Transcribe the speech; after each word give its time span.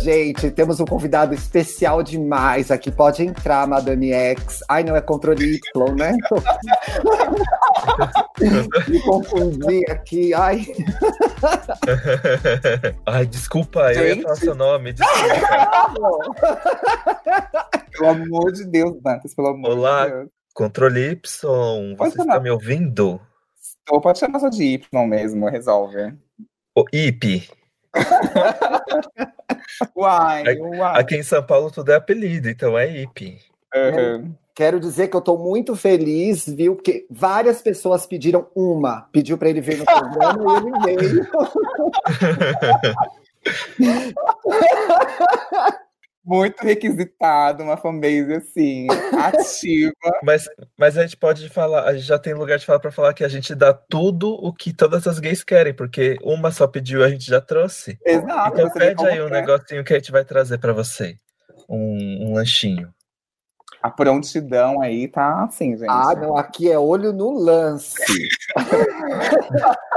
gente, 0.00 0.50
temos 0.50 0.80
um 0.80 0.84
convidado 0.84 1.34
especial 1.34 2.02
demais 2.02 2.70
aqui. 2.70 2.90
Pode 2.90 3.22
entrar, 3.22 3.66
Madame 3.66 4.12
X. 4.12 4.60
Ai, 4.68 4.82
não 4.82 4.96
é 4.96 5.00
controle 5.00 5.56
Y, 5.56 5.94
né? 5.96 6.12
Me 8.88 9.00
confundi 9.02 9.84
aqui. 9.90 10.34
Ai. 10.34 10.66
Ai, 13.06 13.26
desculpa, 13.26 13.92
eu 13.92 14.16
ia 14.16 14.22
falar 14.22 14.36
seu 14.36 14.54
nome. 14.54 14.92
Desculpa. 14.92 15.94
pelo 17.92 18.08
amor 18.10 18.52
de 18.52 18.64
Deus, 18.66 19.00
Dantas, 19.02 19.34
pelo 19.34 19.48
amor 19.48 19.70
Olá, 19.70 20.06
de 20.06 20.12
Deus. 20.12 20.28
controle 20.54 21.10
Y, 21.12 21.96
Pode 21.96 22.10
você 22.12 22.16
chamar. 22.16 22.34
está 22.34 22.40
me 22.40 22.50
ouvindo? 22.50 23.20
Ou 23.90 24.00
pode 24.00 24.18
chamar 24.18 24.40
só 24.40 24.48
de 24.48 24.64
Y 24.64 25.06
mesmo, 25.06 25.48
resolve. 25.48 26.14
O 26.76 26.84
IP. 26.92 27.48
Uai, 29.96 30.42
Aqui- 30.42 30.60
uai. 30.60 31.00
Aqui 31.00 31.16
em 31.16 31.22
São 31.22 31.42
Paulo 31.42 31.70
tudo 31.70 31.90
é 31.92 31.96
apelido, 31.96 32.48
então 32.48 32.78
é 32.78 32.88
IP. 33.02 33.38
Aham. 33.74 34.34
Quero 34.54 34.78
dizer 34.80 35.08
que 35.08 35.16
eu 35.16 35.20
tô 35.22 35.38
muito 35.38 35.74
feliz, 35.74 36.44
viu? 36.46 36.74
Porque 36.76 37.06
várias 37.10 37.62
pessoas 37.62 38.04
pediram 38.04 38.46
uma. 38.54 39.08
Pediu 39.12 39.38
para 39.38 39.48
ele 39.48 39.60
vir 39.60 39.78
no 39.78 39.84
programa 39.86 40.62
e 40.86 40.90
ele 40.92 41.08
veio. 41.08 41.26
Muito 46.24 46.62
requisitado, 46.62 47.62
uma 47.62 47.76
fanbase 47.76 48.34
assim, 48.34 48.86
ativa. 49.18 49.92
Mas, 50.22 50.48
mas 50.78 50.98
a 50.98 51.02
gente 51.02 51.16
pode 51.16 51.48
falar, 51.48 51.84
a 51.84 51.94
gente 51.94 52.06
já 52.06 52.18
tem 52.18 52.34
lugar 52.34 52.58
de 52.58 52.66
falar 52.66 52.78
para 52.78 52.92
falar 52.92 53.14
que 53.14 53.24
a 53.24 53.28
gente 53.28 53.54
dá 53.54 53.72
tudo 53.72 54.30
o 54.30 54.52
que 54.52 54.72
todas 54.72 55.06
as 55.06 55.18
gays 55.18 55.42
querem, 55.42 55.72
porque 55.72 56.18
uma 56.22 56.50
só 56.50 56.66
pediu, 56.66 57.02
a 57.02 57.08
gente 57.08 57.24
já 57.24 57.40
trouxe. 57.40 57.98
Exato. 58.04 58.52
Então 58.52 58.70
pede 58.70 59.06
aí 59.06 59.20
um 59.22 59.28
que 59.28 59.34
é. 59.34 59.40
negocinho 59.40 59.84
que 59.84 59.94
a 59.94 59.96
gente 59.96 60.12
vai 60.12 60.24
trazer 60.24 60.58
para 60.58 60.72
você. 60.72 61.16
Um, 61.68 62.28
um 62.28 62.34
lanchinho. 62.34 62.92
A 63.82 63.90
prontidão 63.90 64.82
aí 64.82 65.08
tá 65.08 65.44
assim, 65.44 65.74
gente. 65.74 65.88
Ah, 65.88 66.14
não, 66.14 66.36
aqui 66.36 66.70
é 66.70 66.78
olho 66.78 67.12
no 67.12 67.30
lance. 67.30 67.96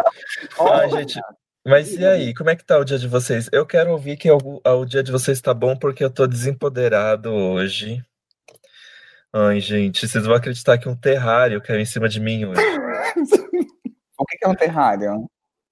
Ah, 0.59 0.87
gente, 0.87 1.19
mas 1.65 1.93
e 1.93 2.05
aí, 2.05 2.33
como 2.33 2.49
é 2.49 2.55
que 2.55 2.65
tá 2.65 2.77
o 2.77 2.83
dia 2.83 2.97
de 2.97 3.07
vocês? 3.07 3.49
Eu 3.51 3.65
quero 3.65 3.91
ouvir 3.91 4.17
que 4.17 4.29
o, 4.29 4.61
o 4.63 4.85
dia 4.85 5.03
de 5.03 5.11
vocês 5.11 5.41
tá 5.41 5.53
bom 5.53 5.75
porque 5.75 6.03
eu 6.03 6.09
tô 6.09 6.27
desempoderado 6.27 7.31
hoje. 7.31 8.03
Ai, 9.31 9.59
gente, 9.59 10.07
vocês 10.07 10.25
vão 10.25 10.35
acreditar 10.35 10.77
que 10.77 10.87
um 10.87 10.95
terrário 10.95 11.61
caiu 11.61 11.79
em 11.79 11.85
cima 11.85 12.07
de 12.07 12.19
mim 12.19 12.45
hoje. 12.45 12.61
O 14.15 14.25
que 14.25 14.37
que 14.37 14.45
é 14.45 14.47
um 14.47 14.55
terrário? 14.55 15.27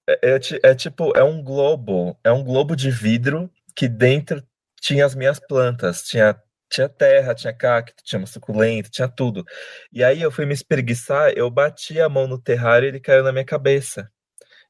É, 0.10 0.32
é 0.32 0.40
é 0.72 0.76
tipo, 0.76 1.16
é 1.16 1.24
um 1.24 1.44
globo, 1.44 2.18
é 2.24 2.32
um 2.32 2.44
globo 2.44 2.76
de 2.76 2.90
vidro 2.90 3.50
que 3.76 3.88
dentro 3.88 4.44
tinha 4.82 5.06
as 5.06 5.16
minhas 5.16 5.40
plantas, 5.40 6.02
tinha, 6.04 6.36
tinha 6.70 6.90
terra, 6.90 7.36
tinha 7.36 7.54
cacto, 7.54 8.04
tinha 8.04 8.20
uma 8.20 8.28
suculenta, 8.28 8.90
tinha 8.90 9.08
tudo. 9.08 9.46
E 9.94 10.04
aí 10.04 10.22
eu 10.22 10.32
fui 10.32 10.46
me 10.46 10.54
espreguiçar, 10.54 11.32
eu 11.36 11.50
bati 11.50 12.02
a 12.02 12.10
mão 12.10 12.28
no 12.28 12.42
terrário 12.42 12.88
e 12.88 12.90
ele 12.90 13.00
caiu 13.00 13.24
na 13.24 13.32
minha 13.32 13.46
cabeça. 13.46 14.12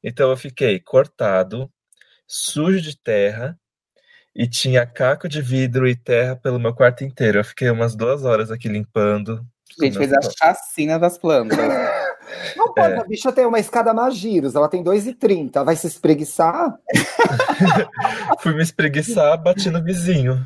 Então 0.02 0.30
eu 0.30 0.36
fiquei 0.36 0.80
cortado, 0.80 1.70
sujo 2.26 2.80
de 2.80 2.96
terra 2.96 3.58
e 4.34 4.48
tinha 4.48 4.86
caco 4.86 5.28
de 5.28 5.42
vidro 5.42 5.86
e 5.86 5.94
terra 5.94 6.34
pelo 6.34 6.58
meu 6.58 6.74
quarto 6.74 7.04
inteiro. 7.04 7.38
Eu 7.38 7.44
fiquei 7.44 7.70
umas 7.70 7.94
duas 7.94 8.24
horas 8.24 8.50
aqui 8.50 8.68
limpando. 8.68 9.46
A 9.80 9.84
gente 9.84 9.98
fez 9.98 10.12
a 10.12 10.20
chacina 10.22 10.98
das 10.98 11.16
plantas. 11.18 11.58
Não 12.56 12.72
pode, 12.72 12.94
É. 12.94 12.98
a 12.98 13.04
bicha 13.04 13.32
tem 13.32 13.44
uma 13.44 13.58
escada 13.58 13.92
Magiros, 13.92 14.54
ela 14.54 14.68
tem 14.68 14.82
2,30. 14.82 15.50
Ela 15.56 15.64
vai 15.64 15.76
se 15.76 15.86
espreguiçar? 15.86 16.78
Fui 18.40 18.54
me 18.54 18.62
espreguiçar, 18.62 19.40
bati 19.42 19.70
no 19.70 19.82
vizinho. 19.82 20.42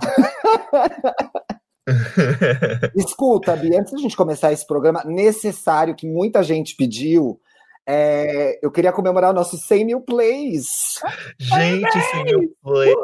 Escuta, 2.95 3.55
Bia, 3.57 3.81
antes 3.81 3.93
da 3.93 3.99
gente 3.99 4.17
começar 4.17 4.53
esse 4.53 4.67
programa 4.67 5.05
necessário 5.05 5.95
que 5.95 6.07
muita 6.07 6.43
gente 6.43 6.75
pediu, 6.75 7.41
é, 7.87 8.59
eu 8.63 8.71
queria 8.71 8.93
comemorar 8.93 9.33
nossos 9.33 9.65
100 9.67 9.85
mil 9.85 10.01
plays. 10.01 11.01
Gente, 11.39 11.97
esse 11.99 12.23
meu 12.25 12.41
play. 12.63 12.95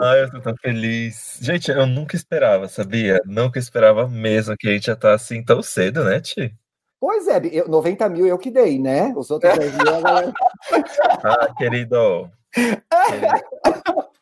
Ai, 0.00 0.22
eu 0.24 0.30
tô 0.30 0.40
tão 0.40 0.54
feliz. 0.60 1.38
Gente, 1.40 1.70
eu 1.70 1.86
nunca 1.86 2.14
esperava, 2.16 2.68
sabia? 2.68 3.20
Nunca 3.24 3.58
esperava 3.58 4.08
mesmo 4.08 4.56
que 4.56 4.68
a 4.68 4.72
gente 4.72 4.88
ia 4.88 4.94
estar 4.94 5.14
assim 5.14 5.42
tão 5.44 5.62
cedo, 5.62 6.04
né, 6.04 6.20
Ti? 6.20 6.54
Pois 7.00 7.28
é, 7.28 7.40
eu- 7.52 7.68
90 7.68 8.08
mil 8.08 8.26
eu 8.26 8.38
que 8.38 8.50
dei, 8.50 8.78
né? 8.78 9.12
Os 9.16 9.30
outros 9.30 9.56
10 9.58 9.72
mil, 9.76 9.94
a 9.94 10.00
galera- 10.00 10.32
Ah, 11.24 11.54
querido. 11.56 12.30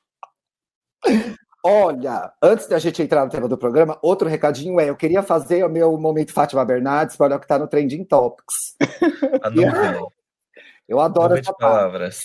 Querido. 1.03 1.33
Olha, 1.65 2.33
antes 2.43 2.67
da 2.67 2.79
gente 2.79 3.01
entrar 3.01 3.25
no 3.25 3.31
tema 3.31 3.47
do 3.47 3.57
programa, 3.57 3.99
outro 4.03 4.29
recadinho 4.29 4.81
é: 4.81 4.91
eu 4.91 4.97
queria 4.97 5.23
fazer 5.23 5.65
o 5.65 5.69
meu 5.69 5.97
momento 5.97 6.33
Fátima 6.33 6.65
Bernardes 6.65 7.17
para 7.17 7.37
o 7.37 7.39
que 7.39 7.45
está 7.45 7.59
no 7.59 7.69
Trending 7.69 8.05
Topics. 8.05 8.75
A 9.43 9.49
nuvem. 9.49 10.07
Eu 10.89 10.99
adoro 11.01 11.35
essa 11.35 11.43
de 11.43 11.47
parte. 11.47 11.61
palavras. 11.61 12.25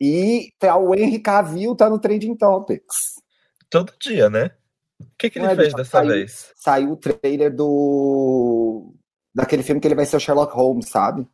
E 0.00 0.52
tá, 0.58 0.76
o 0.76 0.94
Henry 0.94 1.18
Cavill 1.18 1.76
tá 1.76 1.90
no 1.90 1.98
Trending 1.98 2.34
Topics. 2.34 3.20
Todo 3.68 3.92
dia, 4.00 4.30
né? 4.30 4.50
O 4.98 5.06
que, 5.18 5.28
que 5.30 5.38
ele 5.38 5.46
é, 5.46 5.54
fez 5.54 5.74
dessa 5.74 5.90
saiu- 5.90 6.10
vez? 6.10 6.52
Saiu 6.56 6.92
o 6.92 6.96
trailer 6.96 7.54
do 7.54 8.94
daquele 9.34 9.62
filme 9.62 9.80
que 9.80 9.88
ele 9.88 9.94
vai 9.94 10.06
ser 10.06 10.16
o 10.16 10.20
Sherlock 10.20 10.54
Holmes, 10.54 10.88
sabe? 10.88 11.26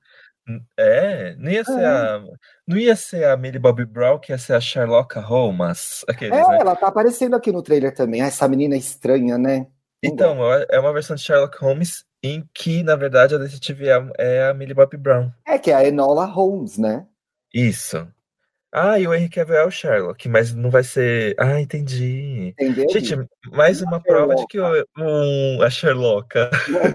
É, 0.78 1.34
não 1.36 1.50
ia 1.50 1.64
ser 1.64 1.84
a. 1.84 2.22
Não 2.66 2.76
ia 2.76 2.96
ser 2.96 3.24
a 3.24 3.36
Millie 3.36 3.58
Bobby 3.58 3.84
Brown, 3.84 4.18
que 4.18 4.32
ia 4.32 4.38
ser 4.38 4.54
a 4.54 4.60
Sherlock 4.60 5.18
Holmes. 5.18 6.04
Aqueles, 6.08 6.36
É, 6.36 6.48
né? 6.48 6.58
ela 6.60 6.74
tá 6.76 6.88
aparecendo 6.88 7.34
aqui 7.36 7.52
no 7.52 7.62
trailer 7.62 7.94
também. 7.94 8.22
Ah, 8.22 8.26
Essa 8.26 8.48
menina 8.48 8.74
é 8.74 8.78
estranha, 8.78 9.36
né? 9.38 9.66
Então, 10.02 10.38
é 10.70 10.78
uma 10.78 10.92
versão 10.92 11.16
de 11.16 11.22
Sherlock 11.22 11.58
Holmes 11.58 12.04
em 12.22 12.48
que, 12.54 12.82
na 12.82 12.94
verdade, 12.96 13.34
a 13.34 13.38
detetive 13.38 13.88
é 13.88 14.10
é 14.18 14.48
a 14.48 14.54
Millie 14.54 14.74
Bobby 14.74 14.96
Brown. 14.96 15.30
É 15.46 15.58
que 15.58 15.70
é 15.70 15.74
a 15.74 15.84
Enola 15.84 16.24
Holmes, 16.24 16.78
né? 16.78 17.06
Isso. 17.52 18.06
Ah, 18.72 18.98
e 18.98 19.06
o 19.06 19.14
Henry 19.14 19.30
Cavill 19.30 19.56
é 19.56 19.64
o 19.64 19.70
Sherlock, 19.70 20.28
mas 20.28 20.54
não 20.54 20.70
vai 20.70 20.84
ser. 20.84 21.34
Ah, 21.38 21.60
entendi. 21.60 22.48
Entendeu? 22.48 22.88
Gente, 22.90 23.16
mais 23.50 23.80
uma 23.80 24.00
prova 24.02 24.34
de 24.34 24.46
que 24.46 24.58
o, 24.60 24.84
um, 24.98 25.62
a 25.62 25.70
Sherlock. 25.70 26.34
Não 26.68 26.80
é 26.80 26.88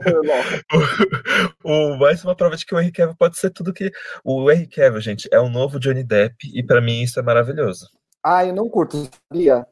o, 1.94 1.98
mais 1.98 2.24
uma 2.24 2.36
prova 2.36 2.56
de 2.56 2.66
que 2.66 2.76
o 2.76 2.80
Henry 2.80 2.92
Cavill 2.92 3.16
pode 3.18 3.38
ser 3.38 3.50
tudo 3.50 3.74
que. 3.74 3.92
O 4.24 4.52
Henry 4.52 4.68
Cavill, 4.68 5.02
gente, 5.02 5.28
é 5.32 5.40
o 5.40 5.50
novo 5.50 5.80
Johnny 5.80 6.04
Depp 6.04 6.36
e 6.54 6.64
pra 6.64 6.80
mim 6.80 7.02
isso 7.02 7.20
é 7.20 7.24
maravilhoso. 7.24 7.88
Ah, 8.24 8.46
eu 8.46 8.54
não 8.54 8.70
curto, 8.70 9.10
sabia? 9.32 9.66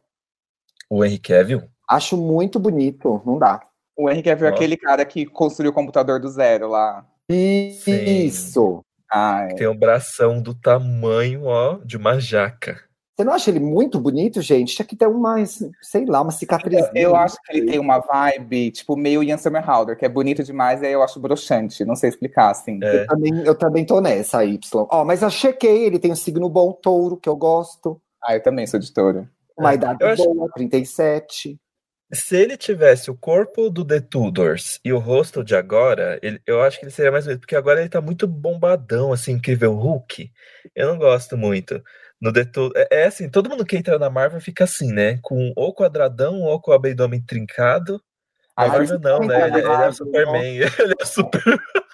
O 0.89 1.05
Henry 1.05 1.19
Cavill? 1.19 1.61
Acho 1.87 2.17
muito 2.17 2.59
bonito, 2.59 3.21
não 3.25 3.37
dá. 3.37 3.59
O 3.97 4.09
Henrique 4.09 4.29
é 4.29 4.35
Nossa. 4.35 4.47
aquele 4.47 4.77
cara 4.77 5.05
que 5.05 5.25
construiu 5.25 5.71
o 5.71 5.73
computador 5.73 6.19
do 6.19 6.29
zero 6.29 6.67
lá. 6.67 7.05
Isso. 7.29 8.83
Ah, 9.11 9.47
é. 9.49 9.55
Tem 9.55 9.67
um 9.67 9.75
bração 9.77 10.41
do 10.41 10.53
tamanho, 10.55 11.43
ó, 11.45 11.79
de 11.83 11.97
uma 11.97 12.19
jaca. 12.19 12.79
Você 13.17 13.25
não 13.25 13.33
acha 13.33 13.51
ele 13.51 13.59
muito 13.59 13.99
bonito, 13.99 14.41
gente? 14.41 14.73
Tinha 14.75 14.85
que 14.85 14.95
ter 14.95 15.05
uma, 15.05 15.35
sei 15.81 16.05
lá, 16.05 16.21
uma 16.21 16.31
cicatriz. 16.31 16.89
Eu 16.95 17.15
acho 17.15 17.35
que 17.43 17.55
ele 17.57 17.69
tem 17.69 17.77
uma 17.79 17.99
vibe, 17.99 18.71
tipo, 18.71 18.95
meio 18.95 19.21
Ian 19.21 19.37
Somerhalder, 19.37 19.97
que 19.97 20.05
é 20.05 20.09
bonito 20.09 20.43
demais, 20.43 20.81
e 20.81 20.85
aí 20.87 20.93
eu 20.93 21.03
acho 21.03 21.19
broxante. 21.19 21.83
Não 21.85 21.95
sei 21.95 22.09
explicar, 22.09 22.49
assim. 22.49 22.79
É. 22.81 23.01
Eu 23.03 23.05
também, 23.07 23.43
eu 23.45 23.55
também 23.55 23.85
tô 23.85 23.99
nessa, 24.01 24.43
Y. 24.45 24.87
Ó, 24.89 25.03
mas 25.05 25.21
eu 25.21 25.29
chequei, 25.29 25.83
ele 25.85 25.99
tem 25.99 26.11
um 26.11 26.15
signo 26.15 26.49
bom, 26.49 26.71
touro, 26.71 27.17
que 27.17 27.29
eu 27.29 27.35
gosto. 27.35 28.01
Ah, 28.23 28.35
eu 28.35 28.41
também 28.41 28.65
sou 28.65 28.79
editora. 28.79 29.29
Uma 29.57 29.71
É, 29.71 29.75
idade 29.75 29.97
eu 30.01 30.07
acho- 30.09 30.23
boa, 30.33 30.49
37. 30.55 31.59
Se 32.13 32.35
ele 32.35 32.57
tivesse 32.57 33.09
o 33.09 33.15
corpo 33.17 33.69
do 33.69 33.85
The 33.85 34.01
Tudors 34.01 34.79
e 34.83 34.91
o 34.91 34.99
rosto 34.99 35.43
de 35.43 35.55
agora, 35.55 36.19
ele- 36.21 36.41
eu 36.45 36.61
acho 36.61 36.77
que 36.79 36.83
ele 36.85 36.91
seria 36.91 37.11
mais 37.11 37.23
bonito, 37.25 37.39
porque 37.41 37.55
agora 37.55 37.79
ele 37.79 37.89
tá 37.89 38.01
muito 38.01 38.27
bombadão, 38.27 39.13
assim, 39.13 39.33
incrível 39.33 39.73
Hulk. 39.73 40.29
Eu 40.75 40.87
não 40.89 40.97
gosto 40.97 41.37
muito. 41.37 41.81
No 42.21 42.31
The 42.33 42.41
é, 42.91 43.01
é 43.03 43.05
assim, 43.07 43.29
todo 43.29 43.49
mundo 43.49 43.65
que 43.65 43.77
entra 43.77 43.97
na 43.97 44.09
Marvel 44.09 44.41
fica 44.41 44.65
assim, 44.65 44.91
né? 44.91 45.19
Com 45.21 45.53
ou 45.55 45.73
quadradão 45.73 46.41
ou 46.41 46.59
com 46.61 46.71
o 46.71 46.73
abdômen 46.73 47.21
trincado. 47.25 48.01
Ah, 48.65 48.67
Marvel 48.67 48.99
não, 48.99 49.19
né? 49.19 49.47
Ele, 49.47 49.57
ele 49.59 49.67
é 49.67 49.87
o 49.87 49.93
Superman, 49.93 50.55
ele 50.79 50.93
é 50.99 51.05
super. 51.05 51.41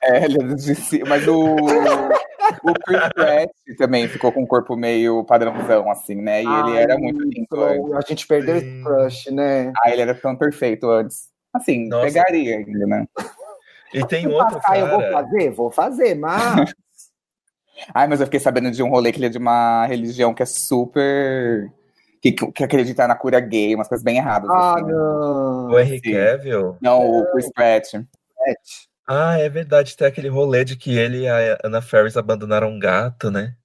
É, 0.03 0.25
ele 0.25 0.41
é 0.41 0.55
de 0.55 0.75
si- 0.75 1.03
mas 1.07 1.27
o, 1.27 1.55
o 1.55 2.73
Chris 2.85 3.09
Pratt 3.13 3.49
também 3.77 4.07
ficou 4.07 4.31
com 4.31 4.43
um 4.43 4.47
corpo 4.47 4.75
meio 4.75 5.23
padrãozão, 5.23 5.89
assim, 5.89 6.15
né? 6.15 6.43
E 6.43 6.47
ele 6.47 6.75
era 6.77 6.97
muito 6.97 7.21
lindo 7.23 7.63
antes. 7.63 7.93
A 7.93 8.01
gente 8.01 8.27
perdeu 8.27 8.59
Sim. 8.59 8.65
esse 8.65 8.83
crush, 8.83 9.31
né? 9.31 9.73
Ah, 9.81 9.91
ele 9.91 10.01
era 10.01 10.13
tão 10.15 10.35
perfeito 10.35 10.89
antes. 10.89 11.29
Assim, 11.53 11.87
Nossa. 11.87 12.05
pegaria 12.05 12.57
ainda, 12.57 12.85
né? 12.85 13.05
E 13.93 14.05
tem 14.05 14.21
Se 14.21 14.27
outro 14.27 14.55
passar, 14.55 14.77
eu 14.79 14.87
vou 14.87 14.99
cara. 14.99 15.11
fazer? 15.13 15.49
Vou 15.51 15.71
fazer, 15.71 16.15
mas. 16.15 16.73
Ai, 17.93 18.07
mas 18.07 18.19
eu 18.19 18.25
fiquei 18.27 18.39
sabendo 18.39 18.71
de 18.71 18.81
um 18.81 18.89
rolê 18.89 19.11
que 19.11 19.19
ele 19.19 19.27
é 19.27 19.29
de 19.29 19.37
uma 19.37 19.85
religião 19.85 20.33
que 20.33 20.41
é 20.43 20.45
super. 20.45 21.71
Que, 22.21 22.31
que 22.31 22.63
acredita 22.63 23.07
na 23.07 23.15
cura 23.15 23.39
gay, 23.39 23.75
umas 23.75 23.87
coisas 23.87 24.03
bem 24.03 24.17
erradas. 24.17 24.49
ah, 24.49 24.75
assim. 24.75 24.85
não. 24.85 25.67
O 25.67 25.79
Henry. 25.79 26.01
Cavill. 26.01 26.77
Não, 26.81 26.99
o 27.01 27.31
Chris 27.31 27.51
Pratt. 27.53 27.93
Ah, 29.07 29.37
é 29.39 29.49
verdade, 29.49 29.95
tem 29.95 30.07
aquele 30.07 30.27
rolê 30.27 30.65
de 30.65 30.75
que 30.75 30.97
ele 30.97 31.21
e 31.21 31.27
a 31.27 31.57
Anna 31.63 31.81
Faris 31.81 32.17
abandonaram 32.17 32.69
um 32.69 32.79
gato, 32.79 33.31
né? 33.31 33.55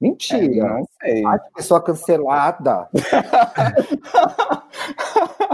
Mentira. 0.00 0.64
É, 0.64 0.68
não 0.68 0.88
sei. 1.02 1.26
Ai, 1.26 1.38
que 1.40 1.52
pessoa 1.54 1.82
cancelada. 1.82 2.88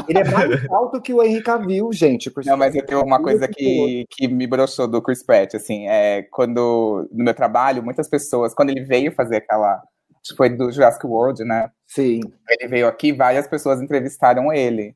Ele 0.07 0.19
é 0.19 0.25
mais 0.25 0.71
alto 0.71 1.01
que 1.01 1.15
o 1.15 1.23
Henry 1.23 1.43
Cavill, 1.43 1.91
gente. 1.93 2.31
por 2.31 2.45
Não, 2.45 2.57
mas 2.57 2.75
eu 2.75 2.85
tenho 2.85 3.03
uma 3.03 3.23
coisa 3.23 3.49
que, 3.49 4.05
que 4.11 4.29
me 4.29 4.47
broxou 4.47 4.87
do 4.87 5.01
Chris 5.01 5.23
Pratt, 5.23 5.55
assim, 5.55 5.89
é 5.89 6.23
quando, 6.31 7.09
no 7.11 7.25
meu 7.25 7.33
trabalho, 7.33 7.83
muitas 7.83 8.07
pessoas, 8.07 8.53
quando 8.53 8.69
ele 8.71 8.85
veio 8.85 9.13
fazer 9.13 9.37
aquela, 9.37 9.77
acho 9.77 10.33
que 10.33 10.37
foi 10.37 10.51
do 10.51 10.71
Jurassic 10.71 11.07
World, 11.07 11.43
né, 11.43 11.71
Sim. 11.95 12.21
ele 12.49 12.69
veio 12.69 12.87
aqui, 12.89 13.13
várias 13.13 13.47
pessoas 13.47 13.81
entrevistaram 13.81 14.53
ele, 14.53 14.95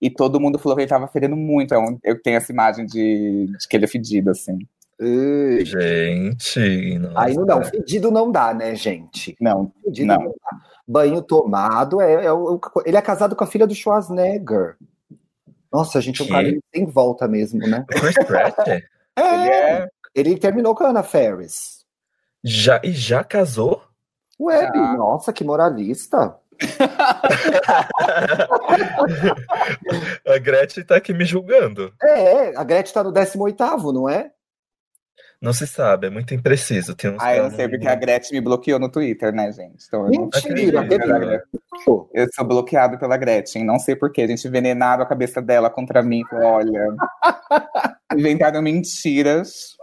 e 0.00 0.08
todo 0.08 0.40
mundo 0.40 0.58
falou 0.58 0.76
que 0.76 0.82
ele 0.82 0.88
tava 0.88 1.08
fedendo 1.08 1.36
muito, 1.36 1.74
então 1.74 1.98
eu 2.04 2.20
tenho 2.22 2.36
essa 2.36 2.52
imagem 2.52 2.86
de, 2.86 3.46
de 3.58 3.68
que 3.68 3.76
ele 3.76 3.84
é 3.84 3.88
fedido, 3.88 4.30
assim. 4.30 4.58
Gente, 5.64 6.98
nossa. 6.98 7.20
Aí 7.20 7.34
não 7.34 7.46
dá. 7.46 7.62
Fedido 7.64 8.10
não 8.10 8.30
dá, 8.32 8.52
né, 8.54 8.74
gente? 8.74 9.36
Não, 9.40 9.72
Fedido 9.84 10.06
Não. 10.08 10.16
não. 10.20 10.30
dá. 10.30 10.58
Banho 10.86 11.20
tomado. 11.22 12.00
É, 12.00 12.24
é 12.26 12.32
o- 12.32 12.58
ele 12.86 12.96
é 12.96 13.02
casado 13.02 13.36
com 13.36 13.44
a 13.44 13.46
filha 13.46 13.66
do 13.66 13.74
Schwarzenegger. 13.74 14.76
Nossa, 15.70 16.00
gente, 16.00 16.22
é 16.22 16.24
um 16.24 16.28
cara 16.28 16.58
sem 16.74 16.86
volta 16.86 17.28
mesmo, 17.28 17.60
né? 17.60 17.84
O 17.94 18.00
Chris 18.00 18.14
Pratt 18.26 18.66
ele 18.68 18.82
é... 19.50 19.88
Ele 20.14 20.38
terminou 20.38 20.74
com 20.74 20.84
a 20.84 20.88
Ana 20.88 21.02
Ferris. 21.02 21.84
já, 22.42 22.80
e 22.82 22.90
já 22.92 23.22
casou? 23.22 23.82
Ué, 24.40 24.70
Ah. 24.74 24.96
Nossa, 24.96 25.32
que 25.32 25.44
moralista. 25.44 26.36
A 30.26 30.38
Gretchen 30.38 30.84
tá 30.84 30.96
aqui 30.96 31.12
me 31.12 31.24
julgando. 31.24 31.92
É, 32.02 32.56
a 32.56 32.64
Gretchen 32.64 32.94
tá 32.94 33.04
no 33.04 33.12
18º, 33.12 33.92
não 33.92 34.08
é? 34.08 34.30
Não 35.40 35.52
se 35.52 35.68
sabe, 35.68 36.08
é 36.08 36.10
muito 36.10 36.34
impreciso. 36.34 36.96
Tem 36.96 37.10
uns 37.12 37.22
Ah, 37.22 37.36
eu 37.36 37.48
sei, 37.52 37.68
porque 37.68 37.86
a 37.86 37.94
Gretchen 37.94 38.38
me 38.38 38.44
bloqueou 38.44 38.80
no 38.80 38.90
Twitter, 38.90 39.32
né, 39.32 39.52
gente? 39.52 39.84
Então, 39.86 40.06
eu 40.06 40.10
não 40.12 40.28
Mentira, 40.34 40.88
teve- 40.88 41.06
né? 41.06 41.40
Eu 42.12 42.26
sou 42.34 42.44
bloqueado 42.44 42.98
pela 42.98 43.16
Gretchen, 43.16 43.64
não 43.64 43.78
sei 43.78 43.94
porquê. 43.94 44.22
A 44.22 44.26
gente 44.26 44.48
envenenaram 44.48 45.04
a 45.04 45.06
cabeça 45.06 45.40
dela 45.40 45.70
contra 45.70 46.02
mim. 46.02 46.22
Olha, 46.32 46.88
inventaram 48.16 48.62
mentiras. 48.62 49.76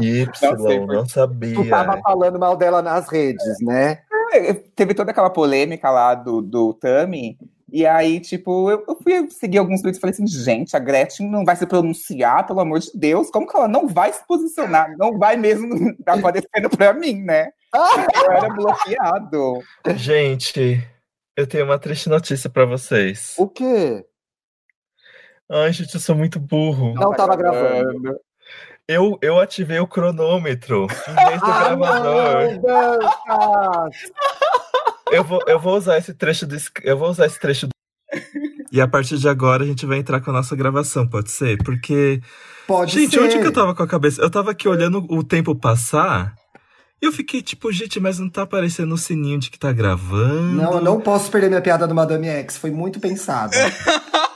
Y, 0.00 0.26
Não 0.42 0.58
sei 0.58 0.80
não 0.86 1.04
Tu 1.04 1.10
sabia. 1.10 1.68
tava 1.68 2.00
falando 2.02 2.38
mal 2.38 2.56
dela 2.56 2.82
nas 2.82 3.08
redes, 3.08 3.60
né? 3.62 3.98
É, 4.32 4.54
Teve 4.54 4.94
toda 4.94 5.10
aquela 5.10 5.30
polêmica 5.30 5.90
lá 5.90 6.14
do, 6.14 6.40
do 6.40 6.74
Tami. 6.74 7.36
E 7.70 7.86
aí, 7.86 8.20
tipo, 8.20 8.70
eu, 8.70 8.84
eu 8.86 8.98
fui 9.02 9.30
seguir 9.30 9.56
alguns 9.56 9.80
tweets 9.80 9.96
e 9.96 10.00
falei 10.00 10.12
assim, 10.12 10.26
gente, 10.26 10.76
a 10.76 10.78
Gretchen 10.78 11.30
não 11.30 11.42
vai 11.42 11.56
se 11.56 11.66
pronunciar, 11.66 12.46
pelo 12.46 12.60
amor 12.60 12.80
de 12.80 12.90
Deus. 12.94 13.30
Como 13.30 13.46
que 13.46 13.56
ela 13.56 13.66
não 13.66 13.88
vai 13.88 14.12
se 14.12 14.26
posicionar? 14.26 14.94
Não 14.98 15.18
vai 15.18 15.36
mesmo 15.36 15.94
tá 16.04 16.12
aparecendo 16.14 16.68
pra 16.76 16.92
mim, 16.92 17.22
né? 17.22 17.48
Eu 17.74 18.30
era 18.30 18.48
bloqueado. 18.50 19.60
Gente, 19.96 20.86
eu 21.34 21.46
tenho 21.46 21.64
uma 21.64 21.78
triste 21.78 22.10
notícia 22.10 22.50
pra 22.50 22.66
vocês. 22.66 23.34
O 23.38 23.48
quê? 23.48 24.04
Ai, 25.50 25.72
gente, 25.72 25.94
eu 25.94 26.00
sou 26.00 26.14
muito 26.14 26.38
burro. 26.40 26.94
Não 26.94 27.12
tava 27.12 27.36
gravando. 27.36 28.16
Eu, 28.88 29.18
eu 29.22 29.38
ativei 29.38 29.78
o 29.78 29.86
cronômetro 29.86 30.86
em 31.08 31.26
vez 31.28 31.40
do 31.40 31.46
Ah, 31.50 31.68
gravador. 31.68 32.60
não! 33.28 33.90
Eu 35.12 35.22
vou, 35.22 35.42
eu 35.46 35.60
vou 35.60 35.76
usar 35.76 35.98
esse 35.98 36.14
trecho 36.14 36.46
do. 36.46 36.56
Eu 36.82 36.96
vou 36.96 37.10
usar 37.10 37.26
esse 37.26 37.38
trecho 37.38 37.66
do. 37.66 37.70
E 38.72 38.80
a 38.80 38.88
partir 38.88 39.18
de 39.18 39.28
agora 39.28 39.62
a 39.62 39.66
gente 39.66 39.84
vai 39.84 39.98
entrar 39.98 40.22
com 40.22 40.30
a 40.30 40.32
nossa 40.32 40.56
gravação, 40.56 41.06
pode 41.06 41.30
ser? 41.30 41.58
Porque. 41.62 42.22
Pode 42.66 42.92
gente, 42.98 43.10
ser. 43.16 43.20
onde 43.20 43.38
que 43.38 43.46
eu 43.46 43.52
tava 43.52 43.74
com 43.74 43.82
a 43.82 43.86
cabeça? 43.86 44.22
Eu 44.22 44.30
tava 44.30 44.52
aqui 44.52 44.66
olhando 44.66 45.04
o 45.10 45.22
tempo 45.22 45.54
passar. 45.54 46.34
E 47.02 47.04
eu 47.04 47.12
fiquei 47.12 47.42
tipo, 47.42 47.70
gente, 47.70 48.00
mas 48.00 48.18
não 48.18 48.30
tá 48.30 48.40
aparecendo 48.42 48.94
o 48.94 48.96
sininho 48.96 49.38
de 49.38 49.50
que 49.50 49.58
tá 49.58 49.70
gravando. 49.70 50.54
Não, 50.62 50.74
eu 50.76 50.80
não 50.80 50.98
posso 50.98 51.30
perder 51.30 51.48
minha 51.48 51.60
piada 51.60 51.86
do 51.86 51.94
Madame 51.94 52.28
X. 52.28 52.56
Foi 52.56 52.70
muito 52.70 52.98
pensado. 52.98 53.52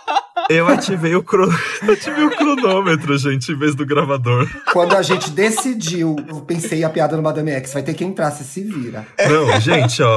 Eu 0.48 0.69
ativei 0.69 1.14
o, 1.16 1.22
cro... 1.22 1.48
ativei 1.90 2.25
o 2.25 2.31
cronômetro, 2.31 3.19
gente, 3.19 3.50
em 3.50 3.58
vez 3.58 3.75
do 3.75 3.84
gravador. 3.84 4.48
Quando 4.72 4.94
a 4.94 5.02
gente 5.02 5.31
decidiu, 5.31 6.14
eu 6.28 6.40
pensei 6.40 6.84
a 6.84 6.90
piada 6.90 7.16
do 7.16 7.22
Madame 7.22 7.50
X. 7.50 7.72
Vai 7.72 7.82
ter 7.82 7.94
que 7.94 8.04
entrar, 8.04 8.31
você 8.31 8.44
se 8.44 8.62
vira. 8.62 9.06
Não, 9.28 9.60
gente, 9.60 10.02
ó. 10.02 10.16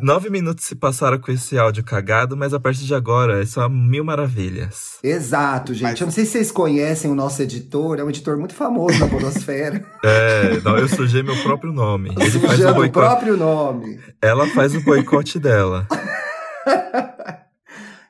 Nove 0.00 0.30
minutos 0.30 0.64
se 0.64 0.74
passaram 0.74 1.18
com 1.18 1.30
esse 1.30 1.58
áudio 1.58 1.84
cagado, 1.84 2.36
mas 2.36 2.54
a 2.54 2.60
partir 2.60 2.84
de 2.84 2.94
agora 2.94 3.42
é 3.42 3.46
só 3.46 3.68
mil 3.68 4.02
maravilhas. 4.04 4.98
Exato, 5.02 5.74
gente. 5.74 5.82
Mas- 5.90 6.00
Eu 6.00 6.06
não 6.06 6.12
sei 6.12 6.24
se 6.24 6.32
vocês 6.32 6.50
conhecem 6.50 7.10
o 7.10 7.14
nosso 7.14 7.42
editor. 7.42 7.98
É 7.98 8.04
um 8.04 8.08
editor 8.08 8.38
muito 8.38 8.54
famoso 8.54 8.98
na 8.98 9.08
podosfera. 9.08 9.84
É, 10.04 10.60
não, 10.62 10.76
eu 10.76 10.86
sujei 10.86 11.22
meu 11.22 11.36
próprio 11.42 11.72
nome. 11.72 12.10
Ele 12.10 12.30
faz 12.30 12.34
o 12.34 12.48
Sujando 12.48 12.82
o 12.82 12.90
próprio 12.90 13.36
nome. 13.36 13.98
Ela 14.20 14.46
faz 14.48 14.74
o 14.74 14.80
boicote 14.82 15.38
dela. 15.38 15.86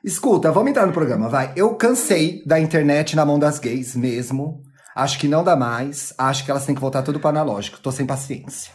Escuta, 0.05 0.51
vamos 0.51 0.69
entrar 0.69 0.85
no 0.85 0.93
programa, 0.93 1.27
vai. 1.27 1.51
Eu 1.55 1.73
cansei 1.73 2.43
da 2.45 2.59
internet 2.59 3.15
na 3.15 3.25
mão 3.25 3.39
das 3.39 3.57
gays 3.57 3.95
mesmo. 3.95 4.61
Acho 4.95 5.17
que 5.17 5.27
não 5.27 5.43
dá 5.43 5.55
mais. 5.55 6.13
Acho 6.15 6.45
que 6.45 6.51
elas 6.51 6.63
têm 6.63 6.75
que 6.75 6.79
voltar 6.79 7.01
tudo 7.01 7.19
para 7.19 7.31
analógico. 7.31 7.79
Tô 7.79 7.91
sem 7.91 8.05
paciência. 8.05 8.71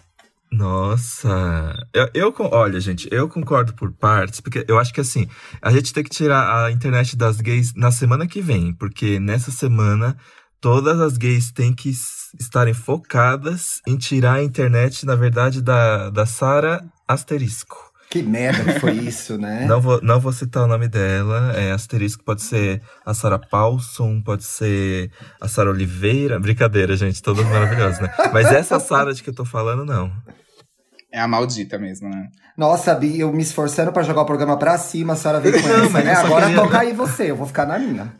Nossa. 0.50 1.72
Eu, 1.94 2.10
eu 2.12 2.34
olha, 2.50 2.80
gente, 2.80 3.08
eu 3.12 3.28
concordo 3.28 3.72
por 3.74 3.92
partes, 3.92 4.40
porque 4.40 4.64
eu 4.66 4.76
acho 4.76 4.92
que 4.92 5.00
assim, 5.00 5.28
a 5.62 5.70
gente 5.70 5.92
tem 5.92 6.02
que 6.02 6.10
tirar 6.10 6.64
a 6.64 6.72
internet 6.72 7.16
das 7.16 7.40
gays 7.40 7.74
na 7.76 7.92
semana 7.92 8.26
que 8.26 8.42
vem, 8.42 8.74
porque 8.74 9.20
nessa 9.20 9.52
semana 9.52 10.16
todas 10.60 10.98
as 10.98 11.16
gays 11.16 11.52
têm 11.52 11.72
que 11.72 11.92
estarem 12.40 12.74
focadas 12.74 13.80
em 13.86 13.96
tirar 13.96 14.34
a 14.34 14.42
internet, 14.42 15.06
na 15.06 15.14
verdade, 15.14 15.62
da, 15.62 16.10
da 16.10 16.26
Sara 16.26 16.84
Asterisco. 17.06 17.89
Que 18.10 18.22
merda 18.24 18.64
que 18.72 18.80
foi 18.80 18.92
isso, 18.94 19.38
né? 19.38 19.64
Não 19.66 19.80
vou, 19.80 20.00
não 20.02 20.18
vou 20.18 20.32
citar 20.32 20.64
o 20.64 20.66
nome 20.66 20.88
dela. 20.88 21.52
É 21.56 21.70
asterisco 21.70 22.24
pode 22.24 22.42
ser 22.42 22.82
a 23.06 23.14
Sarah 23.14 23.38
Paulson, 23.38 24.20
pode 24.20 24.42
ser 24.42 25.12
a 25.40 25.46
Sara 25.46 25.70
Oliveira. 25.70 26.40
Brincadeira, 26.40 26.96
gente, 26.96 27.22
todas 27.22 27.46
maravilhosas, 27.46 28.00
né? 28.00 28.12
Mas 28.32 28.46
essa 28.52 28.80
Sara 28.80 29.14
de 29.14 29.22
que 29.22 29.30
eu 29.30 29.34
tô 29.34 29.44
falando, 29.44 29.84
não. 29.84 30.10
É 31.12 31.20
a 31.20 31.28
maldita 31.28 31.78
mesmo, 31.78 32.08
né? 32.08 32.28
Nossa, 32.56 32.94
Bi, 32.94 33.18
eu 33.20 33.32
me 33.32 33.42
esforçando 33.42 33.92
pra 33.92 34.02
jogar 34.02 34.22
o 34.22 34.26
programa 34.26 34.56
pra 34.56 34.76
cima, 34.76 35.12
a 35.12 35.16
senhora 35.16 35.40
veio 35.40 35.60
com 35.60 35.68
Não, 35.68 35.84
essa, 35.84 35.90
mas 35.90 36.04
né? 36.04 36.14
Agora 36.14 36.46
queria- 36.46 36.60
toca 36.62 36.78
aí 36.80 36.92
você, 36.92 37.30
eu 37.30 37.36
vou 37.36 37.46
ficar 37.46 37.66
na 37.66 37.78
minha. 37.78 38.12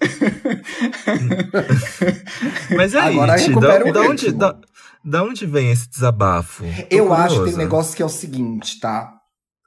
Mas 2.76 2.94
aí, 2.94 3.14
Agora 3.14 3.36
Ti, 3.36 3.48
recupera 3.48 3.84
da, 3.84 3.90
o 3.90 3.92
da 3.92 4.00
onde, 4.02 4.32
da, 4.32 4.56
da 5.04 5.22
onde 5.24 5.46
vem 5.46 5.70
esse 5.70 5.88
desabafo? 5.88 6.64
Tô 6.64 6.86
Eu 6.96 7.12
acho 7.12 7.38
que 7.40 7.44
tem 7.46 7.54
um 7.54 7.58
negócio 7.58 7.96
que 7.96 8.02
é 8.02 8.06
o 8.06 8.08
seguinte, 8.08 8.80
tá? 8.80 9.12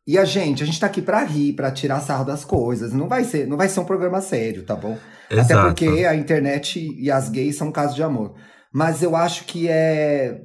E 0.06 0.18
a 0.18 0.26
gente, 0.26 0.62
a 0.62 0.66
gente 0.66 0.80
tá 0.80 0.88
aqui 0.88 1.02
pra 1.02 1.24
rir, 1.24 1.54
pra 1.54 1.72
tirar 1.72 2.02
sarro 2.02 2.26
das 2.26 2.44
coisas. 2.44 2.92
Não 2.92 3.08
vai 3.08 3.24
ser, 3.24 3.48
não 3.48 3.56
vai 3.56 3.70
ser 3.70 3.80
um 3.80 3.86
programa 3.86 4.20
sério, 4.20 4.64
tá 4.64 4.76
bom? 4.76 4.98
Até 5.28 5.40
Exato. 5.54 5.68
porque 5.68 6.06
a 6.06 6.14
internet 6.14 6.80
e 7.00 7.10
as 7.10 7.30
gays 7.30 7.56
são 7.56 7.70
um 7.70 7.72
caso 7.72 7.96
de 7.96 8.04
amor. 8.04 8.36
Mas 8.74 9.02
eu 9.02 9.16
acho 9.16 9.46
que 9.46 9.68
é. 9.70 10.42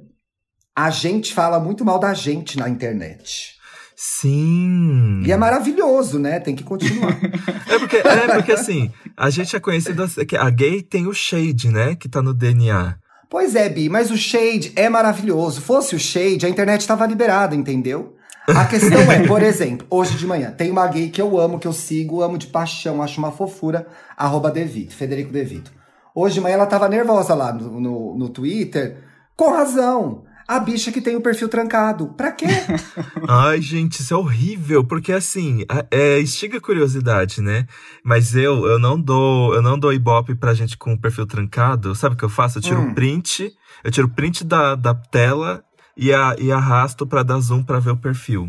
A 0.76 0.90
gente 0.90 1.34
fala 1.34 1.58
muito 1.58 1.84
mal 1.84 1.98
da 1.98 2.14
gente 2.14 2.56
na 2.56 2.68
internet. 2.68 3.58
Sim. 3.96 5.22
E 5.26 5.32
é 5.32 5.36
maravilhoso, 5.36 6.20
né? 6.20 6.38
Tem 6.38 6.54
que 6.54 6.62
continuar. 6.62 7.18
É 7.68 7.78
porque, 7.78 7.96
é 7.96 8.34
porque 8.34 8.52
assim, 8.52 8.90
a 9.14 9.28
gente 9.28 9.54
é 9.54 9.60
conhecido 9.60 10.02
assim, 10.02 10.24
que 10.24 10.36
a 10.36 10.48
gay 10.48 10.80
tem 10.82 11.06
o 11.06 11.12
shade, 11.12 11.68
né? 11.70 11.94
Que 11.94 12.08
tá 12.08 12.22
no 12.22 12.32
DNA. 12.32 12.96
pois 13.28 13.54
é, 13.54 13.68
Bi, 13.68 13.90
mas 13.90 14.10
o 14.10 14.16
Shade 14.16 14.72
é 14.74 14.88
maravilhoso. 14.88 15.60
Fosse 15.60 15.94
o 15.94 15.98
Shade, 15.98 16.46
a 16.46 16.48
internet 16.48 16.86
tava 16.86 17.06
liberada, 17.06 17.54
entendeu? 17.54 18.16
A 18.56 18.64
questão 18.64 19.00
é, 19.12 19.26
por 19.26 19.42
exemplo, 19.42 19.86
hoje 19.90 20.16
de 20.16 20.26
manhã, 20.26 20.50
tem 20.50 20.70
uma 20.70 20.86
gay 20.86 21.10
que 21.10 21.20
eu 21.20 21.38
amo, 21.38 21.58
que 21.58 21.66
eu 21.66 21.72
sigo, 21.72 22.22
amo 22.22 22.38
de 22.38 22.46
paixão, 22.46 23.02
acho 23.02 23.18
uma 23.18 23.30
fofura, 23.30 23.86
arroba 24.16 24.50
Devito, 24.50 24.94
Federico 24.94 25.32
Devito. 25.32 25.70
Hoje 26.14 26.34
de 26.34 26.40
manhã 26.40 26.54
ela 26.54 26.66
tava 26.66 26.88
nervosa 26.88 27.34
lá 27.34 27.52
no, 27.52 27.80
no, 27.80 28.16
no 28.18 28.28
Twitter, 28.28 28.96
com 29.36 29.50
razão. 29.52 30.24
A 30.48 30.58
bicha 30.58 30.90
que 30.90 31.02
tem 31.02 31.14
o 31.14 31.20
perfil 31.20 31.46
trancado. 31.46 32.08
Pra 32.16 32.32
quê? 32.32 32.46
Ai, 33.28 33.60
gente, 33.60 34.00
isso 34.00 34.14
é 34.14 34.16
horrível, 34.16 34.82
porque 34.82 35.12
assim, 35.12 35.62
é, 35.90 36.18
instiga 36.18 36.56
a 36.56 36.60
curiosidade, 36.60 37.42
né? 37.42 37.66
Mas 38.02 38.34
eu, 38.34 38.64
eu 38.66 38.78
não 38.78 38.98
dou, 38.98 39.54
eu 39.54 39.60
não 39.60 39.78
dou 39.78 39.92
ibope 39.92 40.34
pra 40.34 40.54
gente 40.54 40.78
com 40.78 40.94
o 40.94 40.98
perfil 40.98 41.26
trancado. 41.26 41.94
Sabe 41.94 42.14
o 42.14 42.18
que 42.18 42.24
eu 42.24 42.30
faço? 42.30 42.58
Eu 42.58 42.62
tiro 42.62 42.80
Hum. 42.80 42.94
print, 42.94 43.52
eu 43.84 43.90
tiro 43.90 44.08
print 44.08 44.42
da, 44.42 44.74
da 44.74 44.94
tela 44.94 45.62
e, 45.98 46.14
a, 46.14 46.36
e 46.38 46.50
arrasto 46.52 47.06
pra 47.06 47.22
dar 47.22 47.38
zoom 47.40 47.62
pra 47.62 47.80
ver 47.80 47.90
o 47.90 47.96
perfil. 47.96 48.48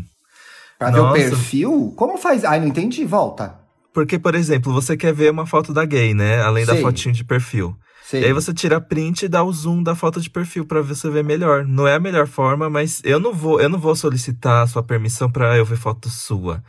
Pra 0.78 0.90
ver 0.90 1.00
o 1.00 1.12
perfil? 1.12 1.92
Como 1.96 2.16
faz? 2.16 2.44
Ai, 2.44 2.60
não 2.60 2.68
entendi, 2.68 3.04
volta. 3.04 3.58
Porque, 3.92 4.18
por 4.18 4.34
exemplo, 4.34 4.72
você 4.72 4.96
quer 4.96 5.12
ver 5.12 5.30
uma 5.32 5.44
foto 5.44 5.72
da 5.74 5.84
gay, 5.84 6.14
né? 6.14 6.40
Além 6.40 6.64
da 6.64 6.76
Sim. 6.76 6.80
fotinho 6.82 7.14
de 7.14 7.24
perfil. 7.24 7.76
Sei. 8.06 8.22
E 8.22 8.24
aí 8.26 8.32
você 8.32 8.54
tira 8.54 8.80
print 8.80 9.24
e 9.24 9.28
dá 9.28 9.42
o 9.42 9.52
zoom 9.52 9.82
da 9.82 9.94
foto 9.94 10.20
de 10.20 10.30
perfil 10.30 10.64
pra 10.64 10.80
você 10.80 11.10
ver 11.10 11.22
melhor. 11.24 11.64
Não 11.64 11.86
é 11.86 11.94
a 11.96 12.00
melhor 12.00 12.26
forma, 12.26 12.70
mas 12.70 13.02
eu 13.04 13.20
não 13.20 13.32
vou, 13.34 13.60
eu 13.60 13.68
não 13.68 13.78
vou 13.78 13.94
solicitar 13.94 14.62
a 14.62 14.66
sua 14.66 14.82
permissão 14.82 15.30
pra 15.30 15.56
eu 15.56 15.64
ver 15.64 15.76
foto 15.76 16.08
sua. 16.08 16.62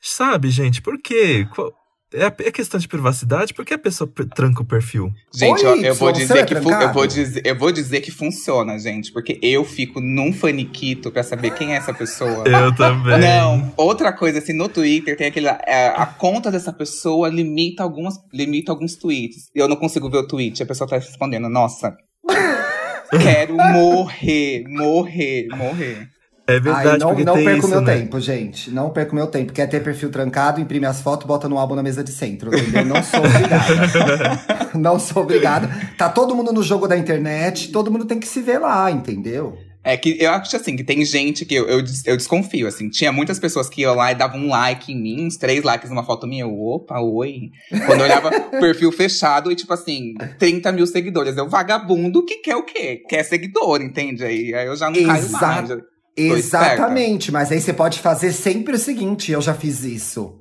Sabe, 0.00 0.48
gente? 0.50 0.80
Por 0.80 0.96
quê? 1.00 1.46
Qual- 1.54 1.72
é, 2.14 2.26
é 2.26 2.50
questão 2.50 2.78
de 2.80 2.88
privacidade? 2.88 3.54
Por 3.54 3.64
que 3.64 3.74
a 3.74 3.78
pessoa 3.78 4.10
tranca 4.34 4.62
o 4.62 4.64
perfil? 4.64 5.12
Gente, 5.34 5.64
Oi, 5.64 5.78
eu, 5.80 5.84
eu 5.84 5.94
vou 5.94 6.10
dizer 6.12 6.44
que 6.46 6.54
fu- 6.56 6.70
eu 6.70 6.92
vou 6.92 7.06
dizer, 7.06 7.42
eu 7.44 7.58
vou 7.58 7.70
dizer 7.72 8.00
que 8.00 8.10
funciona, 8.10 8.78
gente, 8.78 9.12
porque 9.12 9.38
eu 9.42 9.64
fico 9.64 10.00
num 10.00 10.32
faniquito 10.32 11.10
pra 11.10 11.22
saber 11.22 11.50
quem 11.52 11.72
é 11.74 11.76
essa 11.76 11.94
pessoa. 11.94 12.44
Eu 12.46 12.74
também. 12.74 13.18
Não, 13.20 13.72
outra 13.76 14.12
coisa, 14.12 14.38
assim, 14.38 14.52
no 14.52 14.68
Twitter 14.68 15.16
tem 15.16 15.28
aquele. 15.28 15.46
é, 15.48 15.88
a 15.96 16.06
conta 16.06 16.50
dessa 16.50 16.72
pessoa 16.72 17.28
limita 17.28 17.82
algumas, 17.82 18.14
limita 18.32 18.72
alguns 18.72 18.96
tweets. 18.96 19.50
E 19.54 19.58
eu 19.58 19.68
não 19.68 19.76
consigo 19.76 20.10
ver 20.10 20.18
o 20.18 20.26
tweet, 20.26 20.62
a 20.62 20.66
pessoa 20.66 20.88
tá 20.88 20.96
respondendo, 20.96 21.48
nossa. 21.48 21.96
Quero 23.22 23.56
morrer, 23.56 24.64
morrer, 24.68 25.48
morrer. 25.56 26.08
É 26.50 26.54
Ai, 26.54 26.60
verdade, 26.60 26.98
não, 26.98 27.08
porque 27.08 27.24
não 27.24 27.34
tem 27.34 27.44
perco 27.44 27.58
isso, 27.60 27.68
meu 27.68 27.80
né? 27.80 27.94
tempo, 27.94 28.20
gente. 28.20 28.70
Não 28.70 28.90
perco 28.90 29.14
meu 29.14 29.26
tempo. 29.28 29.52
Quer 29.52 29.68
ter 29.68 29.80
perfil 29.82 30.10
trancado, 30.10 30.60
imprime 30.60 30.84
as 30.84 31.00
fotos, 31.00 31.26
bota 31.26 31.48
no 31.48 31.56
álbum 31.58 31.76
na 31.76 31.82
mesa 31.82 32.02
de 32.02 32.10
centro, 32.10 32.52
entendeu? 32.52 32.84
Não 32.86 33.02
sou 33.02 33.20
obrigada. 33.20 34.40
não 34.74 34.98
sou 34.98 35.22
obrigada. 35.22 35.70
Tá 35.96 36.08
todo 36.08 36.34
mundo 36.34 36.52
no 36.52 36.62
jogo 36.62 36.88
da 36.88 36.96
internet, 36.96 37.70
todo 37.70 37.90
mundo 37.90 38.04
tem 38.04 38.18
que 38.18 38.26
se 38.26 38.40
ver 38.40 38.58
lá, 38.58 38.90
entendeu? 38.90 39.56
É 39.82 39.96
que 39.96 40.18
eu 40.20 40.30
acho 40.32 40.54
assim, 40.56 40.76
que 40.76 40.84
tem 40.84 41.02
gente 41.06 41.46
que 41.46 41.54
eu, 41.54 41.66
eu, 41.66 41.82
eu 42.04 42.16
desconfio, 42.16 42.66
assim. 42.66 42.90
Tinha 42.90 43.10
muitas 43.10 43.38
pessoas 43.38 43.68
que 43.68 43.80
iam 43.80 43.94
lá 43.94 44.12
e 44.12 44.14
davam 44.14 44.38
um 44.38 44.48
like 44.48 44.92
em 44.92 45.00
mim, 45.00 45.26
uns 45.26 45.38
três 45.38 45.62
likes 45.62 45.88
numa 45.88 46.04
foto 46.04 46.26
minha. 46.26 46.42
Eu, 46.42 46.54
opa, 46.54 47.00
oi. 47.00 47.50
Quando 47.86 48.00
eu 48.00 48.04
olhava 48.04 48.30
perfil 48.60 48.92
fechado 48.92 49.50
e, 49.50 49.56
tipo 49.56 49.72
assim, 49.72 50.14
30 50.38 50.70
mil 50.72 50.86
seguidores. 50.86 51.36
Eu, 51.36 51.48
vagabundo, 51.48 52.24
que 52.24 52.36
quer 52.36 52.56
o 52.56 52.62
quê? 52.62 53.02
Quer 53.08 53.22
seguidor, 53.22 53.80
entende? 53.80 54.22
Aí, 54.22 54.52
aí 54.52 54.66
eu 54.66 54.76
já 54.76 54.90
não 54.90 55.02
caio 55.02 55.24
Exato. 55.24 55.68
mais. 55.68 55.82
Exatamente, 56.16 57.30
mas 57.32 57.50
aí 57.50 57.60
você 57.60 57.72
pode 57.72 58.00
fazer 58.00 58.32
sempre 58.32 58.74
o 58.74 58.78
seguinte: 58.78 59.32
eu 59.32 59.40
já 59.40 59.54
fiz 59.54 59.84
isso. 59.84 60.38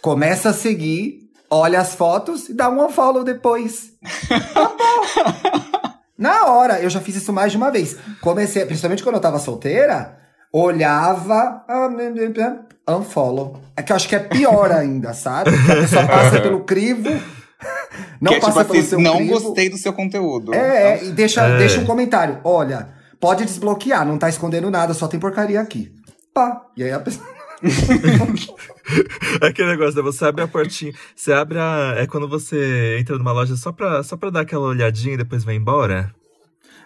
Começa 0.00 0.50
a 0.50 0.52
seguir, 0.54 1.30
olha 1.50 1.80
as 1.80 1.94
fotos 1.94 2.48
e 2.48 2.54
dá 2.54 2.68
um 2.70 2.84
unfollow 2.86 3.22
depois. 3.22 3.92
Acabou. 4.30 5.44
Na 6.16 6.46
hora, 6.46 6.80
eu 6.80 6.88
já 6.88 7.00
fiz 7.00 7.16
isso 7.16 7.32
mais 7.32 7.50
de 7.50 7.58
uma 7.58 7.70
vez. 7.70 7.96
Comecei, 8.20 8.64
principalmente 8.64 9.02
quando 9.02 9.16
eu 9.16 9.20
tava 9.20 9.38
solteira, 9.38 10.16
olhava, 10.52 11.64
ah, 11.68 11.88
unfollow. 12.88 13.60
É 13.76 13.82
que 13.82 13.90
eu 13.92 13.96
acho 13.96 14.08
que 14.08 14.14
é 14.14 14.20
pior 14.20 14.70
ainda, 14.72 15.12
sabe? 15.12 15.50
Que 15.50 15.72
a 15.72 15.76
pessoa 15.76 16.06
passa 16.06 16.40
pelo 16.40 16.60
crivo, 16.64 17.10
não 18.20 18.30
que 18.32 18.38
é, 18.38 18.40
passa 18.40 18.60
tipo 18.60 18.72
pelo 18.72 18.78
assim, 18.80 18.88
seu 18.88 19.00
não 19.00 19.16
crivo. 19.16 19.40
gostei 19.40 19.68
do 19.68 19.76
seu 19.76 19.92
conteúdo. 19.92 20.54
É, 20.54 20.94
é, 20.98 21.04
e 21.04 21.10
deixa, 21.10 21.42
É. 21.42 21.58
deixa 21.58 21.80
um 21.80 21.84
comentário. 21.84 22.38
Olha, 22.44 22.88
pode 23.24 23.46
desbloquear, 23.46 24.06
não 24.06 24.18
tá 24.18 24.28
escondendo 24.28 24.70
nada, 24.70 24.92
só 24.92 25.08
tem 25.08 25.18
porcaria 25.18 25.58
aqui. 25.58 25.90
Pá. 26.34 26.60
E 26.76 26.84
aí 26.84 26.92
a 26.92 27.00
pessoa. 27.00 27.26
Aquele 29.40 29.68
negócio, 29.68 29.96
né? 29.96 30.02
Você 30.02 30.26
abre 30.26 30.42
a 30.42 30.46
portinha. 30.48 30.92
Você 31.16 31.32
abre 31.32 31.58
a. 31.58 31.94
É 31.96 32.06
quando 32.06 32.28
você 32.28 32.98
entra 33.00 33.16
numa 33.16 33.32
loja 33.32 33.56
só 33.56 33.72
pra, 33.72 34.02
só 34.02 34.14
pra 34.14 34.28
dar 34.28 34.40
aquela 34.40 34.66
olhadinha 34.66 35.14
e 35.14 35.16
depois 35.16 35.42
vai 35.42 35.54
embora? 35.54 36.14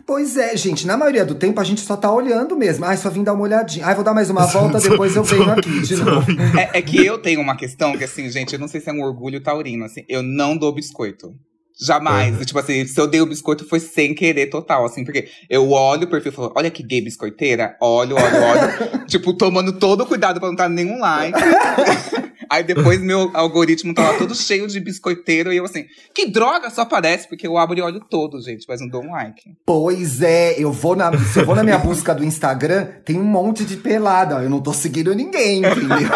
Pois 0.07 0.37
é, 0.37 0.57
gente, 0.57 0.87
na 0.87 0.97
maioria 0.97 1.25
do 1.25 1.35
tempo 1.35 1.61
a 1.61 1.65
gente 1.65 1.81
só 1.81 1.97
tá 1.97 2.09
olhando 2.09 2.57
mesmo. 2.57 2.85
Ai, 2.85 2.97
só 2.97 3.11
vim 3.11 3.25
dar 3.25 3.35
uma 3.35 3.43
olhadinha. 3.43 3.85
Ai, 3.85 3.97
vou 3.97 4.05
dar 4.05 4.15
mais 4.15 4.31
uma 4.31 4.47
volta, 4.49 4.79
depois 4.79 5.17
eu 5.17 5.25
venho 5.25 5.51
aqui 5.51 5.81
de 5.81 5.97
novo. 5.97 6.25
É, 6.57 6.79
é 6.79 6.83
que 6.83 7.05
eu 7.05 7.19
tenho 7.19 7.41
uma 7.41 7.57
questão 7.57 7.99
que, 7.99 8.05
assim, 8.05 8.31
gente, 8.31 8.53
eu 8.53 8.61
não 8.61 8.69
sei 8.69 8.81
se 8.81 8.89
é 8.89 8.93
um 8.93 9.03
orgulho 9.03 9.43
taurino, 9.43 9.85
assim, 9.85 10.05
eu 10.09 10.23
não 10.23 10.57
dou 10.57 10.73
biscoito. 10.73 11.35
Jamais. 11.81 12.37
Uhum. 12.37 12.45
Tipo 12.45 12.59
assim, 12.59 12.87
se 12.87 13.01
eu 13.01 13.07
dei 13.07 13.21
o 13.21 13.27
biscoito 13.27 13.65
foi 13.65 13.79
sem 13.79 14.15
querer 14.15 14.47
total, 14.47 14.85
assim, 14.85 15.05
porque 15.05 15.29
eu 15.49 15.71
olho 15.71 16.05
o 16.05 16.11
perfil 16.11 16.33
e 16.33 16.35
falo, 16.35 16.53
olha 16.57 16.71
que 16.71 16.83
gay 16.83 17.01
biscoiteira, 17.01 17.77
olho, 17.81 18.17
olho, 18.17 18.43
olho. 18.43 19.07
tipo, 19.07 19.33
tomando 19.33 19.73
todo 19.73 20.03
o 20.03 20.07
cuidado 20.07 20.41
pra 20.41 20.49
não 20.49 20.57
dar 20.57 20.69
nenhum 20.69 20.99
like. 20.99 21.39
Aí 22.51 22.63
depois 22.65 23.01
meu 23.01 23.31
algoritmo 23.35 23.93
tá 23.95 24.03
lá 24.11 24.19
todo 24.19 24.35
cheio 24.35 24.67
de 24.67 24.81
biscoiteiro 24.81 25.53
e 25.53 25.57
eu 25.57 25.65
assim, 25.65 25.85
que 26.15 26.27
droga, 26.27 26.71
só 26.71 26.83
aparece, 26.83 27.29
porque 27.29 27.47
eu 27.47 27.57
abro 27.59 27.79
e 27.79 27.83
olho 27.83 28.01
todo, 28.01 28.41
gente, 28.41 28.65
mas 28.69 28.81
não 28.81 28.89
dou 28.89 29.03
um 29.03 29.11
like. 29.13 29.43
Pois 29.67 30.23
é, 30.23 30.55
eu 30.59 30.73
vou 30.73 30.97
na. 30.97 31.17
Se 31.19 31.41
eu 31.41 31.47
vou 31.47 31.55
na 31.55 31.63
minha 31.63 31.79
busca 31.79 32.15
do 32.15 32.25
Instagram, 32.25 32.87
tem 33.05 33.17
um 33.19 33.25
monte 33.25 33.65
de 33.65 33.77
pelada. 33.77 34.37
Eu 34.43 34.51
não 34.51 34.61
tô 34.61 34.73
seguindo 34.73 35.15
ninguém, 35.15 35.59
entendeu? 35.59 36.09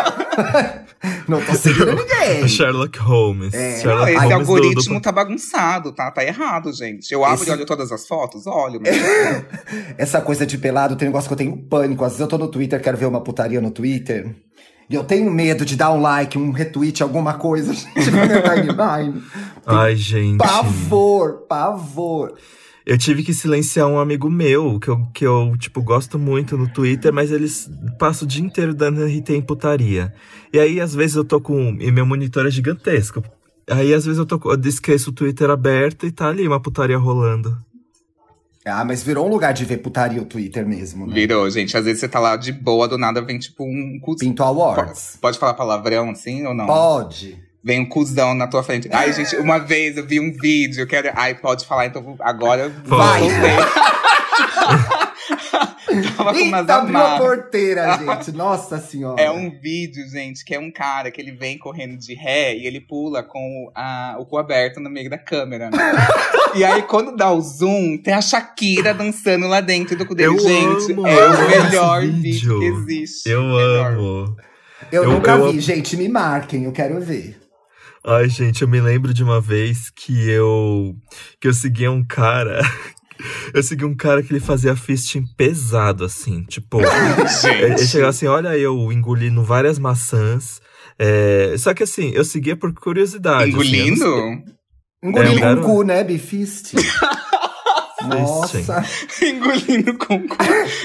não 1.29 1.41
tô 1.45 1.55
seguindo 1.55 1.93
ninguém. 1.95 2.47
Sherlock 2.49 2.99
Holmes. 2.99 3.53
É. 3.55 3.81
Sherlock 3.81 4.11
esse 4.11 4.19
Holmes 4.19 4.47
do- 4.47 4.53
algoritmo 4.55 4.95
do- 4.95 5.03
tá 5.03 5.13
bagunçado, 5.13 5.93
tá? 5.93 6.11
Tá 6.11 6.25
errado, 6.25 6.73
gente. 6.73 7.13
Eu 7.13 7.25
abro 7.25 7.43
Esse- 7.43 7.51
e 7.51 7.53
olho 7.53 7.67
todas 7.67 7.91
as 7.93 8.07
fotos, 8.07 8.47
olho. 8.47 8.81
Mas... 8.83 8.97
Essa 9.99 10.21
coisa 10.21 10.47
de 10.47 10.57
pelado 10.59 10.97
tem 10.97 11.09
um 11.09 11.11
negócio 11.11 11.29
que 11.29 11.35
eu 11.35 11.39
tenho 11.39 11.57
pânico. 11.57 12.05
Às 12.05 12.13
vezes 12.13 12.21
eu 12.21 12.29
tô 12.29 12.39
no 12.39 12.49
Twitter, 12.49 12.81
quero 12.81 12.97
ver 12.97 13.07
uma 13.07 13.21
putaria 13.21 13.61
no 13.61 13.71
Twitter. 13.71 14.35
E 14.93 14.95
eu 14.95 15.03
tenho 15.03 15.31
medo 15.31 15.65
de 15.65 15.75
dar 15.75 15.91
um 15.91 16.03
like, 16.03 16.37
um 16.37 16.51
retweet, 16.51 17.03
alguma 17.03 17.33
coisa. 17.33 17.73
Gente, 17.97 17.97
timeline. 17.97 19.23
Ai, 19.65 19.97
gente. 19.97 20.37
Pavor, 20.37 21.47
pavor. 21.49 22.35
Eu 22.85 22.99
tive 22.99 23.23
que 23.23 23.33
silenciar 23.33 23.89
um 23.89 23.99
amigo 23.99 24.29
meu, 24.29 24.79
que 24.79 24.89
eu, 24.89 25.07
que 25.15 25.25
eu, 25.25 25.57
tipo, 25.57 25.81
gosto 25.81 26.19
muito 26.19 26.59
no 26.59 26.69
Twitter, 26.69 27.11
mas 27.11 27.31
eles 27.33 27.71
passam 27.99 28.27
o 28.27 28.29
dia 28.29 28.45
inteiro 28.45 28.75
dando 28.75 29.03
RT 29.03 29.31
em 29.31 29.41
putaria. 29.41 30.13
E 30.53 30.59
aí, 30.59 30.79
às 30.79 30.95
vezes, 30.95 31.17
eu 31.17 31.25
tô 31.25 31.41
com. 31.41 31.75
E 31.81 31.91
meu 31.91 32.05
monitor 32.05 32.45
é 32.47 32.51
gigantesco. 32.51 33.23
Aí, 33.71 33.95
às 33.95 34.05
vezes, 34.05 34.19
eu 34.19 34.27
tô. 34.27 34.39
Eu 34.45 34.61
esqueço 34.69 35.09
o 35.09 35.15
Twitter 35.15 35.49
aberto 35.49 36.05
e 36.05 36.13
tá 36.13 36.29
ali 36.29 36.47
uma 36.47 36.61
putaria 36.61 36.99
rolando. 36.99 37.57
Ah, 38.65 38.85
mas 38.85 39.03
virou 39.03 39.27
um 39.27 39.31
lugar 39.31 39.53
de 39.53 39.65
ver 39.65 39.79
putaria 39.79 40.23
o 40.23 40.25
Twitter 40.25 40.67
mesmo, 40.67 41.07
né? 41.07 41.15
Virou, 41.15 41.49
gente. 41.51 41.77
Às 41.77 41.85
vezes 41.85 42.01
você 42.01 42.09
tá 42.09 42.21
lá 42.21 42.37
de 42.37 42.53
boa, 42.53 42.87
do 42.87 42.97
nada 42.97 43.21
vem 43.21 43.39
tipo 43.39 43.65
um 43.65 43.99
cuzão. 44.01 44.29
Pinto 44.29 44.43
Awards. 44.43 45.19
Pode 45.21 45.39
falar 45.39 45.55
palavrão 45.55 46.11
assim 46.11 46.47
ou 46.47 46.55
não? 46.55 46.67
Pode. 46.67 47.43
Vem 47.65 47.81
um 47.81 47.89
cuzão 47.89 48.35
na 48.35 48.47
tua 48.47 48.63
frente. 48.63 48.89
Ai, 48.93 49.13
gente, 49.13 49.37
uma 49.37 49.59
vez 49.59 49.97
eu 49.97 50.07
vi 50.07 50.21
um 50.21 50.33
vídeo, 50.33 50.83
eu 50.83 50.87
quero. 50.87 51.11
Ai, 51.15 51.35
pode 51.35 51.65
falar, 51.65 51.87
então 51.87 52.17
agora 52.21 52.69
Vai. 52.85 53.23
Tava 56.17 56.33
com 56.33 56.41
umas 56.41 56.61
Eita, 56.61 56.75
abriu 56.77 56.97
a 56.97 57.01
amarras. 57.01 57.19
porteira, 57.21 57.99
gente. 57.99 58.33
Nossa 58.33 58.79
senhora. 58.79 59.21
É 59.21 59.31
um 59.31 59.51
vídeo, 59.61 60.09
gente, 60.09 60.45
que 60.45 60.55
é 60.55 60.59
um 60.59 60.71
cara 60.71 61.11
que 61.11 61.21
ele 61.21 61.33
vem 61.33 61.59
correndo 61.59 61.97
de 61.99 62.15
ré 62.15 62.57
e 62.57 62.67
ele 62.67 62.81
pula 62.81 63.23
com 63.23 63.71
a- 63.75 64.17
o 64.19 64.25
cu 64.27 64.39
aberto 64.39 64.81
no 64.81 64.89
meio 64.91 65.11
da 65.11 65.19
câmera. 65.19 65.71
e 66.55 66.65
aí, 66.65 66.83
quando 66.83 67.15
dá 67.17 67.31
o 67.31 67.41
zoom, 67.41 67.99
tem 67.99 68.15
a 68.15 68.23
Shakira 68.23 68.95
dançando 68.95 69.47
lá 69.49 69.61
dentro 69.61 69.97
do 69.97 70.07
cu 70.07 70.15
dele. 70.15 70.31
Eu 70.35 70.39
gente, 70.39 70.93
amo, 70.93 71.07
é 71.07 71.15
o 71.15 71.23
amo 71.33 71.49
melhor 71.49 72.03
esse 72.03 72.13
vídeo 72.13 72.59
que 72.59 72.71
vídeo. 72.71 72.79
existe. 72.83 73.29
Eu 73.29 73.43
Melhor. 73.43 73.93
amo. 73.93 74.37
Eu, 74.91 75.05
Eu- 75.05 75.11
nunca 75.13 75.33
eu- 75.33 75.53
vi, 75.53 75.61
gente. 75.61 75.97
Me 75.97 76.09
marquem, 76.09 76.65
eu 76.65 76.73
quero 76.73 77.01
ver. 77.01 77.39
Ai, 78.05 78.29
gente, 78.29 78.63
eu 78.63 78.69
me 78.69 78.81
lembro 78.81 79.15
de 79.15 79.23
uma 79.23 79.41
vez 79.41 79.89
que 79.91 80.29
eu 80.29 80.93
que 81.41 81.47
eu 81.47 81.55
seguia 81.55 81.91
um 81.91 82.05
cara. 82.05 82.61
Eu 83.55 83.63
segui 83.63 83.85
um 83.85 83.95
cara 83.95 84.23
que 84.23 84.33
ele 84.33 84.41
fazia 84.41 84.75
fisting 84.77 85.25
pesado, 85.37 86.05
assim. 86.05 86.43
Tipo, 86.45 86.79
ele 87.61 87.79
chegava 87.87 88.11
assim: 88.11 88.27
olha, 88.27 88.57
eu 88.57 88.91
engolindo 88.93 89.43
várias 89.43 89.79
maçãs. 89.79 90.61
É, 90.99 91.55
Só 91.59 91.73
que 91.75 91.83
assim, 91.83 92.11
eu 92.11 92.25
seguia 92.25 92.57
por 92.57 92.73
curiosidade. 92.75 93.51
assim, 93.51 93.77
eu 93.77 93.87
não 93.89 93.97
sei- 93.97 94.07
Engolindo? 94.07 94.53
Engolindo 95.03 95.33
É, 95.33 95.37
um 95.37 95.41
garoto. 95.41 95.67
cu, 95.67 95.83
né, 95.83 96.05
Bifist? 96.05 96.75
Nossa. 98.09 98.85
Engolindo 99.25 99.95
com 99.99 100.15
o 100.17 100.29
cu. 100.29 100.37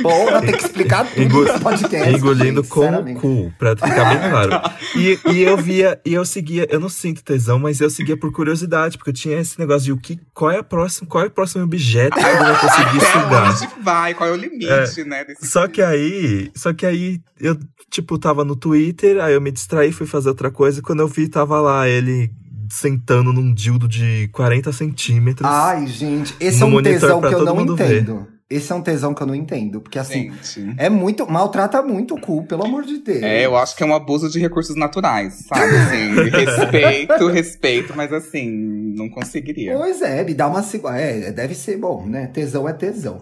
Porra, 0.01 0.41
tem 0.41 0.51
que 0.55 0.63
explicar 0.63 1.05
tudo 1.05 1.21
Engol- 1.21 1.43
nesse 1.45 1.59
podcast. 1.59 2.13
Engolindo 2.15 2.61
gente, 2.63 2.69
com 2.71 2.89
o 2.89 3.15
cu, 3.19 3.53
pra 3.57 3.75
ficar 3.75 4.05
bem 4.19 4.19
claro. 4.29 4.51
E, 4.95 5.19
e 5.33 5.41
eu 5.43 5.57
via, 5.57 5.99
e 6.05 6.13
eu 6.13 6.25
seguia, 6.25 6.67
eu 6.69 6.79
não 6.79 6.89
sinto 6.89 7.23
tesão, 7.23 7.59
mas 7.59 7.79
eu 7.81 7.89
seguia 7.89 8.17
por 8.17 8.31
curiosidade, 8.31 8.97
porque 8.97 9.09
eu 9.09 9.13
tinha 9.13 9.39
esse 9.39 9.57
negócio 9.59 9.83
de 9.85 9.91
o 9.91 9.97
que, 9.97 10.19
qual 10.33 10.51
é 10.51 10.59
a 10.59 10.63
próxima, 10.63 11.07
qual 11.09 11.23
é 11.23 11.27
o 11.27 11.31
próximo 11.31 11.63
objeto 11.63 12.15
que 12.17 12.23
eu 12.25 12.37
vou 12.37 12.55
conseguir 12.55 13.05
sugar. 13.05 13.51
onde 13.51 13.83
vai? 13.83 14.13
Qual 14.13 14.29
é 14.29 14.33
o 14.33 14.35
limite, 14.35 15.03
né? 15.05 15.23
Desse 15.25 15.47
Só 15.47 15.67
que 15.67 15.81
aí, 15.81 16.51
só 16.55 16.73
que 16.73 16.85
aí 16.85 17.19
eu, 17.39 17.57
tipo, 17.89 18.17
tava 18.17 18.43
no 18.43 18.55
Twitter, 18.55 19.21
aí 19.23 19.33
eu 19.33 19.41
me 19.41 19.51
distraí, 19.51 19.91
fui 19.91 20.07
fazer 20.07 20.29
outra 20.29 20.51
coisa, 20.51 20.79
e 20.79 20.83
quando 20.83 20.99
eu 21.01 21.07
vi, 21.07 21.27
tava 21.27 21.59
lá 21.61 21.87
ele 21.87 22.31
sentando 22.69 23.33
num 23.33 23.53
dildo 23.53 23.87
de 23.87 24.29
40 24.33 24.71
centímetros. 24.71 25.49
Ai, 25.49 25.87
gente, 25.87 26.35
esse 26.39 26.61
é 26.61 26.65
um 26.65 26.81
tesão 26.81 27.21
que 27.21 27.33
eu 27.33 27.45
não 27.45 27.55
mundo 27.55 27.75
ver. 27.75 28.01
entendo. 28.01 28.27
Esse 28.49 28.71
é 28.71 28.75
um 28.75 28.81
tesão 28.81 29.13
que 29.13 29.21
eu 29.21 29.27
não 29.27 29.35
entendo. 29.35 29.81
Porque 29.81 29.99
assim, 29.99 30.31
Gente. 30.41 30.73
é 30.77 30.89
muito. 30.89 31.29
Maltrata 31.29 31.81
muito 31.81 32.15
o 32.15 32.21
cu, 32.21 32.45
pelo 32.45 32.65
amor 32.65 32.83
de 32.85 32.99
Deus. 32.99 33.21
É, 33.21 33.45
eu 33.45 33.57
acho 33.57 33.75
que 33.75 33.83
é 33.83 33.85
um 33.85 33.93
abuso 33.93 34.29
de 34.29 34.39
recursos 34.39 34.75
naturais, 34.75 35.45
sabe? 35.47 35.75
Assim, 35.75 36.13
respeito, 36.31 37.27
respeito, 37.27 37.93
mas 37.95 38.13
assim, 38.13 38.49
não 38.95 39.09
conseguiria. 39.09 39.75
Pois 39.77 40.01
é, 40.01 40.23
me 40.23 40.33
dá 40.33 40.47
uma. 40.47 40.63
É, 40.97 41.31
deve 41.33 41.55
ser 41.55 41.77
bom, 41.77 42.05
né? 42.05 42.27
Tesão 42.27 42.67
é 42.69 42.73
tesão. 42.73 43.21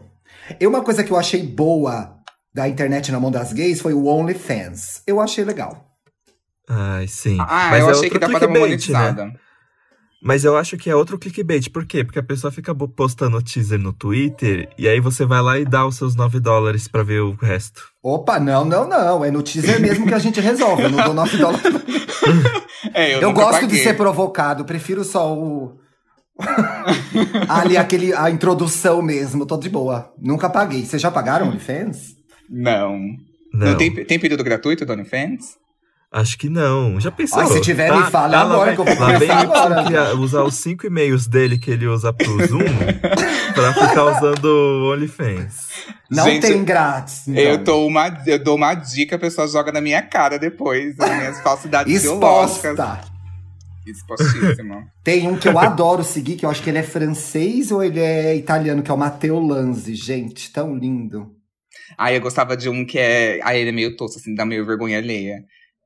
E 0.59 0.67
uma 0.67 0.83
coisa 0.83 1.03
que 1.03 1.11
eu 1.11 1.17
achei 1.17 1.41
boa 1.41 2.15
da 2.53 2.69
internet 2.69 3.11
na 3.11 3.19
mão 3.19 3.31
das 3.31 3.51
gays 3.51 3.81
foi 3.81 3.93
o 3.93 4.05
OnlyFans. 4.05 5.01
Eu 5.07 5.19
achei 5.19 5.43
legal. 5.43 5.94
Ai, 6.69 7.07
sim. 7.07 7.37
Ah, 7.39 7.67
Mas 7.71 7.81
eu 7.83 7.87
é 7.89 7.91
achei 7.91 8.09
que 8.09 8.15
outro 8.15 8.19
dá 8.19 8.27
pra 8.29 8.39
dar 8.39 8.47
uma 8.47 8.67
clickbait, 8.67 8.89
né? 8.91 8.99
monetizada. 9.11 9.39
Mas 10.23 10.43
eu 10.43 10.57
acho 10.57 10.75
que 10.77 10.89
é 10.89 10.95
outro 10.95 11.19
clickbait. 11.19 11.69
Por 11.69 11.85
quê? 11.85 12.03
Porque 12.03 12.17
a 12.17 12.23
pessoa 12.23 12.51
fica 12.51 12.73
postando 12.73 13.37
o 13.37 13.41
teaser 13.43 13.77
no 13.79 13.93
Twitter 13.93 14.67
e 14.75 14.87
aí 14.87 14.99
você 14.99 15.23
vai 15.23 15.39
lá 15.41 15.59
e 15.59 15.65
dá 15.65 15.85
os 15.85 15.97
seus 15.97 16.15
9 16.15 16.39
dólares 16.39 16.87
pra 16.87 17.03
ver 17.03 17.21
o 17.21 17.33
resto. 17.35 17.83
Opa, 18.01 18.39
não, 18.39 18.65
não, 18.65 18.87
não. 18.87 19.23
É 19.23 19.29
no 19.29 19.43
teaser 19.43 19.79
mesmo 19.79 20.07
que 20.07 20.13
a 20.15 20.19
gente 20.19 20.39
resolve. 20.41 20.83
Eu 20.83 20.89
não 20.89 21.03
dou 21.03 21.13
9 21.13 21.37
dólares. 21.37 21.63
É, 22.93 23.15
eu, 23.15 23.21
Eu 23.21 23.33
gosto 23.33 23.61
de 23.61 23.67
paguei. 23.67 23.83
ser 23.83 23.93
provocado, 23.95 24.63
prefiro 24.63 25.03
só 25.03 25.33
o. 25.33 25.75
Ali, 27.49 27.77
aquele, 27.77 28.13
a 28.13 28.29
introdução 28.29 29.01
mesmo, 29.01 29.45
tô 29.45 29.57
de 29.57 29.69
boa. 29.69 30.13
Nunca 30.19 30.49
paguei. 30.49 30.85
Vocês 30.85 31.01
já 31.01 31.09
pagaram 31.11 31.47
OnlyFans? 31.47 32.15
Não. 32.49 32.97
Não, 33.53 33.67
Não, 33.71 33.77
tem, 33.77 33.91
tem 34.05 34.19
período 34.19 34.43
gratuito 34.43 34.85
do 34.85 34.93
OnlyFans? 34.93 35.55
Acho 36.15 36.37
que 36.37 36.49
não. 36.49 36.99
Já 36.99 37.11
pensou? 37.11 37.39
Ai, 37.39 37.47
se 37.47 37.61
tiver, 37.61 37.91
me 37.95 38.03
fala 38.09 38.27
lá 38.27 38.41
agora 38.41 38.73
que 38.75 38.81
eu 38.81 38.85
vou 38.85 38.99
Lá 38.99 39.17
vem 39.17 39.29
agora. 39.29 39.83
criar- 39.85 40.13
usar 40.15 40.43
os 40.43 40.55
cinco 40.55 40.87
e-mails 40.87 41.27
dele 41.27 41.57
que 41.59 41.69
ele 41.71 41.85
usa 41.87 42.11
pro 42.13 42.47
Zoom 42.47 42.59
pra 43.53 43.73
ficar 43.73 44.03
usando 44.05 44.45
o 44.45 44.91
OnlyFans. 44.93 45.55
Não 46.09 46.23
Gente, 46.25 46.41
tem 46.47 46.63
grátis. 46.63 47.27
então. 47.27 47.41
Eu, 47.43 47.63
tô 47.63 47.85
uma, 47.87 48.07
eu 48.27 48.37
dou 48.43 48.55
uma 48.55 48.73
dica, 48.75 49.15
a 49.15 49.19
pessoa 49.19 49.47
joga 49.47 49.71
na 49.71 49.81
minha 49.81 50.01
cara 50.01 50.37
depois, 50.39 50.99
as 50.99 51.09
minhas 51.17 51.41
falsidades 51.41 51.93
ideológicas. 52.03 52.71
Exposta. 52.71 53.15
Expostíssima. 53.85 54.87
Tem 55.03 55.27
um 55.27 55.37
que 55.37 55.47
eu 55.47 55.57
adoro 55.59 56.03
seguir, 56.03 56.35
que 56.37 56.45
eu 56.45 56.49
acho 56.49 56.61
que 56.63 56.69
ele 56.69 56.79
é 56.79 56.83
francês 56.83 57.71
ou 57.71 57.83
ele 57.83 57.99
é 57.99 58.35
italiano, 58.35 58.81
que 58.81 58.89
é 58.89 58.93
o 58.93 58.97
Matteo 58.97 59.39
Lanzi. 59.39 59.93
Gente, 59.95 60.51
tão 60.51 60.75
lindo. 60.75 61.31
Aí 61.97 62.15
eu 62.15 62.21
gostava 62.21 62.57
de 62.57 62.67
um 62.67 62.83
que 62.85 62.97
é. 62.97 63.39
Aí 63.43 63.59
ele 63.61 63.69
é 63.69 63.73
meio 63.73 63.95
tosco, 63.95 64.19
assim, 64.19 64.33
dá 64.33 64.43
meio 64.45 64.65
vergonha 64.65 64.97
alheia. 64.97 65.37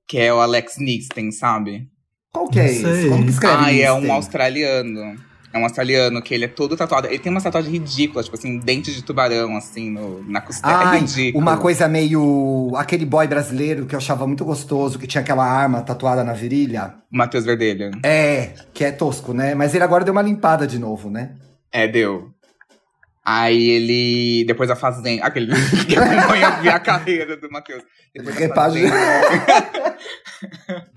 Que 0.10 0.18
é 0.18 0.34
o 0.34 0.40
Alex 0.42 0.78
Nixten, 0.80 1.32
sabe? 1.32 1.88
Qual 2.34 2.48
que 2.50 2.60
é 2.60 2.66
esse? 2.66 2.82
sei. 2.82 3.10
Como 3.10 3.24
que 3.24 3.30
escreve 3.30 3.64
Ah, 3.64 3.74
é 3.74 3.94
um 3.94 4.12
australiano. 4.12 5.30
É 5.52 5.58
um 5.58 5.64
australiano 5.64 6.22
que 6.22 6.34
ele 6.34 6.46
é 6.46 6.48
todo 6.48 6.76
tatuado. 6.78 7.08
Ele 7.08 7.18
tem 7.20 7.32
uma 7.32 7.42
tatuagem 7.42 7.72
ridícula, 7.72 8.24
tipo 8.24 8.36
assim, 8.36 8.60
dente 8.60 8.94
de 8.94 9.04
tubarão, 9.04 9.56
assim, 9.56 9.90
no, 9.90 10.24
na 10.30 10.42
costela. 10.42 10.74
é 10.74 10.86
Ai, 10.86 11.00
ridículo. 11.00 11.42
uma 11.42 11.58
coisa 11.58 11.88
meio. 11.88 12.72
Aquele 12.76 13.06
boy 13.06 13.28
brasileiro 13.28 13.86
que 13.86 13.96
eu 13.96 13.98
achava 13.98 14.28
muito 14.28 14.46
gostoso, 14.46 15.00
que 15.00 15.08
tinha 15.08 15.22
aquela 15.22 15.46
arma 15.46 15.82
tatuada 15.82 16.24
na 16.24 16.34
virilha. 16.34 16.96
Matheus 17.12 17.46
Verdelho. 17.46 17.92
É, 18.04 18.54
que 18.74 18.84
é 18.84 18.92
tosco, 18.92 19.34
né? 19.34 19.56
Mas 19.56 19.74
ele 19.74 19.84
agora 19.84 20.04
deu 20.04 20.12
uma 20.12 20.22
limpada 20.22 20.68
de 20.68 20.78
novo, 20.78 21.10
né? 21.10 21.36
É, 21.72 21.88
deu. 21.88 22.30
Aí 23.32 23.70
ele. 23.70 24.44
Depois 24.46 24.68
da 24.70 24.76
Fazenda. 24.76 25.24
Aquele 25.24 25.52
que 25.88 25.96
acompanha 25.96 26.48
a 26.48 26.80
carreira 26.80 27.38
do 27.38 27.50
Matheus. 27.52 27.84
Depois 28.14 28.34
da 28.34 28.42
Repagina. 28.42 28.90
Fazenda. 28.98 30.90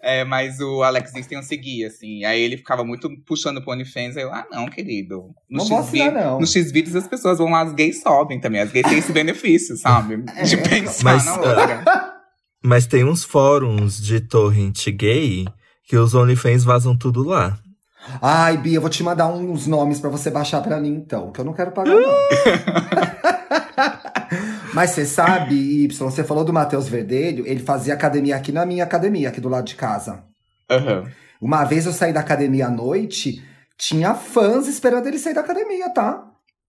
É, 0.00 0.22
mas 0.24 0.60
o 0.60 0.84
Alex 0.84 1.10
eu 1.32 1.42
seguia, 1.42 1.88
assim. 1.88 2.24
Aí 2.24 2.40
ele 2.40 2.56
ficava 2.56 2.84
muito 2.84 3.10
puxando 3.26 3.60
pro 3.60 3.72
OnlyFans. 3.72 4.16
Aí 4.16 4.22
eu, 4.22 4.32
ah, 4.32 4.46
não, 4.52 4.66
querido. 4.66 5.34
No 5.50 5.58
Não 5.58 5.64
vou 5.66 5.78
assinar, 5.78 6.12
não. 6.12 6.38
No 6.38 6.46
X-Vídeos 6.46 6.94
as 6.94 7.08
pessoas 7.08 7.38
vão 7.38 7.50
lá, 7.50 7.62
as 7.62 7.72
gays 7.72 8.00
sobem 8.00 8.38
também. 8.38 8.60
As 8.60 8.70
gays 8.70 8.86
têm 8.86 8.98
esse 8.98 9.10
benefício, 9.10 9.76
sabe? 9.76 10.18
De 10.18 10.54
É. 10.54 10.56
pensar 10.58 11.02
Mas, 11.04 11.24
na 11.24 11.32
outra. 11.34 12.14
Mas 12.62 12.86
tem 12.86 13.02
uns 13.02 13.24
fóruns 13.24 14.00
de 14.00 14.20
torrent 14.20 14.86
gay 14.90 15.46
que 15.88 15.96
os 15.96 16.14
OnlyFans 16.14 16.62
vazam 16.62 16.96
tudo 16.96 17.24
lá. 17.24 17.58
Ai, 18.22 18.56
Bia, 18.56 18.76
eu 18.76 18.80
vou 18.80 18.88
te 18.90 19.02
mandar 19.02 19.26
uns 19.28 19.66
nomes 19.66 19.98
pra 20.00 20.08
você 20.10 20.30
baixar 20.30 20.62
pra 20.62 20.80
mim, 20.80 20.94
então, 20.94 21.30
que 21.32 21.40
eu 21.40 21.44
não 21.44 21.52
quero 21.52 21.72
pagar, 21.72 21.94
não. 21.94 22.02
Mas 24.72 24.90
você 24.90 25.04
sabe, 25.06 25.54
Y, 25.84 25.88
você 26.10 26.22
falou 26.24 26.44
do 26.44 26.52
Matheus 26.52 26.88
Verdelho, 26.88 27.46
ele 27.46 27.60
fazia 27.60 27.94
academia 27.94 28.36
aqui 28.36 28.52
na 28.52 28.66
minha 28.66 28.84
academia, 28.84 29.28
aqui 29.28 29.40
do 29.40 29.48
lado 29.48 29.66
de 29.66 29.74
casa. 29.74 30.24
Aham. 30.70 31.04
Uma 31.40 31.64
vez 31.64 31.86
eu 31.86 31.92
saí 31.92 32.12
da 32.12 32.20
academia 32.20 32.66
à 32.66 32.70
noite, 32.70 33.42
tinha 33.78 34.14
fãs 34.14 34.66
esperando 34.68 35.06
ele 35.06 35.18
sair 35.18 35.34
da 35.34 35.40
academia, 35.42 35.88
tá? 35.90 36.22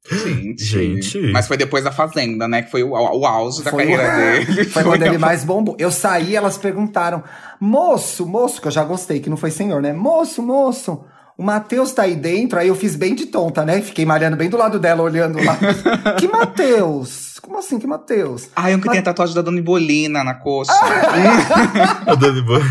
Gente. 0.09 0.63
Gente. 0.63 1.19
Mas 1.33 1.47
foi 1.47 1.57
depois 1.57 1.83
da 1.83 1.91
Fazenda, 1.91 2.47
né? 2.47 2.61
Que 2.61 2.71
foi 2.71 2.81
o, 2.83 2.91
o 2.91 3.25
auge 3.25 3.61
da 3.63 3.71
Foi 3.71 3.87
carreira 3.87 4.45
dele. 4.45 4.63
Foi 4.69 4.83
quando 4.83 5.01
ele 5.03 5.15
a- 5.17 5.19
mais 5.19 5.43
bombou. 5.43 5.75
Eu 5.77 5.91
saí, 5.91 6.33
elas 6.35 6.57
perguntaram: 6.57 7.23
moço, 7.59 8.25
moço, 8.25 8.61
que 8.61 8.67
eu 8.67 8.71
já 8.71 8.85
gostei, 8.85 9.19
que 9.19 9.29
não 9.29 9.35
foi 9.35 9.51
senhor, 9.51 9.81
né? 9.81 9.91
Moço, 9.91 10.41
moço, 10.41 11.03
o 11.37 11.43
Matheus 11.43 11.91
tá 11.93 12.03
aí 12.03 12.15
dentro. 12.15 12.57
Aí 12.59 12.67
eu 12.67 12.75
fiz 12.75 12.95
bem 12.95 13.13
de 13.13 13.27
tonta, 13.27 13.63
né? 13.63 13.81
Fiquei 13.81 14.05
malhando 14.05 14.35
bem 14.35 14.49
do 14.49 14.57
lado 14.57 14.79
dela, 14.79 15.03
olhando 15.03 15.37
lá. 15.43 15.57
que 16.17 16.27
Matheus? 16.27 17.39
Como 17.39 17.59
assim, 17.59 17.79
que 17.79 17.87
Matheus? 17.87 18.49
Ai, 18.55 18.75
um 18.75 18.79
que 18.79 18.89
tem 18.89 18.99
a 18.99 19.03
tatuagem 19.03 19.35
da 19.35 19.41
Dani 19.41 19.61
Bolina 19.61 20.23
na 20.23 20.33
coxa. 20.33 20.73
A 22.05 22.15
Dani 22.15 22.41
Boy. 22.41 22.61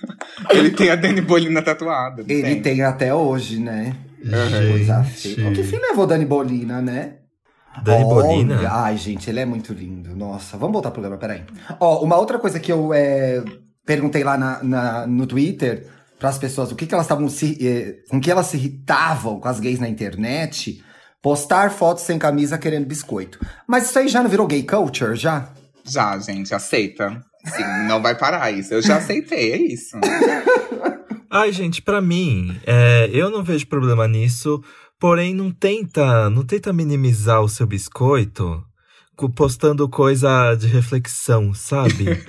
Ele 0.50 0.70
tem 0.70 0.90
a 0.90 0.96
Dani 0.96 1.20
Bolina 1.20 1.62
tatuada. 1.62 2.24
Ele 2.28 2.56
tem 2.56 2.82
até 2.82 3.14
hoje, 3.14 3.58
né? 3.58 3.96
Coisa 4.70 5.02
feia. 5.04 5.48
O 5.48 5.52
que 5.52 5.62
fim 5.62 5.78
levou 5.78 6.06
Dani 6.06 6.24
Bolina, 6.24 6.80
né? 6.80 7.14
Dani 7.82 8.04
Olha, 8.04 8.14
Bolina? 8.14 8.68
Ai, 8.70 8.96
gente, 8.96 9.30
ele 9.30 9.40
é 9.40 9.44
muito 9.46 9.72
lindo. 9.72 10.14
Nossa, 10.14 10.56
vamos 10.56 10.72
voltar 10.74 10.90
pro 10.90 11.00
programa, 11.00 11.18
peraí. 11.20 11.42
Ó, 11.78 12.02
uma 12.04 12.16
outra 12.16 12.38
coisa 12.38 12.58
que 12.60 12.70
eu 12.70 12.92
é, 12.92 13.42
perguntei 13.86 14.22
lá 14.24 14.36
na, 14.36 14.62
na- 14.62 15.06
no 15.06 15.26
Twitter 15.26 15.86
para 16.20 16.28
as 16.28 16.38
pessoas 16.38 16.70
o 16.70 16.76
que, 16.76 16.86
que 16.86 16.94
elas 16.94 17.06
estavam 17.06 17.28
se. 17.28 17.58
eh, 17.66 17.96
com 18.08 18.20
que 18.20 18.30
elas 18.30 18.46
se 18.46 18.56
irritavam 18.56 19.40
com 19.40 19.48
as 19.48 19.58
gays 19.58 19.80
na 19.80 19.88
internet. 19.88 20.80
Postar 21.22 21.70
fotos 21.72 22.04
sem 22.04 22.18
camisa 22.18 22.56
querendo 22.56 22.86
biscoito. 22.86 23.38
Mas 23.66 23.88
isso 23.90 23.98
aí 23.98 24.06
já 24.08 24.22
não 24.22 24.30
virou 24.30 24.46
gay 24.46 24.62
culture, 24.62 25.16
já? 25.16 25.48
Já, 25.84 26.16
gente, 26.18 26.54
aceita. 26.54 27.20
Sim, 27.44 27.64
não 27.88 28.00
vai 28.00 28.14
parar 28.16 28.50
isso. 28.52 28.72
Eu 28.72 28.80
já 28.82 28.96
aceitei, 28.98 29.52
é 29.52 29.56
isso. 29.56 29.98
Ai, 31.30 31.52
gente, 31.52 31.80
pra 31.82 32.00
mim, 32.00 32.58
é, 32.66 33.08
eu 33.12 33.30
não 33.30 33.42
vejo 33.42 33.66
problema 33.66 34.06
nisso. 34.08 34.62
Porém, 34.98 35.34
não 35.34 35.50
tenta, 35.50 36.28
não 36.30 36.44
tenta 36.44 36.72
minimizar 36.72 37.40
o 37.42 37.48
seu 37.48 37.66
biscoito 37.66 38.62
co- 38.69 38.69
postando 39.28 39.88
coisa 39.88 40.54
de 40.54 40.66
reflexão, 40.66 41.52
sabe? 41.54 42.06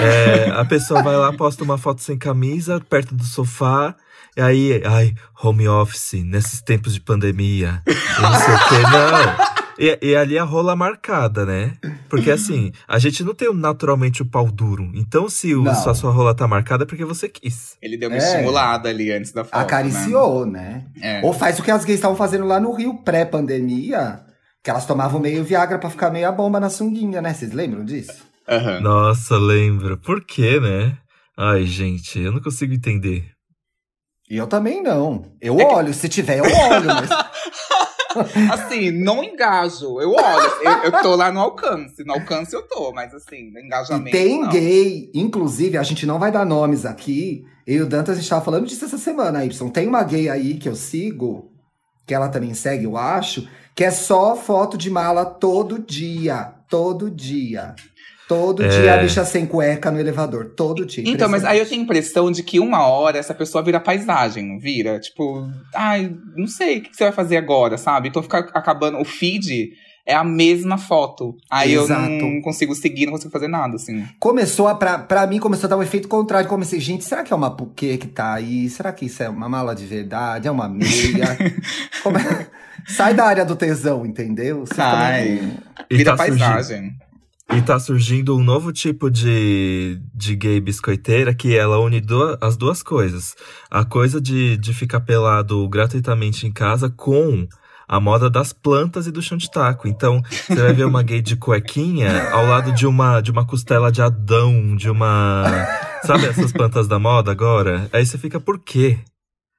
É, 0.00 0.50
a 0.50 0.64
pessoa 0.64 1.02
vai 1.02 1.16
lá, 1.16 1.32
posta 1.32 1.64
uma 1.64 1.76
foto 1.76 2.00
sem 2.02 2.16
camisa, 2.16 2.80
perto 2.88 3.14
do 3.14 3.24
sofá. 3.24 3.94
E 4.36 4.40
aí, 4.40 4.82
ai, 4.84 5.14
home 5.42 5.66
office, 5.68 6.22
nesses 6.24 6.62
tempos 6.62 6.94
de 6.94 7.00
pandemia. 7.00 7.82
E 7.86 8.22
não 8.22 8.34
sei 8.34 8.54
o 8.54 8.68
que, 8.68 8.78
não. 8.90 9.60
E, 9.78 9.98
e 10.10 10.16
ali 10.16 10.38
a 10.38 10.44
rola 10.44 10.76
marcada, 10.76 11.44
né? 11.44 11.72
Porque 12.08 12.30
assim, 12.30 12.70
a 12.86 12.98
gente 12.98 13.24
não 13.24 13.34
tem 13.34 13.52
naturalmente 13.54 14.22
o 14.22 14.26
pau 14.26 14.50
duro. 14.50 14.90
Então, 14.94 15.28
se, 15.28 15.54
o, 15.54 15.68
a 15.68 15.94
sua 15.94 16.12
rola 16.12 16.34
tá 16.34 16.46
marcada, 16.46 16.84
é 16.84 16.86
porque 16.86 17.04
você 17.04 17.28
quis. 17.28 17.76
Ele 17.82 17.96
deu 17.96 18.08
uma 18.10 18.16
É. 18.16 18.18
estimulada 18.18 18.88
ali 18.88 19.10
antes 19.10 19.32
da 19.32 19.42
foto. 19.44 19.54
Acariciou, 19.54 20.46
né? 20.46 20.84
Né? 20.96 21.20
É. 21.20 21.26
Ou 21.26 21.32
faz 21.32 21.58
o 21.58 21.62
que 21.62 21.70
as 21.70 21.84
gays 21.84 21.98
estavam 21.98 22.16
fazendo 22.16 22.44
lá 22.46 22.60
no 22.60 22.72
Rio 22.72 22.94
pré-pandemia. 23.02 24.20
Que 24.62 24.70
elas 24.70 24.84
tomavam 24.86 25.20
meio 25.20 25.42
Viagra 25.44 25.78
pra 25.78 25.88
ficar 25.90 26.10
meia 26.10 26.30
bomba 26.30 26.60
na 26.60 26.68
sunguinha, 26.68 27.22
né? 27.22 27.32
Vocês 27.32 27.52
lembram 27.52 27.84
disso? 27.84 28.24
Aham. 28.48 28.80
Nossa, 28.80 29.36
lembro. 29.38 29.96
Por 29.98 30.24
quê, 30.24 30.60
né? 30.60 30.96
Ai, 31.38 31.64
gente, 31.64 32.18
eu 32.20 32.32
não 32.32 32.40
consigo 32.42 32.74
entender. 32.74 33.24
E 34.28 34.36
eu 34.36 34.46
também 34.46 34.82
não. 34.82 35.24
Eu 35.40 35.58
É 35.58 35.64
que- 35.64 35.72
olho, 35.74 35.94
se 35.94 36.08
tiver, 36.08 36.38
eu 36.38 36.44
olho, 36.44 36.86
mas. 36.86 37.10
Assim, 38.52 38.90
não 38.90 39.22
engajo. 39.22 40.00
Eu 40.00 40.10
olho, 40.12 40.50
eu, 40.62 40.72
eu 40.92 41.02
tô 41.02 41.14
lá 41.14 41.30
no 41.30 41.38
alcance. 41.40 42.02
No 42.04 42.14
alcance 42.14 42.52
eu 42.54 42.62
tô, 42.66 42.92
mas 42.92 43.14
assim, 43.14 43.50
no 43.52 43.60
E 43.60 43.62
engajamento. 43.66 44.10
tem 44.10 44.40
não. 44.40 44.48
gay, 44.50 45.10
inclusive, 45.14 45.78
a 45.78 45.82
gente 45.84 46.04
não 46.06 46.18
vai 46.18 46.32
dar 46.32 46.44
nomes 46.44 46.84
aqui. 46.84 47.44
Eu 47.66 47.76
e 47.76 47.82
o 47.82 47.86
Dantas, 47.86 48.18
a 48.18 48.20
gente 48.20 48.28
tava 48.28 48.44
falando 48.44 48.66
disso 48.66 48.84
essa 48.84 48.98
semana, 48.98 49.44
Y. 49.44 49.70
Tem 49.70 49.86
uma 49.86 50.02
gay 50.02 50.28
aí 50.28 50.54
que 50.54 50.68
eu 50.68 50.74
sigo, 50.74 51.52
que 52.04 52.12
ela 52.12 52.28
também 52.28 52.52
segue, 52.52 52.84
eu 52.84 52.96
acho, 52.96 53.48
que 53.80 53.84
é 53.84 53.90
só 53.90 54.36
foto 54.36 54.76
de 54.76 54.90
mala 54.90 55.24
todo 55.24 55.78
dia. 55.78 56.52
Todo 56.68 57.10
dia. 57.10 57.74
Todo 58.28 58.62
É. 58.62 58.68
dia 58.68 58.92
a 58.92 58.98
bicha 58.98 59.24
sem 59.24 59.46
cueca 59.46 59.90
no 59.90 59.98
elevador. 59.98 60.52
Todo 60.54 60.84
dia. 60.84 61.02
Então, 61.06 61.30
mas 61.30 61.46
aí 61.46 61.58
eu 61.58 61.66
tenho 61.66 61.80
a 61.80 61.84
impressão 61.84 62.30
de 62.30 62.42
que 62.42 62.60
uma 62.60 62.86
hora 62.86 63.16
essa 63.16 63.32
pessoa 63.32 63.64
vira 63.64 63.80
paisagem, 63.80 64.44
não 64.46 64.58
vira? 64.60 65.00
Tipo, 65.00 65.48
ai, 65.74 66.14
não 66.36 66.46
sei 66.46 66.76
o 66.76 66.82
que 66.82 66.94
você 66.94 67.04
vai 67.04 67.12
fazer 67.14 67.38
agora, 67.38 67.78
sabe? 67.78 68.10
Então 68.10 68.22
fica 68.22 68.40
acabando. 68.52 68.98
O 68.98 69.04
feed 69.06 69.70
é 70.06 70.14
a 70.14 70.22
mesma 70.22 70.76
foto. 70.76 71.34
Aí 71.50 71.72
Exato. 71.72 72.02
eu 72.02 72.20
não 72.20 72.42
consigo 72.42 72.74
seguir, 72.74 73.06
não 73.06 73.12
consigo 73.14 73.30
fazer 73.32 73.48
nada, 73.48 73.76
assim. 73.76 74.04
Começou 74.18 74.68
a, 74.68 74.74
pra, 74.74 74.98
pra 74.98 75.26
mim, 75.26 75.38
começou 75.38 75.66
a 75.68 75.70
dar 75.70 75.78
um 75.78 75.82
efeito 75.82 76.06
contrário. 76.06 76.50
Comecei, 76.50 76.78
gente, 76.80 77.02
será 77.02 77.22
que 77.22 77.32
é 77.32 77.36
uma 77.36 77.56
puquê 77.56 77.96
que 77.96 78.08
tá 78.08 78.34
aí? 78.34 78.68
Será 78.68 78.92
que 78.92 79.06
isso 79.06 79.22
é 79.22 79.28
uma 79.30 79.48
mala 79.48 79.74
de 79.74 79.86
verdade? 79.86 80.46
É 80.46 80.50
uma 80.50 80.68
meia? 80.68 81.38
Come- 82.04 82.20
Sai 82.86 83.14
da 83.14 83.24
área 83.24 83.44
do 83.44 83.56
tesão, 83.56 84.04
entendeu? 84.06 84.60
Você 84.66 84.74
Sai. 84.74 85.56
Vira 85.90 86.16
tá, 86.16 86.24
surgindo, 86.24 86.38
paisagem. 86.38 86.92
e 87.52 87.62
tá 87.62 87.78
surgindo 87.78 88.36
um 88.36 88.42
novo 88.42 88.72
tipo 88.72 89.10
de, 89.10 90.00
de 90.14 90.36
gay 90.36 90.60
biscoiteira 90.60 91.34
que 91.34 91.56
ela 91.56 91.78
une 91.80 92.00
duas, 92.00 92.36
as 92.40 92.56
duas 92.56 92.82
coisas. 92.82 93.34
A 93.70 93.84
coisa 93.84 94.20
de, 94.20 94.56
de 94.56 94.72
ficar 94.72 95.00
pelado 95.00 95.68
gratuitamente 95.68 96.46
em 96.46 96.52
casa 96.52 96.88
com 96.88 97.46
a 97.88 97.98
moda 97.98 98.30
das 98.30 98.52
plantas 98.52 99.08
e 99.08 99.10
do 99.10 99.20
chão 99.20 99.36
de 99.36 99.50
taco. 99.50 99.88
Então, 99.88 100.22
você 100.30 100.54
vai 100.54 100.72
ver 100.72 100.84
uma 100.84 101.02
gay 101.02 101.20
de 101.20 101.34
cuequinha 101.34 102.30
ao 102.30 102.46
lado 102.46 102.72
de 102.72 102.86
uma, 102.86 103.20
de 103.20 103.32
uma 103.32 103.44
costela 103.44 103.90
de 103.90 104.00
Adão, 104.00 104.76
de 104.76 104.88
uma. 104.88 105.66
Sabe 106.04 106.26
essas 106.26 106.52
plantas 106.52 106.86
da 106.86 107.00
moda 107.00 107.32
agora? 107.32 107.88
Aí 107.92 108.06
você 108.06 108.16
fica, 108.16 108.38
por 108.38 108.60
quê? 108.60 108.98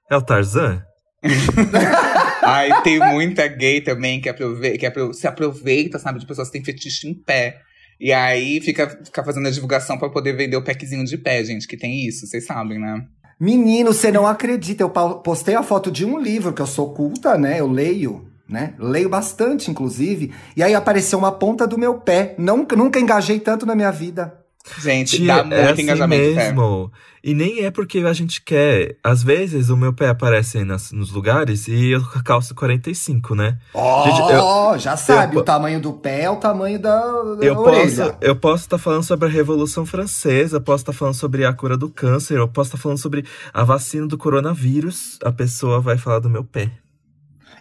É 0.10 0.16
o 0.16 0.22
Tarzan? 0.22 0.82
Ai, 2.42 2.82
tem 2.82 3.00
muita 3.00 3.48
gay 3.48 3.82
também 3.82 4.20
que, 4.20 4.30
aprove 4.30 4.78
que 4.78 4.86
apro 4.86 5.14
se 5.14 5.28
aproveita, 5.28 6.00
sabe, 6.00 6.20
de 6.20 6.26
pessoas 6.26 6.50
que 6.50 6.54
têm 6.54 6.64
fetiche 6.64 7.08
em 7.08 7.14
pé. 7.14 7.62
E 8.00 8.12
aí 8.12 8.60
fica, 8.62 8.90
fica 9.04 9.24
fazendo 9.24 9.48
a 9.48 9.52
divulgação 9.52 9.98
para 9.98 10.10
poder 10.10 10.36
vender 10.36 10.58
o 10.58 10.64
packzinho 10.64 11.06
de 11.06 11.18
pé, 11.18 11.44
gente, 11.44 11.68
que 11.68 11.78
tem 11.78 12.08
isso, 12.08 12.26
vocês 12.26 12.46
sabem, 12.46 12.80
né? 12.80 13.06
Menino, 13.40 13.94
você 13.94 14.12
não 14.12 14.28
acredita. 14.28 14.84
Eu 14.84 14.90
postei 14.90 15.56
a 15.56 15.64
foto 15.64 15.92
de 15.92 16.06
um 16.06 16.20
livro, 16.20 16.54
que 16.54 16.62
eu 16.62 16.68
sou 16.68 16.94
culta, 16.94 17.38
né? 17.38 17.60
Eu 17.60 17.68
leio, 17.68 18.28
né? 18.48 18.76
Leio 18.78 19.10
bastante, 19.10 19.70
inclusive. 19.72 20.32
E 20.56 20.62
aí 20.62 20.76
apareceu 20.76 21.18
uma 21.18 21.32
ponta 21.32 21.66
do 21.66 21.78
meu 21.78 21.96
pé. 21.96 22.36
Nunca, 22.38 22.76
nunca 22.76 23.00
engajei 23.00 23.40
tanto 23.40 23.66
na 23.66 23.76
minha 23.76 23.92
vida. 23.92 24.41
Gente, 24.80 25.26
dá 25.26 25.44
muito 25.44 25.54
é 25.54 25.72
assim 25.72 25.82
engajamento. 25.84 26.36
Mesmo. 26.36 26.92
E 27.24 27.36
nem 27.36 27.64
é 27.64 27.70
porque 27.70 28.00
a 28.00 28.14
gente 28.14 28.42
quer. 28.42 28.98
Às 29.04 29.22
vezes 29.22 29.70
o 29.70 29.78
meu 29.78 29.94
pé 29.94 30.10
aparece 30.10 30.64
nas, 30.64 30.92
nos 30.92 31.12
lugares 31.12 31.68
e 31.68 31.92
eu 31.92 32.02
calço 32.24 32.56
45, 32.56 33.36
né? 33.36 33.58
Oh, 33.74 34.04
gente, 34.06 34.20
eu, 34.34 34.80
já 34.80 34.98
sabe, 34.98 35.36
eu, 35.36 35.42
o 35.42 35.44
tamanho 35.44 35.80
do 35.80 35.94
pé 35.94 36.24
é 36.24 36.30
o 36.30 36.38
tamanho 36.38 36.80
da, 36.80 37.00
da 37.00 37.46
eu 37.46 37.58
orelha. 37.60 38.06
Posso, 38.06 38.18
eu 38.22 38.36
posso 38.36 38.64
estar 38.64 38.78
tá 38.78 38.84
falando 38.84 39.04
sobre 39.04 39.28
a 39.28 39.32
Revolução 39.32 39.86
Francesa, 39.86 40.60
posso 40.60 40.82
estar 40.82 40.94
tá 40.94 40.98
falando 40.98 41.16
sobre 41.16 41.46
a 41.46 41.54
cura 41.54 41.78
do 41.78 41.90
câncer, 41.90 42.38
eu 42.38 42.48
posso 42.48 42.70
estar 42.70 42.78
tá 42.78 42.82
falando 42.82 42.98
sobre 42.98 43.24
a 43.54 43.64
vacina 43.64 44.08
do 44.08 44.18
coronavírus. 44.18 45.20
A 45.24 45.32
pessoa 45.32 45.80
vai 45.80 45.98
falar 45.98 46.20
do 46.20 46.30
meu 46.30 46.44
pé. 46.44 46.72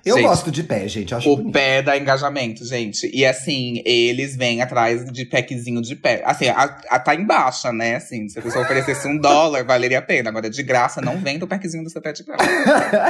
Eu 0.05 0.17
gente, 0.17 0.27
gosto 0.27 0.51
de 0.51 0.63
pé, 0.63 0.89
gente. 0.89 1.15
o 1.15 1.37
bonito. 1.37 1.53
pé 1.53 1.83
dá 1.83 1.97
engajamento, 1.97 2.65
gente. 2.65 3.11
E 3.13 3.25
assim, 3.25 3.83
eles 3.85 4.37
vêm 4.37 4.63
atrás 4.63 5.11
de 5.11 5.25
packzinho 5.25 5.83
de 5.83 5.95
pé. 5.95 6.23
Assim, 6.25 6.49
a, 6.49 6.79
a 6.89 6.99
tá 6.99 7.15
em 7.15 7.27
baixa, 7.27 7.73
né? 7.73 7.97
Assim, 7.97 8.29
se 8.29 8.39
a 8.39 8.43
pessoa 8.43 8.65
oferecesse 8.65 9.07
um 9.07 9.19
dólar, 9.19 9.65
valeria 9.65 9.99
a 9.99 10.03
pena. 10.03 10.31
Agora, 10.31 10.49
de 10.49 10.63
graça, 10.63 11.01
não 11.01 11.19
vem 11.19 11.39
do 11.39 11.47
packzinho 11.47 11.85
do 11.85 11.91
seu 11.91 12.01
pé 12.01 12.13
de 12.13 12.23
graça. 12.23 12.45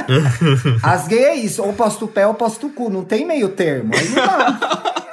As 0.83 1.07
gays 1.07 1.21
é 1.23 1.35
isso. 1.35 1.63
Ou 1.63 1.73
posto 1.73 2.05
o 2.05 2.07
pé 2.07 2.27
ou 2.27 2.33
posto 2.33 2.67
o 2.67 2.69
cu. 2.71 2.89
Não 2.89 3.03
tem 3.03 3.25
meio 3.25 3.49
termo. 3.49 3.91
Aí 3.95 4.09
não 4.09 4.15
dá. 4.15 4.93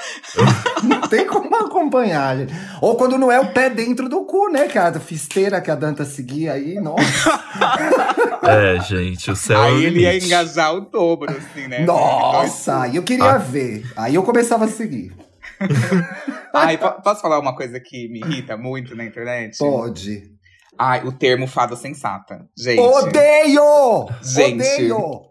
não 0.83 1.01
tem 1.03 1.27
como 1.27 1.55
acompanhar, 1.57 2.37
gente. 2.39 2.53
Ou 2.81 2.97
quando 2.97 3.19
não 3.19 3.31
é 3.31 3.41
o 3.41 3.53
pé 3.53 3.71
dentro 3.71 4.09
do 4.09 4.25
cu, 4.25 4.49
né, 4.51 4.69
cara? 4.69 4.99
Fisteira 5.01 5.61
que 5.61 5.71
a 5.71 5.75
Danta 5.75 6.05
seguia 6.05 6.53
aí, 6.53 6.75
nossa. 6.75 6.99
É, 8.41 8.81
gente, 8.81 9.31
o 9.31 9.37
céu 9.37 9.61
Aí 9.61 9.85
é 9.85 9.87
ele 9.87 10.01
ia 10.01 10.17
engajar 10.17 10.73
o 10.73 10.81
dobro, 10.81 11.31
assim, 11.31 11.67
né? 11.67 11.81
Nossa, 11.81 12.83
aí 12.83 12.97
eu 12.97 13.03
queria 13.03 13.33
ah. 13.33 13.39
ver. 13.39 13.85
Aí 13.97 14.15
eu 14.15 14.23
começava 14.23 14.65
a 14.65 14.69
seguir. 14.69 15.13
Ai, 16.55 16.79
posso 16.79 17.21
falar 17.21 17.41
uma 17.41 17.55
coisa 17.55 17.81
que 17.81 18.09
me 18.09 18.21
irrita 18.21 18.57
muito 18.57 18.95
na 18.95 19.05
internet? 19.05 19.59
Pode. 19.59 20.23
Ai, 20.79 21.05
o 21.05 21.13
termo 21.13 21.47
fada 21.47 21.75
sensata. 21.75 22.47
Gente. 22.57 22.81
Odeio! 22.81 24.07
Gente. 24.23 24.63
Odeio! 24.63 25.28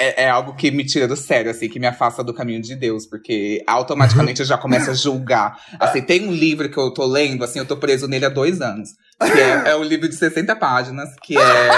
É, 0.00 0.24
é, 0.24 0.30
algo 0.30 0.54
que 0.54 0.70
me 0.70 0.84
tira 0.84 1.06
do 1.06 1.14
sério, 1.14 1.50
assim, 1.50 1.68
que 1.68 1.78
me 1.78 1.86
afasta 1.86 2.24
do 2.24 2.32
caminho 2.32 2.62
de 2.62 2.74
Deus, 2.74 3.06
porque 3.06 3.62
automaticamente 3.66 4.40
eu 4.40 4.46
já 4.46 4.56
começo 4.56 4.90
a 4.90 4.94
julgar. 4.94 5.60
Assim, 5.78 6.00
tem 6.00 6.26
um 6.26 6.32
livro 6.32 6.70
que 6.70 6.78
eu 6.78 6.90
tô 6.92 7.04
lendo, 7.04 7.44
assim, 7.44 7.58
eu 7.58 7.66
tô 7.66 7.76
preso 7.76 8.08
nele 8.08 8.24
há 8.24 8.30
dois 8.30 8.62
anos. 8.62 8.88
Que 9.18 9.38
é, 9.38 9.72
é 9.72 9.76
um 9.76 9.84
livro 9.84 10.08
de 10.08 10.14
60 10.14 10.56
páginas, 10.56 11.10
que 11.22 11.36
é 11.36 11.70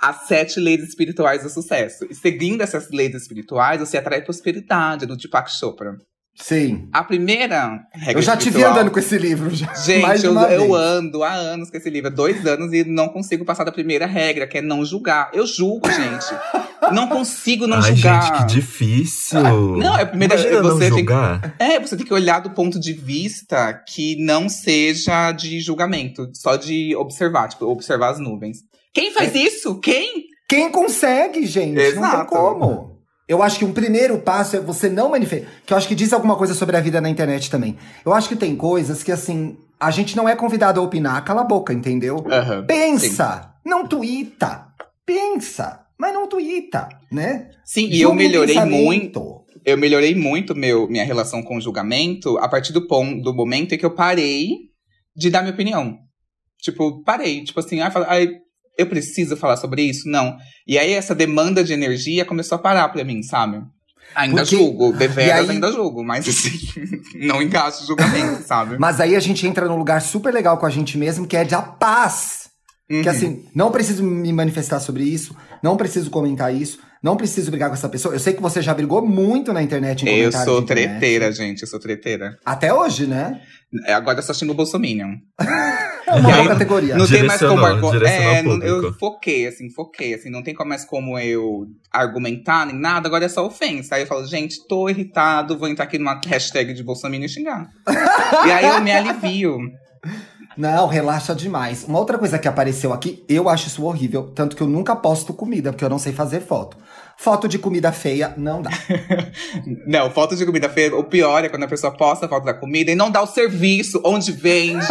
As 0.00 0.28
Sete 0.28 0.60
Leis 0.60 0.82
Espirituais 0.84 1.42
do 1.42 1.50
Sucesso. 1.50 2.06
E 2.08 2.14
seguindo 2.14 2.62
essas 2.62 2.88
leis 2.90 3.14
espirituais, 3.14 3.80
você 3.80 3.98
atrai 3.98 4.22
prosperidade, 4.22 5.04
do 5.04 5.16
Deepak 5.16 5.50
Chopra. 5.50 5.96
Sim. 6.34 6.88
A 6.92 7.04
primeira 7.04 7.86
regra 7.92 8.18
Eu 8.18 8.22
já 8.22 8.36
te 8.36 8.50
vi 8.50 8.64
andando 8.64 8.90
com 8.90 8.98
esse 8.98 9.16
livro. 9.18 9.50
Já, 9.54 9.72
Gente, 9.74 10.24
eu, 10.24 10.34
eu, 10.34 10.74
ando 10.74 11.22
há 11.22 11.32
anos 11.32 11.70
com 11.70 11.76
esse 11.76 11.90
livro, 11.90 12.08
há 12.08 12.12
dois 12.12 12.44
anos, 12.46 12.72
e 12.72 12.84
não 12.84 13.08
consigo 13.08 13.44
passar 13.44 13.64
da 13.64 13.72
primeira 13.72 14.06
regra, 14.06 14.46
que 14.46 14.58
é 14.58 14.62
não 14.62 14.84
julgar. 14.84 15.30
Eu 15.32 15.46
julgo, 15.46 15.90
gente. 15.90 16.26
não 16.92 17.06
consigo 17.06 17.66
não 17.66 17.76
Ai, 17.78 17.94
julgar. 17.94 18.22
Gente, 18.22 18.38
que 18.38 18.46
difícil. 18.46 19.38
Ah, 19.38 19.52
não, 19.52 19.98
é 19.98 20.02
a 20.02 20.06
primeira 20.06 20.34
Imagina 20.34 20.62
você 20.62 20.88
não 20.88 20.98
julgar. 20.98 21.54
Tem, 21.58 21.74
é, 21.74 21.80
você 21.80 21.96
tem 21.96 22.06
que 22.06 22.14
olhar 22.14 22.40
do 22.40 22.50
ponto 22.50 22.80
de 22.80 22.92
vista 22.92 23.72
que 23.86 24.16
não 24.24 24.48
seja 24.48 25.32
de 25.32 25.60
julgamento, 25.60 26.30
só 26.34 26.56
de 26.56 26.96
observar, 26.96 27.48
tipo, 27.48 27.66
observar 27.66 28.10
as 28.10 28.18
nuvens. 28.18 28.58
Quem 28.92 29.12
faz 29.12 29.34
é. 29.34 29.38
isso? 29.38 29.78
Quem? 29.80 30.24
Quem 30.48 30.70
consegue, 30.70 31.46
gente? 31.46 31.78
Exato. 31.78 32.00
Não 32.00 32.16
tem 32.18 32.26
como. 32.26 33.01
Eu 33.32 33.42
acho 33.42 33.58
que 33.58 33.64
um 33.64 33.72
primeiro 33.72 34.18
passo 34.18 34.56
é 34.56 34.60
você 34.60 34.90
não 34.90 35.08
manifestar. 35.08 35.48
Que 35.64 35.72
eu 35.72 35.76
acho 35.78 35.88
que 35.88 35.94
diz 35.94 36.12
alguma 36.12 36.36
coisa 36.36 36.52
sobre 36.52 36.76
a 36.76 36.80
vida 36.80 37.00
na 37.00 37.08
internet 37.08 37.50
também. 37.50 37.78
Eu 38.04 38.12
acho 38.12 38.28
que 38.28 38.36
tem 38.36 38.54
coisas 38.54 39.02
que, 39.02 39.10
assim, 39.10 39.56
a 39.80 39.90
gente 39.90 40.14
não 40.14 40.28
é 40.28 40.36
convidado 40.36 40.78
a 40.78 40.82
opinar, 40.82 41.24
cala 41.24 41.40
a 41.40 41.44
boca, 41.44 41.72
entendeu? 41.72 42.16
Uhum, 42.16 42.66
Pensa! 42.66 43.54
Sim. 43.64 43.70
Não 43.70 43.86
tuita! 43.86 44.66
Pensa! 45.06 45.80
Mas 45.98 46.12
não 46.12 46.28
tuita, 46.28 46.90
né? 47.10 47.48
Sim, 47.64 47.88
e 47.90 48.02
eu 48.02 48.12
melhorei 48.12 48.60
muito. 48.66 49.46
Eu 49.64 49.78
melhorei 49.78 50.14
muito 50.14 50.54
meu, 50.54 50.86
minha 50.86 51.04
relação 51.04 51.42
com 51.42 51.56
o 51.56 51.60
julgamento 51.60 52.36
a 52.36 52.48
partir 52.48 52.74
do, 52.74 52.86
ponto, 52.86 53.22
do 53.22 53.32
momento 53.32 53.74
em 53.74 53.78
que 53.78 53.86
eu 53.86 53.94
parei 53.94 54.58
de 55.16 55.30
dar 55.30 55.40
minha 55.40 55.54
opinião. 55.54 55.96
Tipo, 56.60 57.02
parei. 57.02 57.44
Tipo 57.44 57.60
assim, 57.60 57.80
ah, 57.80 57.90
eu 58.78 58.86
preciso 58.86 59.36
falar 59.36 59.56
sobre 59.56 59.82
isso? 59.82 60.08
Não. 60.08 60.36
E 60.66 60.78
aí 60.78 60.92
essa 60.92 61.14
demanda 61.14 61.62
de 61.62 61.72
energia 61.72 62.24
começou 62.24 62.56
a 62.56 62.60
parar 62.60 62.88
pra 62.88 63.04
mim, 63.04 63.22
sabe? 63.22 63.62
Ainda 64.14 64.42
Porque... 64.42 64.56
julgo, 64.56 64.92
deveras 64.92 65.48
aí... 65.48 65.56
ainda 65.56 65.72
julgo, 65.72 66.04
mas 66.04 66.28
assim, 66.28 66.58
não 67.26 67.42
engajo 67.42 67.86
julgamento, 67.86 68.42
sabe? 68.42 68.76
Mas 68.78 69.00
aí 69.00 69.16
a 69.16 69.20
gente 69.20 69.46
entra 69.46 69.66
num 69.66 69.76
lugar 69.76 70.00
super 70.00 70.32
legal 70.32 70.58
com 70.58 70.66
a 70.66 70.70
gente 70.70 70.98
mesmo, 70.98 71.26
que 71.26 71.36
é 71.36 71.44
de 71.44 71.54
a 71.54 71.62
paz. 71.62 72.50
Uhum. 72.90 73.02
Que 73.02 73.08
assim, 73.08 73.44
não 73.54 73.70
preciso 73.70 74.02
me 74.02 74.32
manifestar 74.32 74.80
sobre 74.80 75.04
isso, 75.04 75.34
não 75.62 75.76
preciso 75.76 76.10
comentar 76.10 76.54
isso, 76.54 76.78
não 77.02 77.16
preciso 77.16 77.50
brigar 77.50 77.68
com 77.70 77.74
essa 77.74 77.88
pessoa. 77.88 78.14
Eu 78.14 78.20
sei 78.20 78.34
que 78.34 78.42
você 78.42 78.60
já 78.60 78.74
brigou 78.74 79.04
muito 79.06 79.52
na 79.52 79.62
internet 79.62 80.04
em 80.04 80.18
Eu 80.18 80.30
sou 80.30 80.62
treteira, 80.62 81.32
gente, 81.32 81.62
eu 81.62 81.68
sou 81.68 81.80
treteira. 81.80 82.36
Até 82.44 82.72
hoje, 82.72 83.06
né? 83.06 83.40
É, 83.86 83.94
agora 83.94 84.18
eu 84.18 84.22
só 84.22 84.34
xingo 84.34 84.52
o 84.52 84.54
Bolsominion. 84.54 85.16
É 86.12 86.20
uma 86.20 86.36
aí, 86.36 86.48
categoria. 86.48 86.96
Não 86.96 87.06
tem 87.06 87.22
mais 87.22 87.40
como 87.40 87.64
argumentar. 87.64 88.06
É, 88.06 88.42
eu 88.62 88.92
foquei, 88.94 89.46
assim, 89.46 89.70
foquei, 89.70 90.14
assim, 90.14 90.30
não 90.30 90.42
tem 90.42 90.54
mais 90.66 90.84
como 90.84 91.18
eu 91.18 91.66
argumentar 91.90 92.66
nem 92.66 92.78
nada, 92.78 93.08
agora 93.08 93.24
é 93.24 93.28
só 93.28 93.46
ofensa. 93.46 93.94
Aí 93.94 94.02
eu 94.02 94.06
falo, 94.06 94.26
gente, 94.26 94.66
tô 94.66 94.88
irritado, 94.88 95.58
vou 95.58 95.68
entrar 95.68 95.84
aqui 95.84 95.98
numa 95.98 96.20
hashtag 96.26 96.74
de 96.74 96.82
Bolsonaro 96.82 97.24
e 97.24 97.28
xingar. 97.28 97.68
e 98.46 98.50
aí 98.50 98.66
eu 98.66 98.80
me 98.80 98.92
alivio. 98.92 99.58
Não, 100.56 100.86
relaxa 100.86 101.34
demais. 101.34 101.84
Uma 101.84 101.98
outra 101.98 102.18
coisa 102.18 102.38
que 102.38 102.46
apareceu 102.46 102.92
aqui, 102.92 103.24
eu 103.28 103.48
acho 103.48 103.68
isso 103.68 103.84
horrível. 103.84 104.30
Tanto 104.34 104.54
que 104.54 104.62
eu 104.62 104.66
nunca 104.66 104.94
posto 104.94 105.32
comida, 105.32 105.72
porque 105.72 105.84
eu 105.84 105.88
não 105.88 105.98
sei 105.98 106.12
fazer 106.12 106.40
foto. 106.40 106.76
Foto 107.22 107.46
de 107.46 107.56
comida 107.56 107.92
feia 107.92 108.34
não 108.36 108.60
dá. 108.60 108.72
não, 109.86 110.10
foto 110.10 110.34
de 110.34 110.44
comida 110.44 110.68
feia, 110.68 110.92
o 110.96 111.04
pior 111.04 111.44
é 111.44 111.48
quando 111.48 111.62
a 111.62 111.68
pessoa 111.68 111.96
posta 111.96 112.26
a 112.26 112.28
foto 112.28 112.42
da 112.42 112.52
comida 112.52 112.90
e 112.90 112.96
não 112.96 113.12
dá 113.12 113.22
o 113.22 113.28
serviço, 113.28 114.02
onde 114.04 114.32
vende, 114.32 114.84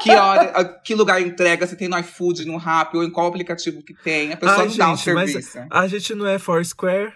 que 0.00 0.10
hora, 0.10 0.64
que 0.82 0.94
lugar 0.94 1.20
entrega, 1.20 1.66
se 1.66 1.76
tem 1.76 1.86
no 1.86 1.98
iFood, 1.98 2.46
no 2.46 2.56
Rappi, 2.56 2.96
ou 2.96 3.04
em 3.04 3.10
qual 3.10 3.26
aplicativo 3.26 3.82
que 3.82 3.92
tem. 3.92 4.32
A 4.32 4.36
pessoa 4.38 4.60
Ai, 4.60 4.64
não 4.64 4.70
gente, 4.70 4.78
dá 4.78 4.92
o 4.92 4.96
serviço. 4.96 5.58
a 5.70 5.86
gente 5.86 6.14
não 6.14 6.26
é 6.26 6.38
Foursquare. 6.38 7.12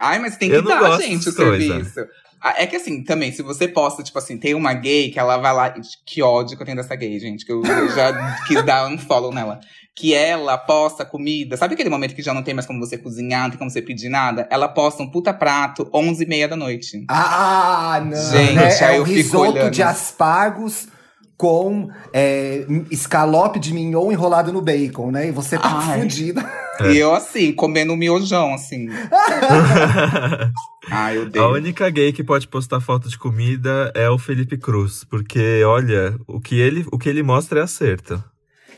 Ai, 0.00 0.18
mas 0.18 0.38
tem 0.38 0.48
que 0.48 0.62
dar, 0.62 0.98
gente, 1.02 1.28
o 1.28 1.32
serviço. 1.32 2.06
Ah, 2.40 2.54
é 2.56 2.66
que 2.66 2.76
assim, 2.76 3.04
também, 3.04 3.32
se 3.32 3.42
você 3.42 3.68
posta, 3.68 4.02
tipo 4.02 4.18
assim, 4.18 4.38
tem 4.38 4.54
uma 4.54 4.72
gay 4.72 5.10
que 5.10 5.18
ela 5.18 5.36
vai 5.36 5.52
lá. 5.52 5.74
Que 6.06 6.22
ódio 6.22 6.56
que 6.56 6.62
eu 6.62 6.66
tenho 6.66 6.78
dessa 6.78 6.94
gay, 6.94 7.18
gente, 7.18 7.44
que 7.44 7.52
eu, 7.52 7.62
eu 7.62 7.88
já 7.90 8.36
quis 8.46 8.62
dar 8.64 8.86
um 8.86 8.96
follow 8.96 9.32
nela. 9.32 9.60
Que 9.96 10.12
ela 10.12 10.58
posta 10.58 11.04
comida. 11.04 11.56
Sabe 11.56 11.74
aquele 11.74 11.90
momento 11.90 12.14
que 12.14 12.22
já 12.22 12.34
não 12.34 12.42
tem 12.42 12.52
mais 12.52 12.66
como 12.66 12.80
você 12.80 12.98
cozinhar, 12.98 13.44
não 13.44 13.50
tem 13.50 13.58
como 13.58 13.70
você 13.70 13.80
pedir 13.80 14.08
nada? 14.08 14.46
Ela 14.50 14.68
posta 14.68 15.02
um 15.02 15.10
puta 15.10 15.32
prato, 15.32 15.88
11 15.94 16.24
e 16.24 16.26
meia 16.26 16.48
da 16.48 16.56
noite. 16.56 17.04
Ah, 17.08 18.02
não. 18.04 18.16
Gente, 18.16 18.58
é, 18.58 18.84
aí 18.84 18.96
é 18.96 18.98
eu 18.98 19.06
fico 19.06 19.38
olhando. 19.38 19.70
de 19.70 19.82
aspargos 19.82 20.88
com 21.36 21.88
é, 22.12 22.64
escalope 22.90 23.58
de 23.58 23.72
mignon 23.72 24.10
enrolado 24.10 24.52
no 24.52 24.60
bacon, 24.60 25.10
né? 25.10 25.28
E 25.28 25.32
você 25.32 25.58
tá 25.58 25.70
Ai. 25.72 26.00
fudida. 26.00 26.44
E 26.90 26.96
eu, 26.96 27.14
assim, 27.14 27.52
comendo 27.52 27.92
um 27.92 27.96
miojão, 27.96 28.54
assim. 28.54 28.88
Ai, 30.90 31.16
eu 31.16 31.42
A 31.42 31.48
única 31.48 31.88
gay 31.88 32.12
que 32.12 32.24
pode 32.24 32.48
postar 32.48 32.80
foto 32.80 33.08
de 33.08 33.16
comida 33.16 33.92
é 33.94 34.10
o 34.10 34.18
Felipe 34.18 34.56
Cruz. 34.56 35.04
Porque, 35.04 35.62
olha, 35.64 36.16
o 36.26 36.40
que 36.40 36.58
ele, 36.58 36.84
o 36.90 36.98
que 36.98 37.08
ele 37.08 37.22
mostra 37.22 37.60
é 37.60 37.62
acerto. 37.62 38.22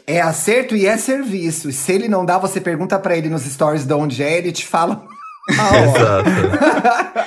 É 0.06 0.20
acerto 0.20 0.76
e 0.76 0.86
é 0.86 0.96
serviço. 0.96 1.68
E 1.68 1.72
se 1.72 1.92
ele 1.92 2.08
não 2.08 2.24
dá, 2.24 2.38
você 2.38 2.60
pergunta 2.60 2.98
para 2.98 3.16
ele 3.16 3.28
nos 3.28 3.42
stories 3.42 3.84
de 3.84 3.94
onde 3.94 4.22
é, 4.22 4.38
ele 4.38 4.52
te 4.52 4.66
fala 4.66 5.06
Exato. 5.48 6.30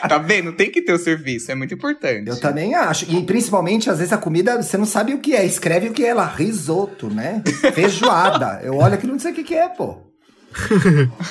tá 0.07 0.17
vendo? 0.17 0.51
Tem 0.51 0.69
que 0.69 0.81
ter 0.81 0.93
o 0.93 0.99
serviço, 0.99 1.51
é 1.51 1.55
muito 1.55 1.73
importante. 1.73 2.27
Eu 2.27 2.39
também 2.39 2.75
acho. 2.75 3.09
E 3.09 3.23
principalmente, 3.23 3.89
às 3.89 3.99
vezes, 3.99 4.11
a 4.11 4.17
comida, 4.17 4.61
você 4.61 4.77
não 4.77 4.85
sabe 4.85 5.13
o 5.13 5.19
que 5.19 5.35
é. 5.35 5.45
Escreve 5.45 5.87
o 5.87 5.93
que 5.93 6.05
é 6.05 6.13
lá. 6.13 6.25
Risoto, 6.25 7.09
né? 7.09 7.41
Feijoada. 7.73 8.59
Eu 8.61 8.75
olho 8.75 8.93
aquilo 8.93 9.13
não 9.13 9.19
sei 9.19 9.31
o 9.31 9.35
que, 9.35 9.43
que 9.43 9.55
é, 9.55 9.69
pô. 9.69 9.97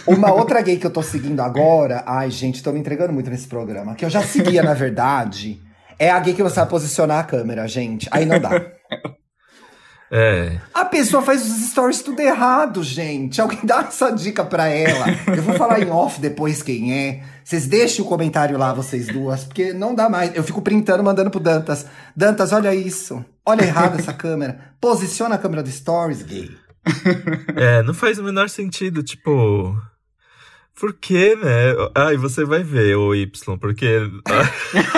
Uma 0.06 0.32
outra 0.32 0.62
gay 0.62 0.78
que 0.78 0.86
eu 0.86 0.90
tô 0.90 1.02
seguindo 1.02 1.40
agora. 1.40 2.02
Ai, 2.06 2.30
gente, 2.30 2.62
tô 2.62 2.72
me 2.72 2.80
entregando 2.80 3.12
muito 3.12 3.28
nesse 3.28 3.46
programa. 3.46 3.94
Que 3.94 4.04
eu 4.04 4.10
já 4.10 4.22
seguia, 4.22 4.62
na 4.62 4.74
verdade. 4.74 5.60
É 5.98 6.10
a 6.10 6.18
gay 6.20 6.32
que 6.32 6.42
você 6.42 6.56
vai 6.56 6.66
posicionar 6.66 7.18
a 7.18 7.24
câmera, 7.24 7.66
gente. 7.66 8.08
Aí 8.10 8.24
não 8.24 8.40
dá. 8.40 8.77
É. 10.10 10.58
A 10.72 10.84
pessoa 10.84 11.22
faz 11.22 11.42
os 11.42 11.70
stories 11.70 12.02
tudo 12.02 12.20
errado, 12.20 12.82
gente. 12.82 13.40
Alguém 13.40 13.60
dá 13.62 13.80
essa 13.80 14.10
dica 14.10 14.44
pra 14.44 14.68
ela. 14.68 15.06
Eu 15.26 15.42
vou 15.42 15.54
falar 15.54 15.80
em 15.80 15.90
off 15.90 16.20
depois 16.20 16.62
quem 16.62 16.92
é. 16.94 17.22
Vocês 17.44 17.66
deixem 17.66 18.04
o 18.04 18.08
comentário 18.08 18.58
lá, 18.58 18.72
vocês 18.72 19.06
duas, 19.06 19.44
porque 19.44 19.72
não 19.72 19.94
dá 19.94 20.08
mais. 20.08 20.34
Eu 20.34 20.42
fico 20.42 20.62
printando, 20.62 21.02
mandando 21.02 21.30
pro 21.30 21.40
Dantas. 21.40 21.86
Dantas, 22.16 22.52
olha 22.52 22.74
isso. 22.74 23.24
Olha 23.44 23.64
errado 23.64 23.98
essa 23.98 24.12
câmera. 24.14 24.74
Posiciona 24.80 25.34
a 25.34 25.38
câmera 25.38 25.62
do 25.62 25.70
stories, 25.70 26.22
gay. 26.22 26.50
É, 27.56 27.82
não 27.82 27.92
faz 27.94 28.18
o 28.18 28.22
menor 28.22 28.48
sentido, 28.48 29.02
tipo. 29.02 29.76
Por 30.78 30.92
quê, 30.94 31.34
né? 31.34 31.74
Ah, 31.94 32.12
e 32.12 32.16
você 32.16 32.44
vai 32.44 32.62
ver 32.62 32.96
o 32.96 33.14
Y, 33.14 33.58
porque 33.58 33.86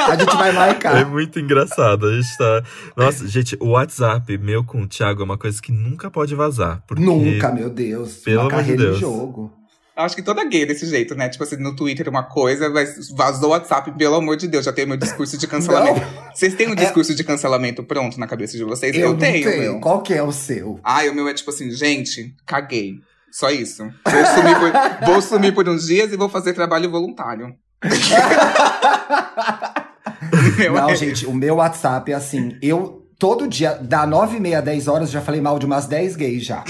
A 0.07 0.17
gente 0.17 0.37
vai 0.37 0.51
é 0.51 0.53
marcar. 0.53 1.07
muito 1.09 1.41
engraçado. 1.41 2.07
A 2.07 2.17
gente 2.21 2.37
tá. 2.37 2.63
Nossa, 2.97 3.27
gente, 3.27 3.57
o 3.61 3.71
WhatsApp 3.71 4.37
meu 4.39 4.63
com 4.63 4.83
o 4.83 4.87
Thiago 4.87 5.23
é 5.23 5.25
uma 5.25 5.39
coisa 5.39 5.61
que 5.61 5.73
nunca 5.73 6.11
pode 6.11 6.35
vazar. 6.35 6.83
Porque... 6.87 7.03
Nunca, 7.03 7.51
meu 7.51 7.71
Deus. 7.71 8.17
Pelo 8.17 8.43
uma 8.43 8.49
amor 8.49 8.51
de 8.51 8.57
carreira 8.57 8.83
Deus. 8.83 8.95
de 8.97 9.01
jogo. 9.01 9.53
Acho 9.97 10.17
que 10.17 10.23
toda 10.23 10.45
gay 10.45 10.63
é 10.63 10.67
desse 10.67 10.87
jeito, 10.87 11.15
né? 11.15 11.29
Tipo 11.29 11.45
assim, 11.45 11.57
no 11.57 11.77
Twitter 11.77 12.09
uma 12.09 12.23
coisa, 12.23 12.71
mas 12.71 13.11
vazou 13.11 13.49
o 13.49 13.53
WhatsApp, 13.53 13.91
pelo 13.99 14.15
amor 14.15 14.37
de 14.37 14.49
Deus, 14.49 14.65
já 14.65 14.73
tem 14.73 14.87
meu 14.87 14.97
discurso 14.97 15.37
de 15.37 15.47
cancelamento. 15.49 16.01
Vocês 16.35 16.55
têm 16.55 16.69
um 16.69 16.75
discurso 16.75 17.15
de 17.15 17.23
cancelamento 17.23 17.83
pronto 17.85 18.19
na 18.19 18.27
cabeça 18.27 18.57
de 18.57 18.65
vocês? 18.65 18.97
Eu, 18.97 19.11
não 19.11 19.19
tenho, 19.19 19.45
tenho. 19.51 19.61
meu. 19.63 19.81
Qual 19.81 20.03
que 20.03 20.15
é 20.15 20.23
o 20.23 20.33
seu? 20.33 20.81
Ai, 20.83 21.09
o 21.11 21.15
meu 21.15 21.29
é 21.29 21.35
tipo 21.35 21.51
assim, 21.51 21.71
gente, 21.71 22.35
caguei. 22.47 23.01
Só 23.33 23.51
isso. 23.51 23.83
Vou 23.83 24.27
sumir 24.27 24.59
por, 24.59 24.73
vou 25.07 25.23
sumir 25.23 25.55
por 25.55 25.69
uns 25.69 25.87
dias 25.87 26.13
e 26.13 26.17
vou 26.17 26.29
fazer 26.29 26.53
trabalho 26.53 26.91
voluntário. 26.91 27.55
Não, 30.73 30.95
gente, 30.95 31.27
o 31.27 31.33
meu 31.33 31.57
WhatsApp 31.57 32.13
é 32.13 32.15
assim, 32.15 32.57
eu 32.61 33.07
todo 33.19 33.47
dia, 33.47 33.75
da 33.75 34.07
9 34.07 34.39
e 34.39 34.41
meia, 34.41 34.63
10 34.63 34.89
horas, 34.89 35.11
já 35.11 35.21
falei 35.21 35.41
mal 35.43 35.59
de 35.59 35.67
umas 35.67 35.87
10 35.87 36.17
gays 36.17 36.45
já. 36.45 36.65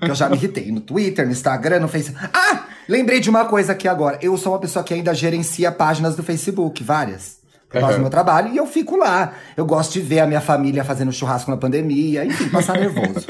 Eu 0.00 0.14
já 0.14 0.28
me 0.28 0.36
irritei 0.36 0.70
no 0.70 0.80
Twitter, 0.80 1.26
no 1.26 1.32
Instagram, 1.32 1.80
no 1.80 1.88
Facebook. 1.88 2.28
Ah! 2.32 2.64
Lembrei 2.88 3.20
de 3.20 3.28
uma 3.28 3.44
coisa 3.44 3.72
aqui 3.72 3.88
agora. 3.88 4.18
Eu 4.22 4.36
sou 4.36 4.52
uma 4.52 4.58
pessoa 4.58 4.84
que 4.84 4.94
ainda 4.94 5.12
gerencia 5.12 5.72
páginas 5.72 6.14
do 6.14 6.22
Facebook, 6.22 6.82
várias. 6.84 7.40
Por 7.68 7.74
causa 7.74 7.86
Aham. 7.88 7.96
do 7.96 8.00
meu 8.02 8.10
trabalho, 8.10 8.52
e 8.52 8.56
eu 8.56 8.66
fico 8.66 8.96
lá. 8.96 9.32
Eu 9.56 9.64
gosto 9.64 9.92
de 9.92 10.00
ver 10.00 10.20
a 10.20 10.26
minha 10.26 10.40
família 10.40 10.82
fazendo 10.82 11.12
churrasco 11.12 11.50
na 11.50 11.56
pandemia, 11.56 12.24
enfim, 12.24 12.48
passar 12.48 12.74
nervoso. 12.78 13.26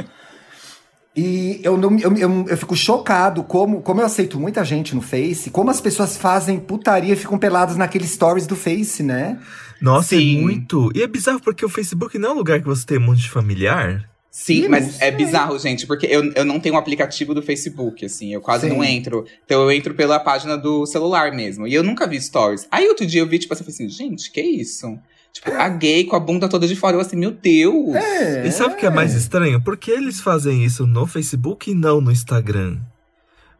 E 1.16 1.60
eu, 1.62 1.76
não, 1.76 1.98
eu, 1.98 2.16
eu, 2.16 2.46
eu 2.48 2.56
fico 2.56 2.76
chocado 2.76 3.42
como, 3.42 3.82
como 3.82 4.00
eu 4.00 4.06
aceito 4.06 4.38
muita 4.38 4.64
gente 4.64 4.94
no 4.94 5.02
Face, 5.02 5.50
como 5.50 5.70
as 5.70 5.80
pessoas 5.80 6.16
fazem 6.16 6.58
putaria 6.60 7.14
e 7.14 7.16
ficam 7.16 7.36
peladas 7.36 7.76
naqueles 7.76 8.10
stories 8.10 8.46
do 8.46 8.54
Face, 8.54 9.02
né? 9.02 9.38
Nossa, 9.80 10.16
Sim. 10.16 10.38
é 10.38 10.40
muito. 10.42 10.90
E 10.94 11.02
é 11.02 11.06
bizarro 11.06 11.40
porque 11.40 11.64
o 11.64 11.68
Facebook 11.68 12.18
não 12.18 12.30
é 12.30 12.32
um 12.32 12.36
lugar 12.36 12.60
que 12.60 12.66
você 12.66 12.84
tem 12.84 12.98
um 12.98 13.02
monte 13.02 13.22
de 13.22 13.30
familiar. 13.30 14.09
Sim, 14.40 14.68
mas 14.68 14.98
é 15.02 15.10
bizarro, 15.10 15.58
gente, 15.58 15.86
porque 15.86 16.06
eu, 16.06 16.32
eu 16.32 16.46
não 16.46 16.58
tenho 16.58 16.74
um 16.74 16.78
aplicativo 16.78 17.34
do 17.34 17.42
Facebook, 17.42 18.06
assim, 18.06 18.32
eu 18.32 18.40
quase 18.40 18.66
Sim. 18.66 18.74
não 18.74 18.82
entro. 18.82 19.26
Então 19.44 19.60
eu 19.60 19.70
entro 19.70 19.92
pela 19.92 20.18
página 20.18 20.56
do 20.56 20.86
celular 20.86 21.30
mesmo. 21.30 21.66
E 21.66 21.74
eu 21.74 21.82
nunca 21.82 22.06
vi 22.06 22.18
stories. 22.18 22.66
Aí 22.70 22.88
outro 22.88 23.04
dia 23.04 23.20
eu 23.20 23.26
vi, 23.26 23.38
tipo 23.38 23.52
assim, 23.52 23.62
eu 23.62 23.70
falei 23.70 23.86
assim, 23.86 23.88
gente, 23.90 24.30
que 24.30 24.40
isso? 24.40 24.98
Tipo, 25.30 25.52
a 25.52 25.68
gay 25.68 26.04
com 26.04 26.16
a 26.16 26.20
bunda 26.20 26.48
toda 26.48 26.66
de 26.66 26.74
fora. 26.74 26.96
Eu 26.96 27.00
assim, 27.00 27.16
meu 27.16 27.32
Deus! 27.32 27.94
É. 27.94 28.46
E 28.46 28.50
sabe 28.50 28.74
o 28.74 28.76
que 28.78 28.86
é 28.86 28.90
mais 28.90 29.14
estranho? 29.14 29.62
Por 29.62 29.76
que 29.76 29.90
eles 29.90 30.22
fazem 30.22 30.64
isso 30.64 30.86
no 30.86 31.06
Facebook 31.06 31.70
e 31.70 31.74
não 31.74 32.00
no 32.00 32.10
Instagram? 32.10 32.78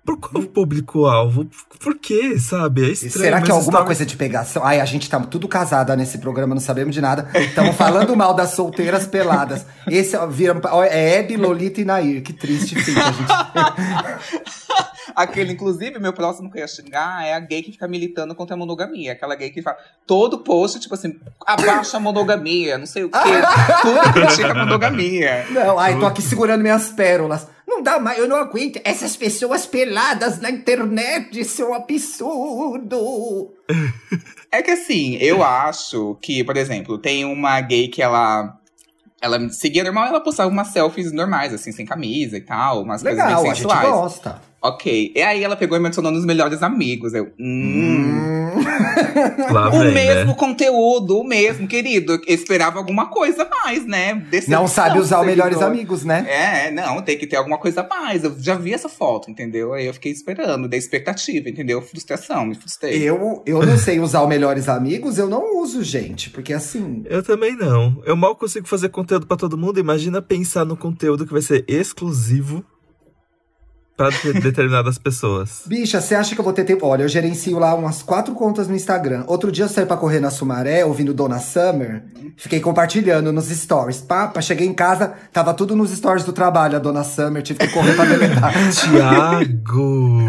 Por 0.05 0.19
qual 0.19 0.45
público-alvo? 0.45 1.47
Por 1.79 1.99
quê, 1.99 2.39
sabe? 2.39 2.85
É 2.85 2.89
E 2.89 2.93
estranho. 2.93 3.13
Será 3.13 3.41
que 3.43 3.51
é 3.51 3.55
alguma 3.55 3.85
coisa 3.85 4.05
de 4.07 4.17
pegação? 4.17 4.65
Ai, 4.65 4.81
a 4.81 4.85
gente 4.85 5.09
tá 5.09 5.21
tudo 5.21 5.47
casada 5.47 5.95
nesse 5.95 6.19
programa, 6.19 6.55
não 6.55 6.61
sabemos 6.61 6.95
de 6.95 7.01
nada. 7.01 7.29
Estamos 7.35 7.77
falando 7.77 8.17
mal 8.17 8.35
das 8.35 8.51
solteiras 8.51 9.07
peladas. 9.07 9.65
Esse 9.87 10.17
ó, 10.17 10.27
vira, 10.27 10.59
ó, 10.65 10.83
é 10.83 11.19
Hebe, 11.19 11.37
Lolita 11.37 11.81
e 11.81 11.85
Nair. 11.85 12.23
Que 12.23 12.33
triste 12.33 12.75
fim 12.77 12.95
que 12.95 13.01
a 13.01 13.13
gente. 13.13 13.29
Aquele, 15.14 15.53
inclusive, 15.53 15.99
meu 15.99 16.12
próximo 16.12 16.51
que 16.51 16.59
eu 16.59 16.62
ia 16.62 16.68
xingar 16.68 17.25
é 17.25 17.35
a 17.35 17.40
gay 17.40 17.62
que 17.62 17.73
fica 17.73 17.87
militando 17.88 18.35
contra 18.35 18.55
a 18.55 18.59
monogamia. 18.59 19.12
Aquela 19.12 19.35
gay 19.35 19.51
que 19.51 19.62
fala 19.62 19.77
todo 20.07 20.38
post, 20.40 20.81
tipo 20.81 20.94
assim, 20.94 21.18
abaixa 21.46 21.96
a 21.96 22.01
monogamia, 22.01 22.79
não 22.79 22.87
sei 22.87 23.05
o 23.05 23.11
quê. 23.11 23.18
Tudo 23.83 24.12
critica 24.12 24.53
a 24.53 24.55
monogamia. 24.55 25.46
Não, 25.51 25.79
ai, 25.79 25.99
tô 25.99 26.07
aqui 26.07 26.23
segurando 26.23 26.62
minhas 26.62 26.90
pérolas. 26.90 27.46
Não 27.66 27.83
dá 27.83 28.01
mais, 28.01 28.18
eu 28.18 28.29
não 28.29 28.37
aguento. 28.37 28.81
Essas 28.85 29.16
pessoas 29.16 29.64
peladas 29.64 30.40
na 30.40 30.51
internet, 30.51 31.38
isso 31.38 31.62
é 31.62 31.66
um 31.66 31.75
absurdo. 31.75 33.55
É 34.51 34.62
que 34.62 34.73
assim, 34.73 35.16
eu 35.16 35.42
acho 35.44 36.16
que, 36.20 36.42
por 36.42 36.57
exemplo, 36.57 36.99
tem 36.99 37.25
uma 37.25 37.61
gay 37.61 37.88
que 37.88 38.03
ela. 38.03 38.57
Ela 39.23 39.38
me 39.38 39.53
seguia 39.53 39.85
normal, 39.85 40.07
ela 40.07 40.20
postava 40.20 40.49
umas 40.49 40.68
selfies 40.68 41.12
normais, 41.12 41.53
assim, 41.53 41.70
sem 41.73 41.85
camisa 41.85 42.38
e 42.38 42.40
tal, 42.40 42.83
umas 42.83 43.03
Legal, 43.03 43.27
coisas 43.27 43.38
a 43.38 43.42
bem 43.42 43.55
gente 43.55 43.62
sensuais. 43.62 43.88
gosta. 43.88 44.42
Ok. 44.62 45.12
E 45.14 45.23
aí 45.23 45.42
ela 45.42 45.57
pegou 45.57 45.77
e 45.77 45.81
me 45.81 45.87
adicionou 45.87 46.12
nos 46.12 46.25
melhores 46.25 46.62
amigos. 46.62 47.14
Eu. 47.14 47.33
Hum. 47.38 48.20
Hum. 48.20 48.31
Lá 49.53 49.68
O 49.68 49.81
vem, 49.81 49.92
mesmo 49.94 50.31
né? 50.33 50.35
conteúdo, 50.37 51.18
o 51.18 51.25
mesmo, 51.25 51.66
querido. 51.66 52.12
Eu 52.27 52.35
esperava 52.35 52.79
alguma 52.79 53.07
coisa 53.07 53.42
a 53.44 53.49
mais, 53.49 53.87
né? 53.87 54.14
Decepção, 54.31 54.61
Não 54.61 54.68
sabe 54.68 54.99
usar 54.99 55.18
o 55.18 55.20
seguidor. 55.25 55.27
melhores 55.46 55.62
amigos, 55.62 56.05
né? 56.05 56.27
É, 56.29 56.70
não, 56.70 57.01
tem 57.01 57.16
que 57.16 57.27
ter 57.27 57.37
alguma 57.37 57.59
coisa 57.59 57.81
a 57.81 57.88
mais. 57.88 58.23
Eu 58.25 58.35
já 58.38 58.55
vi 58.57 58.75
essa 58.75 58.88
foto, 58.88 59.31
entendeu? 59.31 59.73
Aí 59.73 59.87
eu 59.87 59.94
fiquei 59.94 60.12
esperando, 60.12 60.68
dei 60.68 60.79
expectativa, 60.79 61.49
entendeu? 61.49 61.81
Frustração, 61.81 62.44
me 62.44 62.55
frustrei. 62.55 63.03
Eu, 63.03 63.42
eu 63.46 63.64
não 63.64 63.79
sei 63.79 63.99
usar 64.01 64.20
o 64.23 64.29
melhores 64.29 64.68
amigos, 64.68 65.16
eu 65.18 65.29
não 65.29 65.59
uso, 65.62 65.83
gente. 65.83 66.29
Porque 66.31 66.53
assim. 66.53 67.03
Eu 67.07 67.23
também 67.23 67.57
não. 67.57 68.03
Eu 68.05 68.16
mal 68.16 68.35
consigo 68.37 68.66
fazer 68.68 68.88
conteúdo 68.90 69.27
pra 69.27 69.37
todo 69.37 69.57
mundo. 69.57 69.81
Imagina 69.81 70.20
pensar 70.20 70.64
no 70.64 70.77
conteúdo 70.77 71.25
que 71.27 71.33
vai 71.33 71.42
ser 71.42 71.64
exclusivo 71.66 72.64
pra 74.01 74.09
de- 74.33 74.41
determinadas 74.41 74.97
pessoas. 74.97 75.61
Bicha, 75.67 76.01
você 76.01 76.15
acha 76.15 76.35
que 76.35 76.41
eu 76.41 76.45
vou 76.45 76.55
ter 76.55 76.65
tempo? 76.65 76.87
Olha, 76.87 77.03
eu 77.03 77.09
gerencio 77.09 77.59
lá 77.59 77.75
umas 77.75 78.01
quatro 78.03 78.35
contas 78.35 78.67
no 78.67 78.75
Instagram. 78.75 79.25
Outro 79.27 79.53
dia 79.53 79.67
eu 79.67 79.69
saí 79.69 79.85
pra 79.85 79.97
correr 79.99 80.21
na 80.21 80.31
Sumaré, 80.31 80.85
ouvindo 80.87 81.13
Dona 81.13 81.39
Summer. 81.39 82.03
Fiquei 82.37 82.61
compartilhando 82.61 83.31
nos 83.31 83.49
stories. 83.49 83.99
Papa, 84.01 84.41
cheguei 84.41 84.67
em 84.67 84.73
casa, 84.73 85.13
tava 85.33 85.53
tudo 85.53 85.77
nos 85.77 85.91
stories 85.91 86.25
do 86.25 86.33
trabalho, 86.33 86.77
a 86.77 86.79
Dona 86.79 87.05
Summer. 87.05 87.43
Tive 87.43 87.59
que 87.59 87.69
correr 87.69 87.93
pra 87.95 88.07
deletar. 88.07 88.53
Tiago! 88.73 90.21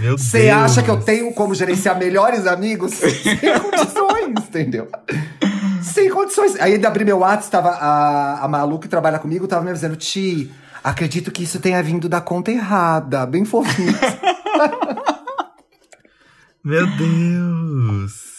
Meu 0.00 0.16
Deus! 0.16 0.22
Você 0.22 0.48
acha 0.48 0.82
que 0.82 0.90
eu 0.90 1.00
tenho 1.02 1.32
como 1.34 1.54
gerenciar 1.54 1.98
melhores 1.98 2.46
amigos? 2.46 2.92
Sem 2.94 3.58
condições, 3.60 4.38
entendeu? 4.48 4.88
Sem 5.82 6.08
condições. 6.10 6.56
Aí 6.60 6.74
ainda 6.74 6.88
abri 6.88 7.04
meu 7.04 7.18
WhatsApp, 7.18 7.50
tava 7.50 7.68
a, 7.70 8.44
a 8.44 8.48
Malu 8.48 8.78
que 8.78 8.88
trabalha 8.88 9.18
comigo, 9.18 9.46
tava 9.46 9.62
me 9.64 9.70
avisando, 9.70 9.96
Ti, 9.96 10.50
acredito 10.82 11.30
que 11.30 11.42
isso 11.42 11.60
tenha 11.60 11.82
vindo 11.82 12.08
da 12.08 12.20
conta 12.20 12.50
errada. 12.50 13.24
Bem 13.26 13.44
fofinho. 13.44 13.92
Meu 16.62 16.86
Deus! 16.86 18.30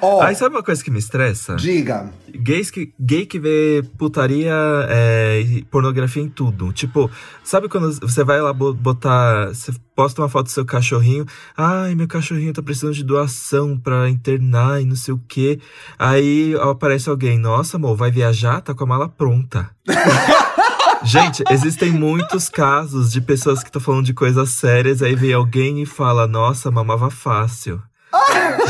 Ó, 0.00 0.22
Aí 0.22 0.36
sabe 0.36 0.54
uma 0.54 0.62
coisa 0.62 0.84
que 0.84 0.90
me 0.90 0.98
estressa? 1.00 1.56
diga. 1.56 2.12
Gays 2.32 2.70
que, 2.70 2.94
gay 3.00 3.26
que 3.26 3.40
vê 3.40 3.82
putaria 3.98 4.54
é, 4.88 5.40
e 5.40 5.62
pornografia 5.64 6.22
em 6.22 6.28
tudo. 6.28 6.72
Tipo, 6.72 7.10
sabe 7.42 7.68
quando 7.68 7.92
você 8.00 8.22
vai 8.22 8.40
lá 8.40 8.52
bo- 8.52 8.72
botar. 8.72 9.48
Você 9.48 9.72
posta 9.96 10.22
uma 10.22 10.28
foto 10.28 10.44
do 10.46 10.50
seu 10.52 10.64
cachorrinho. 10.64 11.26
Ai, 11.56 11.96
meu 11.96 12.06
cachorrinho 12.06 12.52
tá 12.52 12.62
precisando 12.62 12.94
de 12.94 13.02
doação 13.02 13.76
pra 13.76 14.08
internar 14.08 14.80
e 14.80 14.84
não 14.84 14.94
sei 14.94 15.12
o 15.14 15.20
quê. 15.26 15.58
Aí 15.98 16.54
aparece 16.60 17.08
alguém. 17.10 17.36
Nossa, 17.36 17.76
amor, 17.76 17.96
vai 17.96 18.12
viajar? 18.12 18.60
Tá 18.60 18.72
com 18.74 18.84
a 18.84 18.86
mala 18.86 19.08
pronta. 19.08 19.70
Gente, 21.04 21.42
existem 21.50 21.90
muitos 21.90 22.48
casos 22.48 23.10
de 23.10 23.20
pessoas 23.20 23.60
que 23.62 23.68
estão 23.68 23.80
falando 23.80 24.04
de 24.04 24.14
coisas 24.14 24.50
sérias, 24.50 25.02
aí 25.02 25.14
vem 25.14 25.32
alguém 25.32 25.82
e 25.82 25.86
fala, 25.86 26.26
nossa, 26.26 26.70
mamava 26.70 27.10
fácil. 27.10 27.80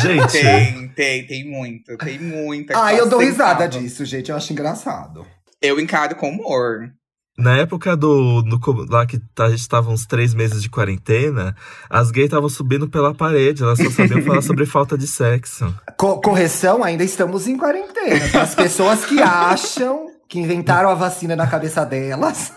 Gente, 0.01 0.33
Tem, 0.33 0.89
tem, 0.89 1.27
tem 1.27 1.51
muito, 1.51 1.97
tem 1.97 2.19
muita. 2.19 2.75
Ah, 2.83 2.95
eu 2.95 3.09
dou 3.09 3.19
risada 3.21 3.67
disso, 3.69 4.05
gente. 4.05 4.31
Eu 4.31 4.37
acho 4.37 4.53
engraçado. 4.53 5.27
Eu 5.61 5.81
encaro 5.81 6.15
com 6.17 6.29
humor. 6.31 6.91
Na 7.39 7.57
época 7.57 7.97
do. 7.97 8.43
no 8.45 8.61
lá 8.91 9.07
que 9.07 9.19
tá- 9.35 9.47
a 9.47 9.51
gente 9.51 9.67
tava 9.67 9.91
uns 9.91 10.05
três 10.05 10.35
meses 10.35 10.63
de 10.63 10.69
quarentena, 10.69 11.57
as 11.89 12.11
gays 12.11 12.27
estavam 12.27 12.51
subindo 12.51 12.89
pela 12.89 13.15
parede, 13.15 13.63
elas 13.63 13.79
só 13.79 13.89
sabiam 13.91 14.21
falar 14.23 14.43
sobre 14.43 14.67
falta 14.67 14.97
de 14.97 15.07
sexo. 15.07 15.75
Co- 15.97 16.21
correção, 16.21 16.85
ainda 16.85 17.03
estamos 17.03 17.47
em 17.49 17.57
quarentena. 17.57 18.29
Tem 18.29 18.41
as 18.41 18.55
pessoas 18.55 19.07
que 19.07 19.21
acham 19.23 20.10
que 20.31 20.39
inventaram 20.39 20.89
a 20.89 20.95
vacina 20.95 21.35
na 21.37 21.47
cabeça 21.47 21.85
delas. 21.85 22.53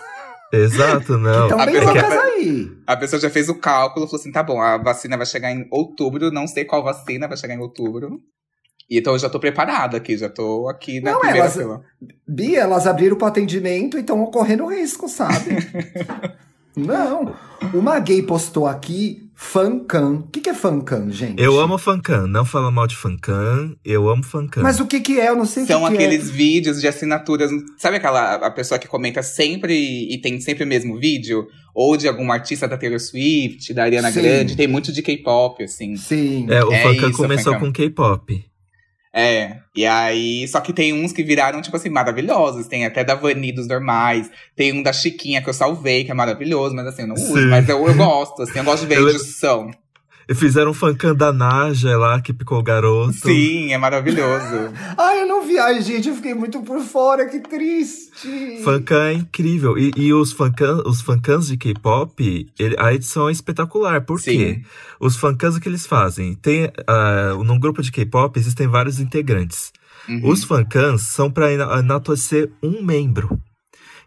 Exato, 0.52 1.18
não. 1.18 1.42
Estão 1.48 1.60
A 1.60 1.66
bem 1.66 1.74
pessoa 1.74 1.92
loucas 1.92 2.10
quer- 2.12 2.20
aí. 2.20 2.68
A 2.86 2.96
pessoa 2.96 3.20
já 3.20 3.28
fez 3.28 3.48
o 3.48 3.56
cálculo, 3.56 4.06
falou 4.06 4.20
assim: 4.20 4.30
tá 4.30 4.42
bom, 4.42 4.60
a 4.60 4.78
vacina 4.78 5.16
vai 5.16 5.26
chegar 5.26 5.50
em 5.50 5.66
outubro, 5.70 6.30
não 6.30 6.46
sei 6.46 6.64
qual 6.64 6.84
vacina 6.84 7.26
vai 7.26 7.36
chegar 7.36 7.54
em 7.54 7.58
outubro. 7.60 8.20
E 8.88 8.98
então 8.98 9.14
eu 9.14 9.18
já 9.18 9.28
tô 9.28 9.40
preparada 9.40 9.96
aqui, 9.96 10.16
já 10.16 10.28
tô 10.28 10.68
aqui 10.68 11.00
na 11.00 11.12
Não, 11.12 11.18
primeira 11.20 11.46
elas- 11.46 11.54
fila. 11.56 11.82
Bia, 12.28 12.60
elas 12.60 12.86
abriram 12.86 13.16
pro 13.16 13.26
atendimento 13.26 13.96
e 13.96 14.00
estão 14.00 14.24
correndo 14.26 14.66
risco, 14.66 15.08
sabe? 15.08 15.56
Não. 16.76 17.34
Uma 17.72 17.98
gay 17.98 18.22
postou 18.22 18.66
aqui 18.66 19.23
Fancam. 19.34 20.16
O 20.16 20.22
que, 20.28 20.40
que 20.40 20.48
é 20.48 20.54
fancam, 20.54 21.10
gente? 21.10 21.42
Eu 21.42 21.58
amo 21.58 21.76
fancam, 21.76 22.26
não 22.26 22.44
fala 22.44 22.70
mal 22.70 22.86
de 22.86 22.94
fancam, 22.94 23.76
eu 23.84 24.08
amo 24.08 24.22
fancam. 24.22 24.62
Mas 24.62 24.78
o 24.78 24.86
que 24.86 25.00
que 25.00 25.20
é? 25.20 25.28
Eu 25.28 25.36
não 25.36 25.44
sei 25.44 25.66
São 25.66 25.82
que 25.82 25.88
que 25.88 25.92
é. 25.92 26.06
aqueles 26.06 26.30
vídeos 26.30 26.80
de 26.80 26.86
assinaturas. 26.86 27.50
Sabe 27.76 27.96
aquela 27.96 28.34
a 28.34 28.50
pessoa 28.50 28.78
que 28.78 28.86
comenta 28.86 29.22
sempre 29.22 29.74
e 29.74 30.18
tem 30.20 30.40
sempre 30.40 30.64
o 30.64 30.66
mesmo 30.66 30.98
vídeo? 30.98 31.46
Ou 31.74 31.96
de 31.96 32.06
algum 32.06 32.30
artista 32.30 32.68
da 32.68 32.76
Taylor 32.76 33.00
Swift, 33.00 33.74
da 33.74 33.82
Ariana 33.82 34.12
Sim. 34.12 34.22
Grande. 34.22 34.56
Tem 34.56 34.68
muito 34.68 34.92
de 34.92 35.02
K-pop, 35.02 35.64
assim. 35.64 35.96
Sim. 35.96 36.46
É, 36.48 36.64
o 36.64 36.72
É 36.72 36.82
fancam 36.82 37.10
isso, 37.10 37.18
começou 37.18 37.58
com 37.58 37.72
K-pop. 37.72 38.44
É, 39.16 39.58
e 39.76 39.86
aí, 39.86 40.46
só 40.48 40.60
que 40.60 40.72
tem 40.72 40.92
uns 40.92 41.12
que 41.12 41.22
viraram, 41.22 41.62
tipo 41.62 41.76
assim, 41.76 41.88
maravilhosos. 41.88 42.66
Tem 42.66 42.84
até 42.84 43.04
da 43.04 43.14
Vani 43.14 43.52
dos 43.52 43.68
normais. 43.68 44.28
Tem 44.56 44.72
um 44.72 44.82
da 44.82 44.92
Chiquinha 44.92 45.40
que 45.40 45.48
eu 45.48 45.54
salvei, 45.54 46.02
que 46.04 46.10
é 46.10 46.14
maravilhoso, 46.14 46.74
mas 46.74 46.86
assim, 46.88 47.02
eu 47.02 47.08
não 47.08 47.14
uso. 47.14 47.34
Sim. 47.34 47.46
Mas 47.46 47.68
eu, 47.68 47.86
eu 47.86 47.94
gosto, 47.94 48.42
assim, 48.42 48.58
eu 48.58 48.64
gosto 48.64 48.80
de 48.82 48.88
ver 48.88 48.98
Eu- 48.98 49.06
a 49.06 49.10
edição. 49.10 49.70
E 50.28 50.34
fizeram 50.34 50.70
um 50.70 50.74
fancam 50.74 51.14
da 51.14 51.32
Naja 51.32 51.96
lá, 51.98 52.20
que 52.20 52.32
picou 52.32 52.58
o 52.58 52.62
garoto. 52.62 53.12
Sim, 53.12 53.72
é 53.72 53.78
maravilhoso. 53.78 54.72
Ai, 54.96 55.20
eu 55.22 55.26
não 55.28 55.46
vi. 55.46 55.58
Ai, 55.58 55.82
gente, 55.82 56.08
eu 56.08 56.14
fiquei 56.14 56.32
muito 56.34 56.62
por 56.62 56.80
fora. 56.80 57.28
Que 57.28 57.40
triste. 57.40 58.62
Fancam 58.64 59.02
é 59.02 59.12
incrível. 59.12 59.76
E, 59.78 59.92
e 59.96 60.12
os, 60.14 60.32
fancam, 60.32 60.82
os 60.86 61.00
fancams 61.02 61.46
de 61.48 61.56
K-pop, 61.56 62.48
a 62.78 62.94
edição 62.94 63.28
é 63.28 63.32
espetacular. 63.32 64.00
Por 64.06 64.20
Sim. 64.20 64.38
quê? 64.38 64.62
Os 64.98 65.16
fancams, 65.16 65.56
o 65.56 65.60
que 65.60 65.68
eles 65.68 65.86
fazem? 65.86 66.34
Tem, 66.34 66.70
ah, 66.86 67.34
num 67.44 67.58
grupo 67.58 67.82
de 67.82 67.92
K-pop 67.92 68.38
existem 68.38 68.66
vários 68.66 68.98
integrantes. 69.00 69.72
Uhum. 70.08 70.28
Os 70.30 70.42
fancams 70.44 71.02
são 71.02 71.30
para 71.30 71.52
enaltecer 71.52 72.50
um 72.62 72.82
membro. 72.82 73.38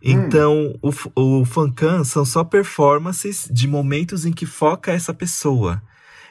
Então, 0.01 0.75
o, 0.81 0.91
f- 0.91 1.09
o 1.15 1.43
fancam 1.43 2.03
são 2.03 2.23
só 2.23 2.43
performances 2.43 3.47
de 3.51 3.67
momentos 3.67 4.25
em 4.25 4.31
que 4.31 4.45
foca 4.45 4.91
essa 4.91 5.13
pessoa. 5.13 5.81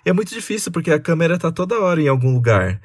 É 0.06 0.12
muito 0.12 0.32
difícil, 0.32 0.70
porque 0.72 0.90
a 0.92 1.00
câmera 1.00 1.38
tá 1.38 1.50
toda 1.50 1.78
hora 1.80 2.00
em 2.00 2.08
algum 2.08 2.32
lugar. 2.32 2.80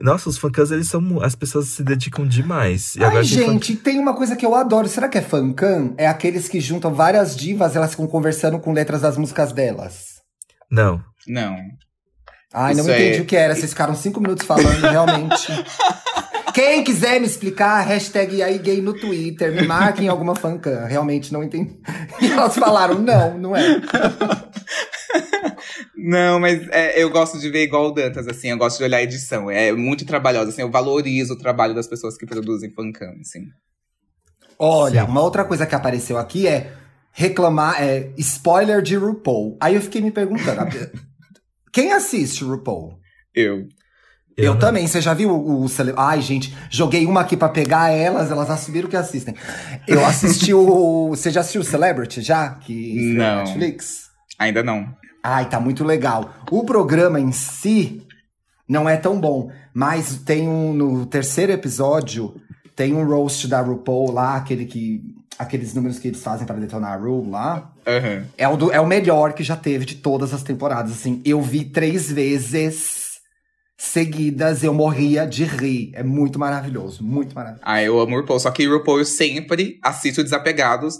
Nossa, 0.00 0.28
os 0.30 0.38
fancams, 0.38 0.70
eles 0.70 0.88
são. 0.88 1.20
As 1.22 1.34
pessoas 1.34 1.66
se 1.66 1.82
dedicam 1.82 2.26
demais. 2.26 2.94
E 2.96 3.00
Ai, 3.02 3.08
agora 3.10 3.26
tem 3.26 3.38
fan- 3.44 3.52
gente, 3.52 3.76
tem 3.76 3.98
uma 3.98 4.14
coisa 4.14 4.36
que 4.36 4.46
eu 4.46 4.54
adoro. 4.54 4.88
Será 4.88 5.08
que 5.08 5.18
é 5.18 5.20
fancam? 5.20 5.94
É 5.98 6.06
aqueles 6.06 6.48
que 6.48 6.60
juntam 6.60 6.94
várias 6.94 7.36
divas, 7.36 7.74
elas 7.76 7.90
ficam 7.90 8.06
conversando 8.06 8.58
com 8.58 8.72
letras 8.72 9.00
das 9.02 9.16
músicas 9.18 9.52
delas. 9.52 10.04
Não. 10.70 11.02
Não. 11.26 11.56
Ai, 12.54 12.72
não 12.74 12.80
Isso 12.82 12.90
entendi 12.90 13.18
é- 13.18 13.20
o 13.20 13.24
que 13.26 13.36
era. 13.36 13.54
Vocês 13.54 13.70
ficaram 13.72 13.94
cinco 13.94 14.20
minutos 14.20 14.46
falando, 14.46 14.80
realmente. 14.80 15.48
Quem 16.54 16.82
quiser 16.82 17.20
me 17.20 17.26
explicar, 17.26 17.80
hashtag 17.82 18.42
aí 18.42 18.58
gay 18.58 18.80
no 18.82 18.92
Twitter, 18.92 19.52
me 19.52 19.66
marquem 19.66 20.08
alguma 20.08 20.34
fancam. 20.34 20.84
Realmente 20.86 21.32
não 21.32 21.42
entendi. 21.44 21.78
E 22.20 22.26
elas 22.30 22.56
falaram, 22.56 22.98
não, 22.98 23.38
não 23.38 23.56
é. 23.56 23.80
Não, 25.96 26.38
mas 26.38 26.66
é, 26.68 27.02
eu 27.02 27.10
gosto 27.10 27.38
de 27.38 27.50
ver 27.50 27.64
igual 27.64 27.86
o 27.86 27.90
Dantas, 27.90 28.26
assim, 28.28 28.48
eu 28.48 28.58
gosto 28.58 28.78
de 28.78 28.84
olhar 28.84 28.98
a 28.98 29.02
edição. 29.02 29.50
É 29.50 29.72
muito 29.72 30.04
trabalhosa, 30.04 30.50
assim, 30.50 30.62
eu 30.62 30.70
valorizo 30.70 31.34
o 31.34 31.38
trabalho 31.38 31.74
das 31.74 31.86
pessoas 31.86 32.16
que 32.16 32.26
produzem 32.26 32.72
fancam, 32.72 33.12
assim. 33.20 33.46
Olha, 34.58 35.04
Sim. 35.04 35.10
uma 35.10 35.22
outra 35.22 35.44
coisa 35.44 35.66
que 35.66 35.74
apareceu 35.74 36.18
aqui 36.18 36.46
é 36.46 36.72
reclamar, 37.12 37.82
é 37.82 38.10
spoiler 38.18 38.82
de 38.82 38.96
RuPaul. 38.96 39.56
Aí 39.60 39.74
eu 39.74 39.80
fiquei 39.80 40.00
me 40.00 40.10
perguntando, 40.10 40.68
quem 41.72 41.92
assiste 41.92 42.44
RuPaul? 42.44 42.98
Eu. 43.34 43.66
Eu, 44.36 44.58
também, 44.58 44.86
você 44.86 45.00
já 45.00 45.12
viu 45.12 45.30
o, 45.30 45.64
o 45.64 45.68
cele... 45.68 45.92
Ai, 45.96 46.22
gente, 46.22 46.56
joguei 46.70 47.04
uma 47.04 47.20
aqui 47.20 47.36
pra 47.36 47.48
pegar 47.48 47.90
elas, 47.90 48.30
elas 48.30 48.48
assumiram 48.48 48.88
que 48.88 48.96
assistem. 48.96 49.34
Eu 49.86 50.04
assisti 50.04 50.54
o. 50.54 51.10
Você 51.10 51.30
já 51.30 51.40
assistiu 51.40 51.60
o 51.60 51.64
Celebrity 51.64 52.22
já? 52.22 52.54
Que 52.54 53.12
Não. 53.12 53.38
Netflix? 53.38 54.08
Ainda 54.38 54.62
não. 54.62 54.88
Ai, 55.22 55.48
tá 55.48 55.60
muito 55.60 55.84
legal. 55.84 56.32
O 56.50 56.64
programa 56.64 57.20
em 57.20 57.32
si 57.32 58.02
não 58.68 58.88
é 58.88 58.96
tão 58.96 59.20
bom, 59.20 59.50
mas 59.74 60.18
tem 60.24 60.48
um. 60.48 60.72
No 60.72 61.06
terceiro 61.06 61.52
episódio, 61.52 62.34
tem 62.74 62.94
um 62.94 63.04
roast 63.06 63.46
da 63.48 63.60
RuPaul 63.60 64.12
lá, 64.12 64.36
aquele 64.36 64.64
que. 64.64 65.02
Aqueles 65.38 65.72
números 65.72 65.98
que 65.98 66.08
eles 66.08 66.22
fazem 66.22 66.46
pra 66.46 66.54
detonar 66.56 66.92
a 66.92 66.96
Ru 66.96 67.30
lá. 67.30 67.72
Aham. 67.86 68.26
É 68.36 68.46
o, 68.46 68.56
do- 68.58 68.70
é 68.72 68.78
o 68.78 68.86
melhor 68.86 69.32
que 69.32 69.42
já 69.42 69.56
teve 69.56 69.86
de 69.86 69.94
todas 69.94 70.34
as 70.34 70.42
temporadas. 70.42 70.92
Assim, 70.92 71.22
eu 71.24 71.40
vi 71.40 71.64
três 71.64 72.12
vezes 72.12 73.20
seguidas, 73.76 74.62
eu 74.62 74.74
morria 74.74 75.26
de 75.26 75.44
rir. 75.44 75.92
É 75.94 76.02
muito 76.02 76.38
maravilhoso, 76.38 77.02
muito 77.02 77.34
maravilhoso. 77.34 77.62
Ah, 77.64 77.82
eu 77.82 77.98
amo 77.98 78.16
RuPaul, 78.20 78.38
só 78.38 78.50
que 78.50 78.66
RuPaul 78.66 78.98
eu 78.98 79.04
sempre 79.06 79.78
assisto 79.82 80.22
Desapegados, 80.22 80.98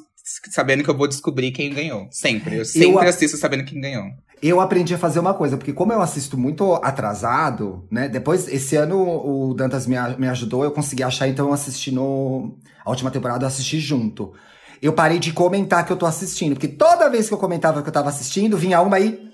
sabendo 0.50 0.82
que 0.84 0.90
eu 0.90 0.96
vou 0.96 1.08
descobrir 1.08 1.50
quem 1.52 1.72
ganhou. 1.72 2.06
Sempre. 2.10 2.56
Eu 2.58 2.64
sempre 2.64 3.06
a- 3.06 3.10
assisto 3.10 3.36
sabendo 3.36 3.64
quem 3.64 3.80
ganhou. 3.80 4.04
Eu 4.42 4.58
aprendi 4.60 4.94
a 4.94 4.98
fazer 4.98 5.18
uma 5.20 5.34
coisa, 5.34 5.56
porque 5.58 5.72
como 5.72 5.92
eu 5.92 6.00
assisto 6.00 6.38
muito 6.38 6.74
atrasado, 6.76 7.86
né? 7.90 8.08
Depois, 8.08 8.48
esse 8.48 8.74
ano 8.74 8.98
o 8.98 9.52
Dantas 9.54 9.86
me, 9.86 9.96
me 10.18 10.28
ajudou, 10.28 10.64
eu 10.64 10.70
consegui 10.70 11.02
achar, 11.02 11.28
então 11.28 11.48
eu 11.48 11.52
assisti 11.52 11.90
no. 11.90 12.56
A 12.84 12.88
última 12.90 13.10
temporada 13.10 13.44
eu 13.44 13.48
assisti 13.48 13.78
junto. 13.78 14.32
Eu 14.80 14.94
parei 14.94 15.18
de 15.18 15.30
comentar 15.32 15.84
que 15.84 15.92
eu 15.92 15.96
tô 15.96 16.06
assistindo, 16.06 16.54
porque 16.54 16.68
toda 16.68 17.10
vez 17.10 17.28
que 17.28 17.34
eu 17.34 17.38
comentava 17.38 17.82
que 17.82 17.88
eu 17.88 17.92
tava 17.92 18.08
assistindo, 18.08 18.56
vinha 18.56 18.80
uma 18.80 18.96
aí. 18.96 19.28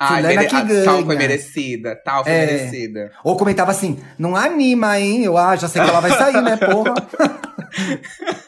Fulana 0.00 0.28
mere- 0.28 0.46
que 0.48 0.62
ganha. 0.62 0.84
tal 0.84 1.04
foi 1.04 1.16
merecida, 1.16 1.94
tal 2.04 2.24
foi 2.24 2.32
É. 2.32 2.46
merecida. 2.46 3.12
Ou 3.22 3.36
comentava 3.36 3.70
assim, 3.70 3.98
não 4.18 4.34
anima, 4.34 4.98
hein? 4.98 5.22
Eu 5.24 5.36
ah, 5.36 5.54
já 5.54 5.68
sei 5.68 5.80
que 5.82 5.88
ela 5.88 6.00
vai 6.00 6.10
sair, 6.10 6.40
né, 6.42 6.56
porra? 6.56 6.94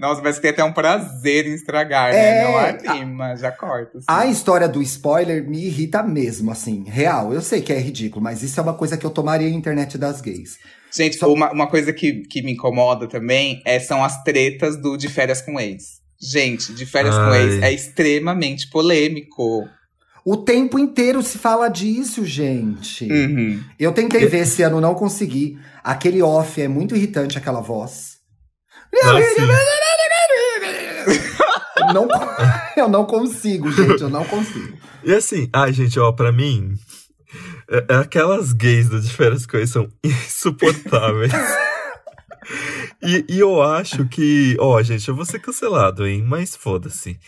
Nossa, 0.00 0.22
mas 0.22 0.38
tem 0.38 0.50
até 0.50 0.62
um 0.64 0.72
prazer 0.72 1.46
em 1.46 1.54
estragar, 1.54 2.12
É. 2.12 2.12
né? 2.12 2.44
Não 2.44 2.92
anima, 2.92 3.36
já 3.36 3.50
corta. 3.50 3.98
assim. 3.98 4.06
A 4.08 4.26
história 4.26 4.68
do 4.68 4.80
spoiler 4.82 5.48
me 5.48 5.64
irrita 5.66 6.02
mesmo, 6.02 6.50
assim, 6.50 6.84
real. 6.86 7.32
Eu 7.32 7.40
sei 7.40 7.60
que 7.60 7.72
é 7.72 7.78
ridículo, 7.78 8.22
mas 8.22 8.42
isso 8.42 8.58
é 8.58 8.62
uma 8.62 8.74
coisa 8.74 8.96
que 8.96 9.04
eu 9.04 9.10
tomaria 9.10 9.46
a 9.48 9.50
internet 9.50 9.96
das 9.98 10.20
gays. 10.20 10.58
Gente, 10.94 11.22
uma, 11.24 11.50
uma 11.52 11.66
coisa 11.66 11.92
que, 11.92 12.22
que 12.22 12.40
me 12.42 12.52
incomoda 12.52 13.08
também 13.08 13.60
é, 13.64 13.80
são 13.80 14.04
as 14.04 14.22
tretas 14.22 14.76
do 14.76 14.96
De 14.96 15.08
Férias 15.08 15.40
com 15.40 15.58
Ex. 15.58 16.00
Gente, 16.20 16.72
De 16.72 16.86
Férias 16.86 17.14
com 17.16 17.20
Ai. 17.22 17.42
Ex 17.42 17.62
é 17.62 17.72
extremamente 17.72 18.70
polêmico. 18.70 19.68
O 20.24 20.36
tempo 20.38 20.78
inteiro 20.78 21.22
se 21.22 21.36
fala 21.36 21.68
disso, 21.68 22.24
gente. 22.24 23.10
Uhum. 23.12 23.60
Eu 23.78 23.92
tentei 23.92 24.24
ver 24.26 24.38
esse 24.38 24.62
ano, 24.62 24.80
não 24.80 24.94
consegui. 24.94 25.58
Aquele 25.82 26.22
off 26.22 26.62
é 26.62 26.66
muito 26.68 26.96
irritante, 26.96 27.36
aquela 27.36 27.60
voz. 27.60 28.13
Ah, 29.02 29.12
não, 31.92 32.08
eu 32.76 32.88
não 32.88 33.04
consigo, 33.04 33.70
gente, 33.70 34.02
eu 34.02 34.08
não 34.08 34.24
consigo. 34.24 34.76
E 35.02 35.12
assim, 35.12 35.48
ai, 35.52 35.72
gente, 35.72 35.98
ó, 35.98 36.12
pra 36.12 36.32
mim, 36.32 36.74
é- 37.70 37.84
é 37.90 37.94
aquelas 37.96 38.52
gays 38.52 38.88
do 38.88 39.00
De 39.00 39.10
Férias 39.10 39.46
Ex 39.52 39.70
são 39.70 39.88
insuportáveis. 40.02 41.32
e, 43.02 43.24
e 43.28 43.38
eu 43.40 43.62
acho 43.62 44.06
que, 44.08 44.56
ó, 44.58 44.80
gente, 44.82 45.08
eu 45.08 45.14
vou 45.14 45.24
ser 45.24 45.38
cancelado, 45.40 46.06
hein? 46.06 46.22
Mas 46.26 46.56
foda-se. 46.56 47.18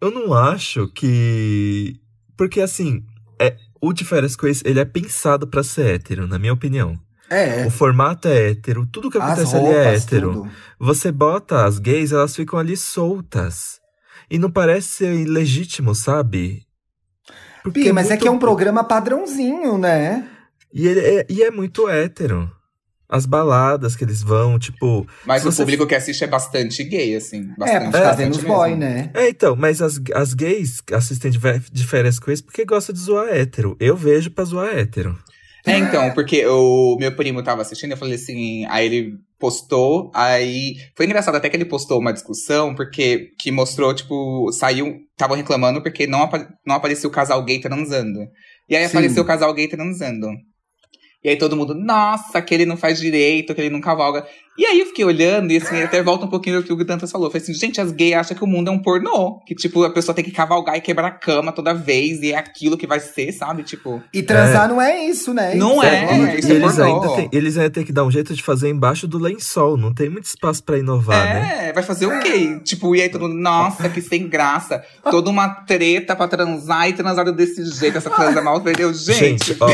Eu 0.00 0.10
não 0.10 0.32
acho 0.32 0.88
que. 0.92 1.96
Porque 2.36 2.60
assim, 2.60 3.02
é, 3.40 3.56
o 3.80 3.92
De 3.92 4.04
Férias 4.04 4.36
Ex, 4.42 4.62
ele 4.64 4.80
é 4.80 4.84
pensado 4.84 5.46
pra 5.46 5.62
ser 5.62 5.94
hétero, 5.96 6.26
na 6.26 6.38
minha 6.38 6.52
opinião. 6.52 6.98
É, 7.30 7.66
O 7.66 7.70
formato 7.70 8.26
é 8.28 8.50
hétero, 8.50 8.86
tudo 8.90 9.10
que 9.10 9.18
acontece 9.18 9.54
ali 9.54 9.66
é 9.66 9.82
roupas, 9.84 10.02
hétero. 10.04 10.32
tudo. 10.32 10.50
Você 10.78 11.12
bota 11.12 11.64
as 11.66 11.78
gays, 11.78 12.12
elas 12.12 12.34
ficam 12.34 12.58
ali 12.58 12.76
soltas. 12.76 13.78
E 14.30 14.38
não 14.38 14.50
parece 14.50 14.88
ser 14.88 15.14
ilegítimo, 15.14 15.94
sabe? 15.94 16.62
Porque 17.62 17.82
Pi, 17.84 17.92
mas 17.92 18.06
é 18.06 18.10
muito- 18.10 18.22
que 18.22 18.28
é 18.28 18.30
um 18.30 18.38
programa 18.38 18.84
padrãozinho, 18.84 19.76
né? 19.78 20.26
E, 20.72 20.86
ele 20.86 21.00
é, 21.00 21.26
e 21.28 21.42
é 21.42 21.50
muito 21.50 21.88
hétero. 21.88 22.50
As 23.10 23.24
baladas 23.24 23.96
que 23.96 24.04
eles 24.04 24.22
vão, 24.22 24.58
tipo. 24.58 25.06
Mas 25.24 25.42
o 25.42 25.50
você- 25.50 25.62
público 25.62 25.86
que 25.86 25.94
assiste 25.94 26.22
é 26.24 26.26
bastante 26.26 26.84
gay, 26.84 27.16
assim. 27.16 27.50
É, 27.52 27.54
Bastante, 27.58 27.86
ficar 27.86 28.00
bastante 28.00 28.18
vendo 28.24 28.34
os 28.36 28.44
boy, 28.44 28.74
né? 28.76 29.10
É, 29.14 29.28
então, 29.30 29.56
mas 29.56 29.80
as, 29.80 29.98
as 30.14 30.34
gays 30.34 30.82
assistem 30.92 31.30
de 31.30 31.86
férias 31.86 32.18
com 32.18 32.30
eles 32.30 32.42
porque 32.42 32.66
gostam 32.66 32.92
de 32.94 33.00
zoar 33.00 33.28
hétero. 33.28 33.74
Eu 33.80 33.96
vejo 33.96 34.30
pra 34.30 34.44
zoar 34.44 34.76
hétero. 34.76 35.18
É, 35.68 35.78
então, 35.78 36.12
porque 36.12 36.46
o 36.46 36.96
meu 36.98 37.14
primo 37.14 37.42
tava 37.42 37.62
assistindo, 37.62 37.92
eu 37.92 37.96
falei 37.96 38.14
assim, 38.14 38.64
aí 38.66 38.86
ele 38.86 39.12
postou, 39.38 40.10
aí. 40.14 40.74
Foi 40.96 41.06
engraçado 41.06 41.36
até 41.36 41.48
que 41.48 41.56
ele 41.56 41.64
postou 41.64 41.98
uma 41.98 42.12
discussão, 42.12 42.74
porque 42.74 43.30
que 43.38 43.50
mostrou, 43.50 43.94
tipo, 43.94 44.50
saiu. 44.52 44.96
Estavam 45.12 45.36
reclamando 45.36 45.82
porque 45.82 46.06
não, 46.06 46.22
apa- 46.22 46.48
não 46.66 46.76
apareceu 46.76 47.08
o 47.10 47.12
casal 47.12 47.44
gay 47.44 47.60
transando. 47.60 48.20
E 48.68 48.76
aí 48.76 48.84
Sim. 48.84 48.90
apareceu 48.90 49.22
o 49.22 49.26
casal 49.26 49.52
gay 49.54 49.68
transando. 49.68 50.28
E 51.22 51.28
aí 51.28 51.36
todo 51.36 51.56
mundo, 51.56 51.74
nossa, 51.74 52.40
que 52.40 52.54
ele 52.54 52.64
não 52.64 52.76
faz 52.76 53.00
direito, 53.00 53.54
que 53.54 53.60
ele 53.60 53.70
não 53.70 53.80
cavalga. 53.80 54.24
E 54.58 54.66
aí 54.66 54.80
eu 54.80 54.86
fiquei 54.86 55.04
olhando, 55.04 55.52
e 55.52 55.56
assim, 55.56 55.80
até 55.80 56.02
volta 56.02 56.24
um 56.24 56.28
pouquinho 56.28 56.60
do 56.60 56.66
que 56.66 56.72
o 56.72 56.84
Dantas 56.84 57.12
falou. 57.12 57.28
Eu 57.28 57.30
falei 57.30 57.44
assim, 57.44 57.54
gente, 57.54 57.80
as 57.80 57.92
gays 57.92 58.14
acham 58.16 58.36
que 58.36 58.42
o 58.42 58.46
mundo 58.46 58.68
é 58.68 58.72
um 58.72 58.78
pornô. 58.80 59.38
Que, 59.46 59.54
tipo, 59.54 59.84
a 59.84 59.90
pessoa 59.90 60.12
tem 60.14 60.24
que 60.24 60.32
cavalgar 60.32 60.76
e 60.76 60.80
quebrar 60.80 61.06
a 61.06 61.10
cama 61.12 61.52
toda 61.52 61.72
vez, 61.72 62.20
e 62.22 62.32
é 62.32 62.36
aquilo 62.36 62.76
que 62.76 62.84
vai 62.86 62.98
ser, 62.98 63.30
sabe? 63.30 63.62
Tipo. 63.62 64.02
E 64.12 64.20
transar 64.20 64.68
não 64.68 64.82
é 64.82 65.04
isso, 65.04 65.32
né? 65.32 65.54
Não 65.54 65.80
é, 65.80 66.10
amor 66.10 66.28
de 66.28 66.38
isso 66.40 66.48
E 66.48 66.52
é 66.52 66.54
eles 66.56 66.74
pornô. 66.74 66.94
ainda, 67.02 67.16
têm, 67.16 67.28
eles 67.32 67.56
ainda 67.56 67.70
têm 67.70 67.84
que 67.84 67.92
dar 67.92 68.04
um 68.04 68.10
jeito 68.10 68.34
de 68.34 68.42
fazer 68.42 68.68
embaixo 68.68 69.06
do 69.06 69.16
lençol. 69.16 69.76
Não 69.76 69.94
tem 69.94 70.10
muito 70.10 70.24
espaço 70.24 70.62
pra 70.64 70.76
inovar, 70.76 71.24
né? 71.24 71.68
É, 71.68 71.72
vai 71.72 71.84
fazer 71.84 72.06
o 72.06 72.18
quê? 72.18 72.58
Tipo, 72.64 72.96
e 72.96 73.02
aí 73.02 73.08
todo 73.08 73.28
mundo, 73.28 73.34
nossa, 73.40 73.88
que 73.88 74.02
sem 74.02 74.28
graça. 74.28 74.82
Toda 75.08 75.30
uma 75.30 75.48
treta 75.48 76.16
pra 76.16 76.26
transar 76.26 76.88
e 76.88 76.94
transaram 76.94 77.32
desse 77.32 77.64
jeito, 77.64 77.96
essa 77.98 78.10
transa 78.10 78.42
mal, 78.42 78.58
entendeu? 78.58 78.92
Gente, 78.92 79.18
Gente, 79.18 79.56
ó. 79.60 79.68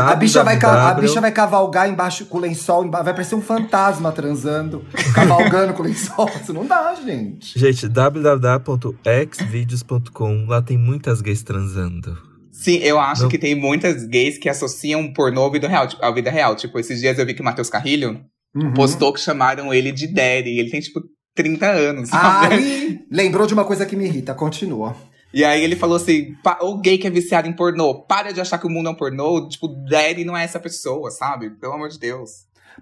A 0.00 0.14
bicha, 0.14 0.42
vai, 0.42 0.58
a 0.62 0.94
bicha 0.94 1.20
vai 1.20 1.30
cavalgar 1.30 1.90
embaixo 1.90 2.24
com 2.24 2.38
o 2.38 2.40
lençol, 2.40 2.90
vai 2.90 3.04
parecer 3.04 3.34
um 3.34 3.42
fantasma 3.42 4.13
transando, 4.14 4.82
cavalgando 5.14 5.74
com 5.74 5.82
o 5.82 5.84
lençol. 5.84 6.30
Isso 6.40 6.52
não 6.54 6.64
dá, 6.66 6.94
gente. 6.94 7.58
Gente, 7.58 7.86
www.xvideos.com. 7.88 10.46
Lá 10.46 10.62
tem 10.62 10.78
muitas 10.78 11.20
gays 11.20 11.42
transando. 11.42 12.16
Sim, 12.52 12.76
eu 12.76 12.98
acho 12.98 13.22
Não. 13.24 13.28
que 13.28 13.36
tem 13.38 13.54
muitas 13.54 14.06
gays 14.06 14.38
que 14.38 14.48
associam 14.48 15.12
pornô 15.12 15.42
ao 15.42 15.50
vida 15.52 15.68
real. 15.68 15.86
Tipo, 15.88 16.02
à 16.04 16.10
vida 16.10 16.30
real. 16.30 16.54
Tipo, 16.56 16.78
esses 16.78 17.00
dias 17.00 17.18
eu 17.18 17.26
vi 17.26 17.34
que 17.34 17.40
o 17.40 17.44
Matheus 17.44 17.68
Carrilho 17.68 18.20
Uhum. 18.54 18.72
postou 18.72 19.12
que 19.12 19.20
chamaram 19.20 19.74
ele 19.74 19.90
de 19.90 20.06
Daddy. 20.06 20.56
Ele 20.58 20.70
tem, 20.70 20.80
tipo, 20.80 21.00
30 21.34 21.66
anos, 21.68 22.08
sabe? 22.10 22.54
Aí, 22.54 23.00
lembrou 23.10 23.46
de 23.48 23.54
uma 23.54 23.64
coisa 23.64 23.84
que 23.84 23.96
me 23.96 24.04
irrita. 24.06 24.32
Continua. 24.32 24.94
E 25.32 25.44
aí 25.44 25.64
ele 25.64 25.74
falou 25.74 25.96
assim: 25.96 26.32
"Pa- 26.44 26.60
o 26.62 26.80
gay 26.80 26.96
que 26.96 27.08
é 27.08 27.10
viciado 27.10 27.48
em 27.48 27.52
pornô, 27.52 28.04
para 28.06 28.30
de 28.32 28.40
achar 28.40 28.56
que 28.56 28.68
o 28.68 28.70
mundo 28.70 28.88
é 28.88 28.92
um 28.92 28.94
pornô. 28.94 29.48
Tipo, 29.48 29.66
Daddy 29.90 30.24
não 30.24 30.36
é 30.36 30.44
essa 30.44 30.60
pessoa, 30.60 31.10
sabe? 31.10 31.50
Pelo 31.58 31.72
amor 31.72 31.88
de 31.88 31.98
Deus. 31.98 32.30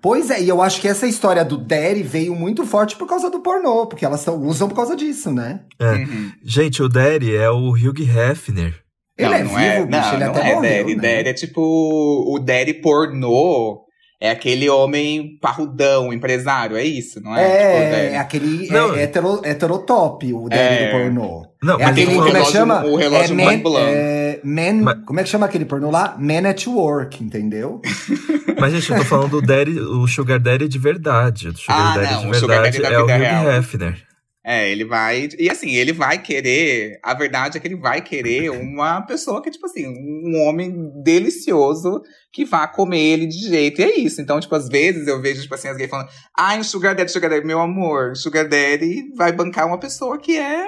Pois 0.00 0.30
é, 0.30 0.42
e 0.42 0.48
eu 0.48 0.62
acho 0.62 0.80
que 0.80 0.88
essa 0.88 1.06
história 1.06 1.44
do 1.44 1.56
Daddy 1.58 2.02
veio 2.02 2.34
muito 2.34 2.64
forte 2.64 2.96
por 2.96 3.06
causa 3.06 3.30
do 3.30 3.40
pornô, 3.40 3.86
porque 3.86 4.04
elas 4.04 4.24
tão- 4.24 4.40
usam 4.42 4.68
por 4.68 4.74
causa 4.74 4.96
disso, 4.96 5.30
né? 5.30 5.60
É. 5.78 5.92
Uhum. 5.92 6.32
Gente, 6.44 6.82
o 6.82 6.88
Daddy 6.88 7.34
é 7.36 7.50
o 7.50 7.70
Hugh 7.70 8.00
Hefner. 8.00 8.80
Ele 9.18 9.28
não, 9.28 9.34
é 9.36 9.42
não 9.44 9.48
vivo, 9.50 9.60
é, 9.60 9.86
bicho, 9.86 9.88
não, 9.90 10.14
ele 10.14 10.24
não 10.24 10.30
até 10.32 10.40
é 10.50 10.54
morreu, 10.54 10.70
Daddy. 10.84 10.96
né? 10.96 11.02
Daddy 11.16 11.28
é 11.28 11.34
tipo. 11.34 11.60
O 11.60 12.38
Daddy 12.38 12.74
pornô 12.74 13.82
é 14.24 14.30
aquele 14.30 14.70
homem 14.70 15.36
parrudão, 15.40 16.12
empresário, 16.12 16.76
é 16.76 16.84
isso, 16.84 17.20
não 17.20 17.36
é? 17.36 17.42
Tipo, 17.42 17.56
É, 17.56 17.90
Daddy. 17.90 18.14
é 18.14 18.18
aquele 18.18 18.68
Não. 18.70 18.94
é, 18.94 19.02
hetero, 19.02 19.40
heterotop, 19.44 20.32
o 20.32 20.48
Daddy 20.48 20.62
É. 20.62 20.84
do 20.86 20.90
pornô. 20.92 21.46
Não, 21.60 21.78
É 21.80 21.84
aquele, 21.84 22.06
como 22.14 22.20
é 22.22 22.26
que 22.26 22.32
relógio- 22.32 22.52
chama? 22.52 22.84
o 22.84 22.96
relógio 22.96 23.40
é, 23.40 23.44
man, 23.44 23.58
Blanc. 23.58 23.86
é, 23.94 24.40
man- 24.44 24.82
Mas- 24.82 24.98
como 25.04 25.18
é 25.20 25.22
que 25.24 25.28
chama 25.28 25.46
aquele 25.46 25.64
pornô 25.64 25.90
lá? 25.90 26.16
Man 26.18 26.48
at 26.48 26.66
Work, 26.68 27.22
entendeu? 27.22 27.80
Mas, 28.60 28.72
gente, 28.72 28.90
eu 28.92 28.98
tô 28.98 29.04
falando 29.04 29.30
do 29.40 29.42
Daddy, 29.42 29.78
o 29.80 30.06
Sugar 30.06 30.38
Daddy 30.38 30.68
de 30.68 30.78
verdade. 30.78 31.48
O 31.48 31.56
Sugar 31.56 31.76
Ah, 31.92 31.94
Daddy 31.98 32.12
não, 32.14 32.20
de 32.22 32.30
o 32.30 32.34
Sugar 32.34 32.62
verdade 32.62 32.78
Daddy 32.82 32.94
da 33.06 33.12
é 33.12 33.40
o 33.40 33.42
Hugh. 33.42 33.50
Hefner. 33.58 34.02
É, 34.44 34.68
ele 34.68 34.84
vai. 34.84 35.28
E 35.38 35.48
assim, 35.48 35.70
ele 35.70 35.92
vai 35.92 36.18
querer. 36.18 36.98
A 37.02 37.14
verdade 37.14 37.56
é 37.56 37.60
que 37.60 37.68
ele 37.68 37.76
vai 37.76 38.00
querer 38.02 38.50
uma 38.50 39.00
pessoa 39.02 39.40
que, 39.40 39.50
tipo 39.52 39.66
assim, 39.66 39.86
um 39.86 40.42
homem 40.48 40.90
delicioso 41.04 42.02
que 42.32 42.44
vá 42.44 42.66
comer 42.66 42.98
ele 43.00 43.26
de 43.26 43.38
jeito. 43.48 43.80
E 43.80 43.84
é 43.84 43.96
isso. 44.00 44.20
Então, 44.20 44.40
tipo, 44.40 44.54
às 44.56 44.68
vezes 44.68 45.06
eu 45.06 45.22
vejo, 45.22 45.42
tipo 45.42 45.54
assim, 45.54 45.68
as 45.68 45.76
gays 45.76 45.88
falando: 45.88 46.08
ai, 46.36 46.58
o 46.58 46.64
Sugar 46.64 46.94
Daddy, 46.96 47.12
Sugar 47.12 47.30
Daddy, 47.30 47.46
meu 47.46 47.60
amor, 47.60 48.16
Sugar 48.16 48.48
Daddy 48.48 49.14
vai 49.16 49.30
bancar 49.30 49.64
uma 49.66 49.78
pessoa 49.78 50.18
que 50.18 50.36
é. 50.36 50.66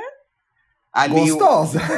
Ali 0.93 1.15
Gostosa. 1.31 1.81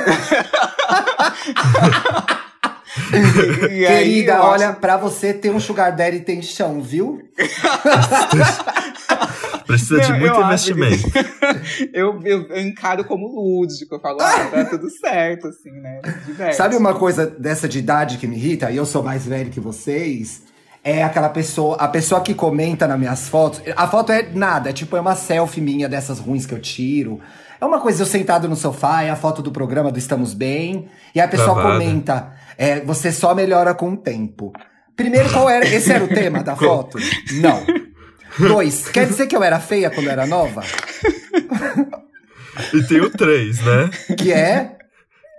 Aí 3.12 3.86
Querida, 3.86 4.42
olha, 4.42 4.70
acho- 4.70 4.80
pra 4.80 4.96
você 4.96 5.34
ter 5.34 5.50
um 5.50 5.60
Sugar 5.60 5.94
Daddy 5.94 6.20
tem 6.20 6.40
chão, 6.40 6.80
viu? 6.80 7.20
Precisa 9.66 10.00
de 10.00 10.12
Não, 10.12 10.18
muito 10.20 10.34
eu 10.34 10.44
acho 10.44 10.70
investimento. 10.70 11.10
eu, 11.92 12.20
eu, 12.24 12.46
eu 12.48 12.60
encaro 12.60 13.04
como 13.04 13.26
lúdico. 13.26 13.94
Eu 13.96 14.00
falo, 14.00 14.18
ah, 14.20 14.44
tá 14.46 14.64
tudo 14.66 14.88
certo, 14.90 15.48
assim, 15.48 15.70
né? 15.72 16.00
Diverte. 16.24 16.56
Sabe 16.56 16.76
uma 16.76 16.94
coisa 16.94 17.26
dessa 17.26 17.68
de 17.68 17.78
idade 17.78 18.18
que 18.18 18.26
me 18.26 18.36
irrita? 18.36 18.70
E 18.70 18.76
eu 18.76 18.86
sou 18.86 19.02
mais 19.02 19.26
velho 19.26 19.50
que 19.50 19.60
vocês. 19.60 20.42
É 20.84 21.02
aquela 21.02 21.28
pessoa, 21.28 21.76
a 21.76 21.88
pessoa 21.88 22.20
que 22.20 22.32
comenta 22.32 22.86
nas 22.86 22.98
minhas 22.98 23.28
fotos. 23.28 23.60
A 23.74 23.88
foto 23.88 24.12
é 24.12 24.22
nada, 24.32 24.70
é 24.70 24.72
tipo 24.72 24.96
é 24.96 25.00
uma 25.00 25.16
selfie 25.16 25.60
minha 25.60 25.88
dessas 25.88 26.20
ruins 26.20 26.46
que 26.46 26.54
eu 26.54 26.60
tiro. 26.60 27.20
É 27.60 27.64
uma 27.64 27.80
coisa 27.80 28.02
eu 28.02 28.06
sentado 28.06 28.48
no 28.48 28.54
sofá, 28.54 29.02
é 29.02 29.10
a 29.10 29.16
foto 29.16 29.42
do 29.42 29.50
programa 29.50 29.90
do 29.90 29.98
Estamos 29.98 30.32
Bem. 30.32 30.88
E 31.12 31.20
a 31.20 31.26
pessoa 31.26 31.54
Travada. 31.54 31.78
comenta: 31.78 32.32
é, 32.56 32.80
você 32.80 33.10
só 33.10 33.34
melhora 33.34 33.74
com 33.74 33.94
o 33.94 33.96
tempo. 33.96 34.52
Primeiro, 34.94 35.30
qual 35.32 35.50
era? 35.50 35.66
Esse 35.66 35.92
era 35.92 36.04
o 36.04 36.08
tema 36.08 36.42
da 36.42 36.54
foto? 36.56 36.98
Não. 37.40 37.64
Dois, 38.38 38.88
quer 38.88 39.06
dizer 39.06 39.26
que 39.26 39.36
eu 39.36 39.42
era 39.42 39.58
feia 39.60 39.90
quando 39.90 40.06
eu 40.06 40.12
era 40.12 40.26
nova? 40.26 40.62
E 42.72 42.82
tem 42.84 43.00
o 43.00 43.10
3, 43.10 43.60
né? 43.60 43.90
Que 44.16 44.32
é. 44.32 44.75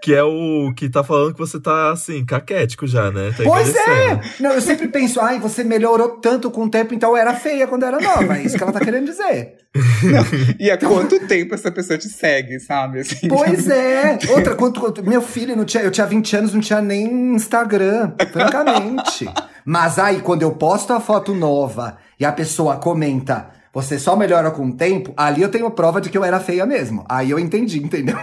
Que 0.08 0.16
é 0.16 0.24
o 0.24 0.72
que 0.74 0.88
tá 0.88 1.04
falando 1.04 1.34
que 1.34 1.40
você 1.40 1.60
tá, 1.60 1.92
assim, 1.92 2.24
caquético 2.24 2.88
já, 2.88 3.12
né? 3.12 3.34
Tá 3.36 3.44
Pois 3.44 3.76
é! 3.76 4.22
Não, 4.40 4.52
eu 4.54 4.62
sempre 4.62 4.88
penso, 4.88 5.20
ai, 5.20 5.38
você 5.38 5.66
melhorou 5.66 6.12
tanto 6.22 6.50
com 6.50 6.64
o 6.64 6.70
tempo, 6.70 6.94
então 6.94 7.10
eu 7.10 7.18
era 7.18 7.34
feia 7.34 7.68
quando 7.68 7.82
eu 7.84 7.90
era 7.90 8.00
nova. 8.00 8.38
É 8.38 8.42
isso 8.42 8.56
que 8.56 8.64
ela 8.64 8.72
tá 8.72 8.80
querendo 8.80 9.04
dizer. 9.04 9.56
E 10.58 10.72
há 10.72 10.78
quanto 10.78 11.20
tempo 11.28 11.54
essa 11.54 11.70
pessoa 11.70 12.00
te 12.00 12.08
segue, 12.08 12.58
sabe? 12.58 13.02
Assim, 13.02 13.28
Pois 13.28 13.68
é! 13.68 14.18
Outra, 14.30 14.56
quanto, 14.56 14.80
quanto- 14.80 15.04
meu 15.04 15.22
filho, 15.22 15.58
não 15.58 15.66
tinha, 15.66 15.84
eu 15.84 15.92
tinha 15.92 16.08
20 16.08 16.38
anos, 16.38 16.54
não 16.54 16.62
tinha 16.62 16.80
nem 16.82 17.36
Instagram, 17.36 18.14
francamente. 18.32 19.30
Mas 19.66 20.00
aí, 20.00 20.22
quando 20.22 20.42
eu 20.42 20.52
posto 20.52 20.94
a 20.94 21.02
foto 21.02 21.36
nova 21.36 21.98
e 22.18 22.24
a 22.24 22.32
pessoa 22.32 22.78
comenta, 22.78 23.50
você 23.74 24.00
só 24.00 24.16
melhora 24.16 24.52
com 24.52 24.68
o 24.68 24.74
tempo, 24.74 25.12
ali 25.18 25.42
eu 25.42 25.50
tenho 25.50 25.70
prova 25.70 26.00
de 26.00 26.10
que 26.10 26.18
eu 26.18 26.24
era 26.24 26.40
feia 26.40 26.66
mesmo. 26.66 27.04
Aí 27.10 27.30
eu 27.30 27.38
entendi, 27.38 27.80
entendeu? 27.84 28.18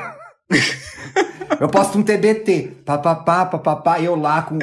Eu 1.60 1.68
posto 1.68 1.98
um 1.98 2.02
TBT, 2.02 2.82
papapá, 2.84 3.46
papapá, 3.46 4.00
eu 4.00 4.14
lá 4.14 4.42
com 4.42 4.58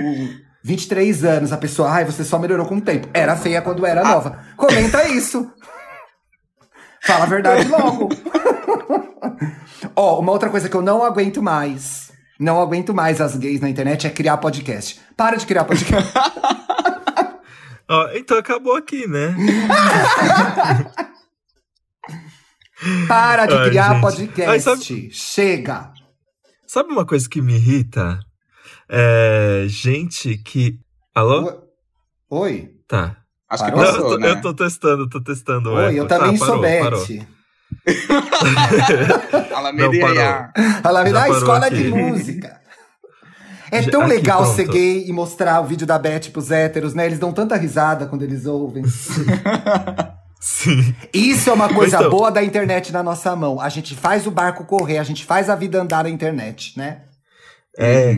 23 0.64 1.24
anos, 1.24 1.52
a 1.52 1.58
pessoa, 1.58 1.90
ai, 1.90 2.06
você 2.06 2.24
só 2.24 2.38
melhorou 2.38 2.66
com 2.66 2.78
o 2.78 2.82
tempo. 2.82 3.08
Era 3.14 3.36
feia 3.36 3.62
quando 3.62 3.86
era 3.86 4.04
nova. 4.04 4.40
Comenta 4.56 5.08
isso. 5.08 5.52
Fala 7.04 7.24
a 7.24 7.28
verdade 7.28 7.68
logo. 7.68 8.10
Ó, 9.96 10.20
uma 10.20 10.32
outra 10.32 10.50
coisa 10.50 10.70
que 10.70 10.76
eu 10.76 10.82
não 10.82 11.04
aguento 11.04 11.42
mais. 11.42 12.12
Não 12.40 12.62
aguento 12.62 12.94
mais 12.94 13.20
as 13.20 13.36
gays 13.36 13.60
na 13.60 13.70
internet 13.70 14.08
é 14.08 14.10
criar 14.10 14.38
podcast. 14.38 15.00
Para 15.18 15.36
de 15.38 15.46
criar 15.46 15.64
podcast. 15.64 16.12
Ó, 17.90 18.10
então 18.14 18.38
acabou 18.38 18.76
aqui, 18.76 19.08
né? 19.08 19.36
Para 23.08 23.46
de 23.46 23.54
Ai, 23.56 23.70
criar 23.70 23.94
gente. 23.94 24.02
podcast. 24.02 24.50
Ai, 24.52 24.60
sabe- 24.60 25.10
Chega. 25.12 25.92
Sabe 26.68 26.92
uma 26.92 27.06
coisa 27.06 27.28
que 27.30 27.42
me 27.42 27.56
irrita? 27.56 28.20
É 28.90 29.66
gente 29.68 30.38
que. 30.38 30.80
Alô? 31.14 31.62
Oi. 32.30 32.70
Tá. 32.88 33.18
Acho 33.50 33.66
que 33.66 33.72
Parou? 33.72 33.86
Não, 33.86 33.92
passou, 33.94 34.06
eu, 34.06 34.10
tô, 34.10 34.18
né? 34.18 34.30
eu 34.32 34.42
tô 34.42 34.54
testando, 34.54 35.10
tô 35.10 35.22
testando. 35.22 35.72
Oi, 35.72 35.86
eco. 35.86 35.98
eu 35.98 36.08
também 36.08 36.38
tá, 36.38 36.46
sou. 36.46 36.62
Beth. 36.62 36.90
Não, 36.92 37.06
me 41.04 41.12
dá 41.12 41.30
escola 41.30 41.66
aqui. 41.68 41.84
de 41.84 41.90
música. 41.90 42.60
É 43.72 43.82
tão 43.84 44.02
aqui, 44.02 44.10
legal 44.10 44.42
pronto. 44.44 44.56
ser 44.56 44.68
gay 44.68 45.06
e 45.08 45.14
mostrar 45.14 45.62
o 45.62 45.66
vídeo 45.66 45.88
da 45.88 45.98
Beth 45.98 46.30
pros 46.32 46.52
héteros, 46.52 46.94
né? 46.94 47.06
Eles 47.06 47.20
dão 47.20 47.32
tanta 47.32 47.56
risada 47.56 48.06
quando 48.06 48.24
eles 48.24 48.46
ouvem. 48.46 48.84
Sim. 50.42 50.96
Isso 51.14 51.50
é 51.50 51.54
uma 51.54 51.70
coisa 51.74 51.98
Então. 51.98 52.10
boa 52.10 52.32
da 52.32 52.44
internet 52.44 52.92
na 52.92 53.04
nossa 53.04 53.36
mão. 53.36 53.62
A 53.62 53.70
gente 53.70 53.96
faz 53.96 54.26
o 54.26 54.32
barco 54.32 54.66
correr, 54.66 54.98
a 54.98 55.04
gente 55.04 55.24
faz 55.24 55.50
a 55.50 55.56
vida 55.56 55.80
andar 55.80 56.04
na 56.04 56.10
internet, 56.10 56.74
né? 56.76 57.04
É. 57.78 58.16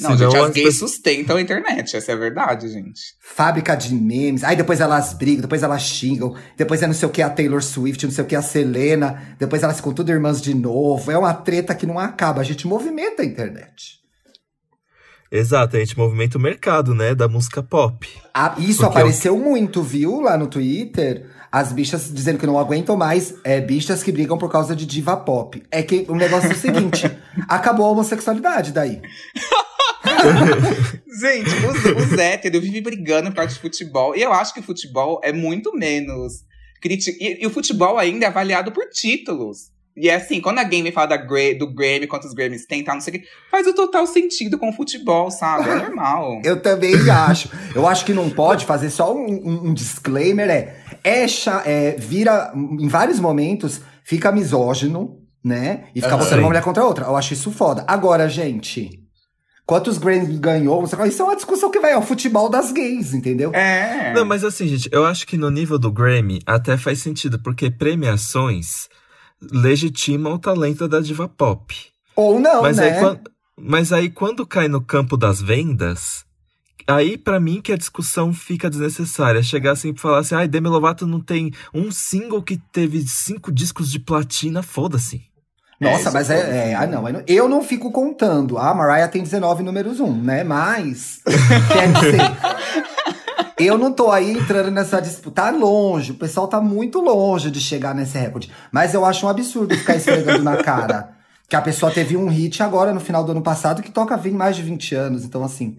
Não, 0.00 0.16
Senão 0.16 0.30
gente, 0.30 0.36
as 0.40 0.50
gays 0.50 0.78
sustentam 0.78 1.36
a 1.36 1.40
internet, 1.42 1.94
essa 1.94 2.10
é 2.12 2.14
a 2.14 2.18
verdade, 2.18 2.68
gente. 2.68 3.00
Fábrica 3.22 3.76
de 3.76 3.94
memes. 3.94 4.42
Aí 4.42 4.56
depois 4.56 4.80
elas 4.80 5.12
brigam, 5.12 5.42
depois 5.42 5.62
elas 5.62 5.82
xingam, 5.82 6.34
depois 6.56 6.82
é 6.82 6.86
não 6.86 6.94
sei 6.94 7.06
o 7.06 7.12
que 7.12 7.20
a 7.20 7.28
Taylor 7.28 7.62
Swift, 7.62 8.06
não 8.06 8.12
sei 8.12 8.24
o 8.24 8.26
que 8.26 8.34
a 8.34 8.40
Selena, 8.40 9.36
depois 9.38 9.62
elas 9.62 9.76
ficam 9.76 9.92
tudo 9.92 10.10
irmãs 10.10 10.40
de 10.40 10.54
novo. 10.54 11.10
É 11.10 11.18
uma 11.18 11.34
treta 11.34 11.74
que 11.74 11.86
não 11.86 11.98
acaba. 11.98 12.40
A 12.40 12.44
gente 12.44 12.66
movimenta 12.66 13.20
a 13.22 13.26
internet. 13.26 13.99
Exato, 15.32 15.76
a 15.76 15.80
gente 15.80 15.96
movimenta 15.96 16.36
o 16.36 16.40
mercado, 16.40 16.92
né? 16.94 17.14
Da 17.14 17.28
música 17.28 17.62
pop. 17.62 18.08
Ah, 18.34 18.54
isso 18.58 18.78
Porque 18.82 18.98
apareceu 18.98 19.38
muito, 19.38 19.82
viu? 19.82 20.20
Lá 20.20 20.36
no 20.36 20.48
Twitter. 20.48 21.30
As 21.52 21.72
bichas 21.72 22.12
dizendo 22.12 22.38
que 22.38 22.46
não 22.46 22.58
aguentam 22.58 22.96
mais. 22.96 23.34
É, 23.44 23.60
bichas 23.60 24.02
que 24.02 24.10
brigam 24.10 24.36
por 24.38 24.50
causa 24.50 24.74
de 24.74 24.84
diva 24.86 25.16
pop. 25.16 25.62
É 25.70 25.82
que 25.82 26.04
o 26.08 26.14
negócio 26.16 26.48
é 26.50 26.52
o 26.52 26.56
seguinte: 26.56 27.10
acabou 27.48 27.86
a 27.86 27.90
homossexualidade 27.90 28.72
daí. 28.72 29.00
Gente, 31.20 31.50
os, 31.66 32.12
os 32.12 32.18
héteros 32.18 32.60
vivem 32.60 32.82
brigando 32.82 33.30
por 33.30 33.36
causa 33.36 33.54
de 33.54 33.60
futebol. 33.60 34.16
E 34.16 34.22
eu 34.22 34.32
acho 34.32 34.52
que 34.54 34.60
o 34.60 34.62
futebol 34.64 35.20
é 35.22 35.32
muito 35.32 35.72
menos. 35.76 36.44
criti- 36.80 37.16
E, 37.20 37.42
e 37.42 37.46
o 37.46 37.50
futebol 37.50 37.98
ainda 37.98 38.24
é 38.26 38.28
avaliado 38.28 38.72
por 38.72 38.88
títulos. 38.88 39.70
E 40.00 40.08
é 40.08 40.14
assim, 40.14 40.40
quando 40.40 40.58
alguém 40.58 40.82
me 40.82 40.90
fala 40.90 41.08
da 41.08 41.16
Gra- 41.18 41.54
do 41.58 41.66
Grammy, 41.72 42.06
quantos 42.06 42.32
Grammys 42.32 42.64
tem, 42.66 42.82
tal, 42.82 42.94
não 42.94 43.02
sei 43.02 43.14
o 43.16 43.20
que, 43.20 43.26
faz 43.50 43.66
o 43.66 43.74
total 43.74 44.06
sentido 44.06 44.58
com 44.58 44.70
o 44.70 44.72
futebol, 44.72 45.30
sabe? 45.30 45.68
É 45.68 45.74
normal. 45.74 46.40
Eu 46.44 46.60
também 46.60 46.94
acho. 47.10 47.48
Eu 47.74 47.86
acho 47.86 48.04
que 48.04 48.14
não 48.14 48.30
pode 48.30 48.64
fazer 48.64 48.88
só 48.90 49.14
um, 49.14 49.26
um- 49.26 49.68
um 49.68 49.74
disclaimer, 49.74 50.48
é. 50.48 50.76
é, 51.04 51.26
é 51.66 51.90
vira 51.98 52.52
em 52.56 52.88
vários 52.88 53.20
momentos 53.20 53.80
fica 54.02 54.32
misógino, 54.32 55.18
né? 55.44 55.84
E 55.94 56.00
fica 56.00 56.14
Aham. 56.14 56.24
botando 56.24 56.38
uma 56.40 56.48
mulher 56.48 56.62
contra 56.62 56.82
a 56.82 56.86
outra. 56.86 57.04
Eu 57.04 57.16
acho 57.16 57.32
isso 57.34 57.50
foda. 57.52 57.84
Agora, 57.86 58.28
gente, 58.28 58.90
quantos 59.66 59.98
Grammy 59.98 60.36
ganhou? 60.38 60.82
Isso 60.84 61.22
é 61.22 61.24
uma 61.24 61.36
discussão 61.36 61.70
que 61.70 61.78
vai 61.78 61.92
ao 61.92 62.02
futebol 62.02 62.48
das 62.48 62.72
gays, 62.72 63.14
entendeu? 63.14 63.52
É. 63.54 64.12
Não, 64.14 64.24
mas 64.24 64.42
assim, 64.44 64.66
gente, 64.66 64.88
eu 64.92 65.04
acho 65.06 65.26
que 65.26 65.36
no 65.36 65.50
nível 65.50 65.78
do 65.78 65.92
Grammy 65.92 66.40
até 66.46 66.76
faz 66.76 66.98
sentido, 67.00 67.40
porque 67.42 67.70
premiações 67.70 68.88
legitimam 69.42 70.34
o 70.34 70.38
talento 70.38 70.86
da 70.88 71.00
diva 71.00 71.28
pop. 71.28 71.74
Ou 72.16 72.38
não, 72.40 72.62
mas, 72.62 72.76
né? 72.76 72.90
aí, 72.90 73.00
quando, 73.00 73.20
mas 73.58 73.92
aí 73.92 74.10
quando 74.10 74.46
cai 74.46 74.68
no 74.68 74.80
campo 74.80 75.16
das 75.16 75.40
vendas, 75.40 76.24
aí 76.86 77.16
pra 77.16 77.40
mim 77.40 77.60
que 77.62 77.72
a 77.72 77.76
discussão 77.76 78.32
fica 78.32 78.68
desnecessária. 78.68 79.42
Chegar 79.42 79.72
assim 79.72 79.92
e 79.92 79.98
falar 79.98 80.18
assim, 80.18 80.34
ai, 80.34 80.48
Demi 80.48 80.68
Lovato 80.68 81.06
não 81.06 81.20
tem 81.20 81.52
um 81.72 81.90
single 81.90 82.42
que 82.42 82.58
teve 82.72 83.00
cinco 83.06 83.50
discos 83.52 83.90
de 83.90 83.98
platina, 83.98 84.62
foda-se. 84.62 85.22
Nossa, 85.80 86.10
É, 86.10 86.12
mas 86.12 86.28
é, 86.28 86.70
é- 86.72 86.74
Ah, 86.74 86.86
não. 86.86 87.06
eu 87.08 87.12
não- 87.14 87.22
Eu 87.26 87.48
não 87.48 87.64
fico 87.64 87.90
contando. 87.90 88.58
A 88.58 88.74
Mariah 88.74 89.08
tem 89.08 89.22
19 89.22 89.62
números 89.62 89.98
1, 89.98 90.14
né? 90.14 90.44
Mas. 90.44 91.22
quer 91.72 91.90
dizer. 91.92 92.20
Eu 93.60 93.76
não 93.76 93.92
tô 93.92 94.10
aí 94.10 94.32
entrando 94.32 94.70
nessa 94.70 95.00
disputa. 95.00 95.42
Tá 95.42 95.50
longe. 95.50 96.12
O 96.12 96.16
pessoal 96.16 96.48
tá 96.48 96.60
muito 96.60 97.00
longe 97.00 97.50
de 97.50 97.60
chegar 97.60 97.94
nesse 97.94 98.16
recorde. 98.16 98.50
Mas 98.72 98.94
eu 98.94 99.04
acho 99.04 99.26
um 99.26 99.28
absurdo 99.28 99.76
ficar 99.76 99.96
esfregando 99.96 100.42
na 100.42 100.56
cara. 100.62 101.10
Que 101.48 101.56
a 101.56 101.60
pessoa 101.60 101.92
teve 101.92 102.16
um 102.16 102.28
hit 102.28 102.62
agora 102.62 102.94
no 102.94 103.00
final 103.00 103.22
do 103.22 103.32
ano 103.32 103.42
passado 103.42 103.82
que 103.82 103.90
toca 103.90 104.16
vem 104.16 104.32
mais 104.32 104.56
de 104.56 104.62
20 104.62 104.94
anos. 104.94 105.24
Então, 105.24 105.44
assim. 105.44 105.76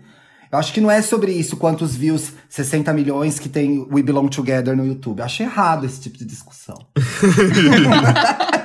Eu 0.52 0.60
acho 0.60 0.74
que 0.74 0.82
não 0.82 0.92
é 0.92 1.02
sobre 1.02 1.32
isso, 1.32 1.56
quantos 1.56 1.96
views, 1.96 2.34
60 2.50 2.92
milhões 2.92 3.40
que 3.40 3.48
tem 3.48 3.88
We 3.90 4.04
Belong 4.04 4.28
Together 4.28 4.76
no 4.76 4.86
YouTube. 4.86 5.20
Eu 5.20 5.26
acho 5.26 5.42
errado 5.42 5.86
esse 5.86 6.02
tipo 6.02 6.18
de 6.18 6.26
discussão. 6.26 6.76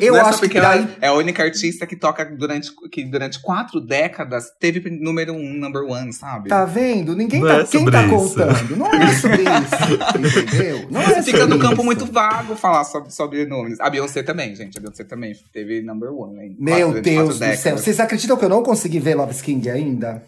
Eu 0.00 0.12
Não 0.14 0.20
é 0.20 0.22
acho 0.22 0.32
que 0.40 0.46
porque 0.46 0.58
ela 0.58 0.76
daí 0.76 0.88
é 1.00 1.06
a 1.08 1.12
única 1.12 1.42
artista 1.42 1.86
que 1.86 1.96
toca 1.96 2.24
durante, 2.24 2.70
que 2.90 3.04
durante 3.04 3.40
quatro 3.40 3.80
décadas 3.80 4.46
teve 4.58 4.88
número 4.90 5.32
um, 5.32 5.54
number 5.54 5.82
one, 5.82 6.12
sabe? 6.12 6.48
Tá 6.48 6.64
vendo? 6.64 7.14
Ninguém 7.14 7.40
Não 7.40 7.48
tá. 7.48 7.54
é 7.60 7.64
quem 7.64 7.84
tá 7.90 8.02
isso. 8.06 8.14
contando? 8.14 8.76
Não 8.76 8.86
é 8.86 9.14
sobre 9.14 9.42
isso. 9.42 10.42
entendeu? 10.44 10.86
Não 10.90 11.00
é 11.00 11.22
Fica 11.22 11.46
no 11.46 11.58
campo 11.58 11.74
isso. 11.76 11.84
muito 11.84 12.06
vago 12.06 12.56
falar 12.56 12.84
sobre, 12.84 13.10
sobre 13.12 13.46
números. 13.46 13.78
A 13.80 13.88
Beyoncé 13.90 14.22
também, 14.22 14.54
gente. 14.54 14.76
A 14.78 14.80
Beyoncé 14.80 15.04
também 15.04 15.34
teve 15.52 15.82
number 15.82 16.10
one. 16.12 16.38
Hein? 16.40 16.56
Meu 16.58 16.88
Quatro- 16.88 17.02
Deus 17.02 17.16
quatro 17.16 17.34
do 17.34 17.38
décadas. 17.38 17.60
céu. 17.60 17.78
Vocês 17.78 18.00
acreditam 18.00 18.36
que 18.36 18.44
eu 18.44 18.48
não 18.48 18.62
consegui 18.62 18.98
ver 18.98 19.14
Love 19.14 19.40
King 19.42 19.68
ainda? 19.70 20.22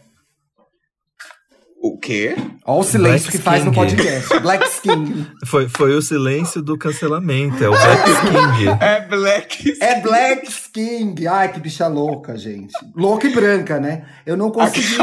O 1.87 1.99
quê? 1.99 2.35
Olha 2.65 2.81
o 2.81 2.83
silêncio 2.83 3.27
Black 3.27 3.37
que 3.37 3.45
faz 3.45 3.63
no 3.63 3.71
podcast. 3.71 4.41
Black 4.41 4.67
Skin. 4.71 5.27
Foi, 5.45 5.69
foi 5.69 5.95
o 5.95 6.01
silêncio 6.01 6.63
do 6.63 6.79
cancelamento, 6.79 7.63
é 7.63 7.69
o 7.69 7.73
Black 7.73 8.05
King. 8.23 8.69
É 8.81 9.01
Black. 9.07 9.77
É 9.83 10.01
Black 10.01 10.51
King. 10.73 11.27
Ai, 11.27 11.53
que 11.53 11.61
bicha 11.61 11.87
louca, 11.87 12.39
gente. 12.39 12.73
Louca 12.97 13.27
e 13.27 13.35
branca, 13.35 13.79
né? 13.79 14.07
Eu 14.25 14.35
não 14.35 14.51
consegui. 14.51 14.97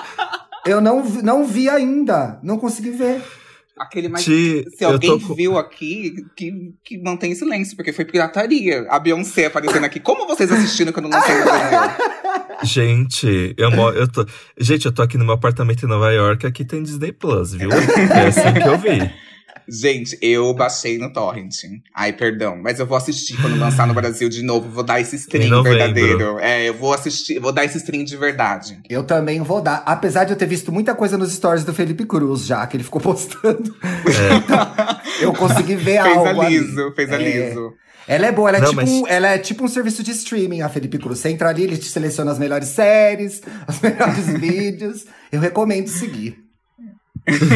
eu 0.64 0.80
não, 0.80 1.04
vi- 1.04 1.20
não 1.22 1.44
vi 1.44 1.68
ainda. 1.68 2.40
Não 2.42 2.56
consegui 2.58 2.92
ver. 2.92 3.22
Aquele 3.78 4.08
mais. 4.08 4.24
Ti, 4.24 4.64
Se 4.74 4.84
eu 4.84 4.92
alguém 4.92 5.18
tô 5.18 5.34
viu 5.34 5.58
aqui, 5.58 6.14
que, 6.34 6.72
que 6.82 7.02
mantém 7.02 7.34
silêncio, 7.34 7.76
porque 7.76 7.92
foi 7.92 8.06
pirataria. 8.06 8.86
A 8.88 8.98
Beyoncé 8.98 9.46
aparecendo 9.46 9.84
aqui. 9.84 10.00
Como 10.00 10.26
vocês 10.26 10.50
assistiram 10.50 10.92
quando 10.92 11.10
não 11.10 11.20
saiu 11.20 11.44
no? 11.44 12.21
Gente, 12.64 13.54
eu 13.56 13.70
moro, 13.70 13.96
eu 13.96 14.06
tô, 14.08 14.26
gente, 14.58 14.86
eu 14.86 14.92
tô 14.92 15.02
aqui 15.02 15.18
no 15.18 15.24
meu 15.24 15.34
apartamento 15.34 15.84
em 15.84 15.88
Nova 15.88 16.10
York, 16.12 16.46
aqui 16.46 16.64
tem 16.64 16.82
Disney 16.82 17.12
Plus, 17.12 17.52
viu? 17.54 17.70
É 17.72 18.26
assim 18.28 18.52
que 18.60 18.68
eu 18.68 18.78
vi. 18.78 19.10
Gente, 19.68 20.18
eu 20.20 20.52
baixei 20.54 20.98
no 20.98 21.12
Torrent. 21.12 21.54
Ai, 21.94 22.12
perdão. 22.12 22.56
Mas 22.60 22.80
eu 22.80 22.86
vou 22.86 22.96
assistir 22.96 23.40
quando 23.40 23.56
lançar 23.58 23.86
no 23.86 23.94
Brasil 23.94 24.28
de 24.28 24.42
novo. 24.42 24.68
Vou 24.68 24.82
dar 24.82 25.00
esse 25.00 25.14
stream 25.14 25.62
verdadeiro. 25.62 26.36
É, 26.40 26.68
eu 26.68 26.74
vou 26.74 26.92
assistir, 26.92 27.38
vou 27.38 27.52
dar 27.52 27.64
esse 27.64 27.78
stream 27.78 28.02
de 28.02 28.16
verdade. 28.16 28.80
Eu 28.90 29.04
também 29.04 29.40
vou 29.40 29.62
dar. 29.62 29.84
Apesar 29.86 30.24
de 30.24 30.32
eu 30.32 30.36
ter 30.36 30.46
visto 30.46 30.72
muita 30.72 30.96
coisa 30.96 31.16
nos 31.16 31.32
stories 31.32 31.64
do 31.64 31.72
Felipe 31.72 32.04
Cruz 32.04 32.44
já, 32.44 32.66
que 32.66 32.76
ele 32.76 32.82
ficou 32.84 33.00
postando. 33.00 33.74
É, 33.84 35.22
Eu 35.24 35.32
consegui 35.32 35.76
ver 35.76 36.02
Fez 36.02 36.16
algo. 36.16 36.28
ali. 36.28 36.56
aliso, 36.58 36.92
fez 36.96 37.10
É. 37.10 37.14
aliso. 37.14 37.72
Ela 38.08 38.26
é 38.26 38.32
boa, 38.32 38.48
ela 38.48 38.58
é, 38.58 38.60
Não, 38.60 38.68
tipo 38.70 38.80
mas- 38.80 38.90
um, 38.90 39.06
ela 39.06 39.28
é 39.28 39.38
tipo 39.38 39.64
um 39.64 39.68
serviço 39.68 40.02
de 40.02 40.10
streaming, 40.10 40.60
a 40.62 40.68
Felipe 40.68 40.98
Cruz. 40.98 41.18
Você 41.20 41.28
entra 41.30 41.48
ali, 41.48 41.62
ele 41.62 41.76
te 41.78 41.86
seleciona 41.88 42.30
as 42.32 42.38
melhores 42.38 42.68
séries, 42.68 43.40
os 43.68 43.80
melhores 43.80 44.26
vídeos. 44.40 45.04
Eu 45.30 45.40
recomendo 45.40 45.88
seguir. 45.88 46.38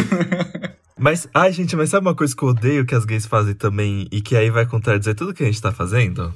Mas, 0.98 1.28
ai, 1.34 1.52
gente, 1.52 1.76
mas 1.76 1.90
sabe 1.90 2.06
uma 2.06 2.14
coisa 2.14 2.34
que 2.34 2.42
eu 2.42 2.48
odeio 2.48 2.86
que 2.86 2.94
as 2.94 3.04
gays 3.04 3.26
fazem 3.26 3.52
também 3.52 4.08
e 4.10 4.22
que 4.22 4.34
aí 4.34 4.48
vai 4.48 4.64
contradizer 4.64 5.14
tudo 5.14 5.34
que 5.34 5.42
a 5.42 5.46
gente 5.46 5.60
tá 5.60 5.70
fazendo? 5.70 6.32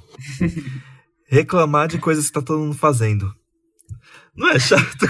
Reclamar 1.26 1.88
de 1.88 1.96
coisas 1.96 2.26
que 2.26 2.32
tá 2.32 2.42
todo 2.42 2.58
mundo 2.60 2.76
fazendo. 2.76 3.32
Não 4.36 4.50
é 4.50 4.58
chato? 4.58 5.06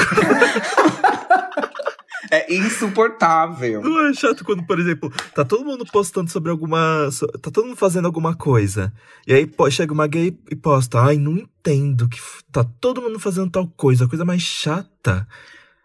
É 2.31 2.55
insuportável. 2.55 3.83
Não 3.83 4.07
é 4.09 4.15
chato 4.15 4.45
quando, 4.45 4.63
por 4.65 4.79
exemplo, 4.79 5.13
tá 5.35 5.45
todo 5.45 5.65
mundo 5.65 5.85
postando 5.91 6.31
sobre 6.31 6.51
alguma. 6.51 7.09
Tá 7.43 7.51
todo 7.51 7.67
mundo 7.67 7.77
fazendo 7.77 8.07
alguma 8.07 8.35
coisa. 8.35 8.93
E 9.27 9.35
aí 9.35 9.51
chega 9.71 9.93
uma 9.93 10.07
gay 10.07 10.37
e 10.51 10.57
posta. 10.57 11.01
Ai, 11.01 11.17
não 11.17 11.33
entendo 11.37 12.09
que 12.09 12.19
tá 12.53 12.65
todo 12.81 13.03
mundo 13.03 13.19
fazendo 13.19 13.51
tal 13.51 13.67
coisa. 13.77 14.05
A 14.05 14.09
coisa 14.09 14.25
mais 14.25 14.43
chata. 14.43 15.27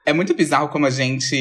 É 0.07 0.13
muito 0.13 0.35
bizarro 0.35 0.69
como 0.69 0.85
a 0.85 0.91
gente. 0.91 1.35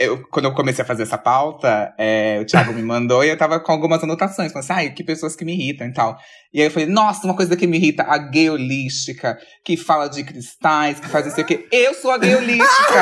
eu- 0.00 0.26
quando 0.28 0.46
eu 0.46 0.52
comecei 0.52 0.82
a 0.82 0.86
fazer 0.86 1.04
essa 1.04 1.16
pauta, 1.16 1.94
é, 1.96 2.40
o 2.42 2.44
Thiago 2.44 2.72
me 2.72 2.82
mandou 2.82 3.22
e 3.22 3.28
eu 3.28 3.36
tava 3.38 3.60
com 3.60 3.70
algumas 3.70 4.02
anotações. 4.02 4.50
Falando 4.52 4.64
assim, 4.64 4.72
ai, 4.72 4.90
que 4.90 5.04
pessoas 5.04 5.36
que 5.36 5.44
me 5.44 5.52
irritam 5.54 5.86
e 5.86 5.92
tal. 5.92 6.18
E 6.52 6.60
aí 6.60 6.66
eu 6.66 6.70
falei, 6.70 6.88
nossa, 6.88 7.26
uma 7.26 7.36
coisa 7.36 7.54
que 7.54 7.66
me 7.66 7.76
irrita, 7.76 8.04
a 8.04 8.16
gay 8.16 8.48
holística, 8.48 9.38
que 9.62 9.76
fala 9.76 10.08
de 10.08 10.24
cristais, 10.24 10.98
que 10.98 11.06
faz 11.06 11.26
não 11.26 11.34
sei 11.34 11.44
o 11.44 11.46
quê. 11.46 11.68
Eu 11.70 11.92
sou 11.92 12.10
a 12.10 12.16
gay 12.16 12.34
holística! 12.36 12.94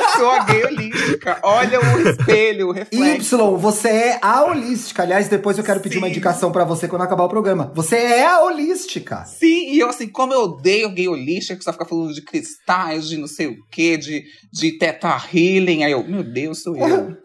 eu 0.00 0.08
sou 0.18 0.30
a 0.30 0.44
gay 0.44 0.64
holística! 0.64 1.38
Olha 1.44 1.78
o 1.80 2.08
espelho, 2.08 2.68
o 2.68 2.72
reflexo. 2.72 3.36
Y, 3.36 3.56
você 3.56 3.88
é 3.88 4.18
a 4.20 4.42
holística. 4.42 5.02
Aliás, 5.02 5.28
depois 5.28 5.56
eu 5.56 5.62
quero 5.62 5.78
pedir 5.78 5.98
uma 5.98 6.08
Sim. 6.08 6.12
indicação 6.12 6.50
pra 6.50 6.64
você 6.64 6.88
quando 6.88 7.02
acabar 7.02 7.22
o 7.22 7.28
programa. 7.28 7.70
Você 7.72 7.94
é 7.94 8.26
a 8.26 8.40
holística. 8.40 9.24
Sim, 9.26 9.72
e 9.72 9.78
eu 9.78 9.88
assim, 9.88 10.08
como 10.08 10.32
eu 10.32 10.42
odeio 10.42 10.90
gay 10.90 11.06
holística, 11.06 11.56
que 11.56 11.62
só 11.62 11.72
fica 11.72 11.84
falando 11.84 12.12
de 12.12 12.22
cristais, 12.22 13.08
de 13.08 13.16
não 13.16 13.28
sei 13.28 13.46
o 13.46 13.56
quê, 13.70 13.96
de, 13.96 14.24
de 14.52 14.76
teta 14.76 15.16
healing. 15.32 15.84
Aí 15.84 15.92
eu, 15.92 16.02
meu 16.02 16.24
Deus, 16.24 16.62
sou 16.62 16.76
eu. 16.76 17.16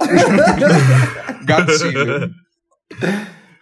Gatilho. 1.45 2.31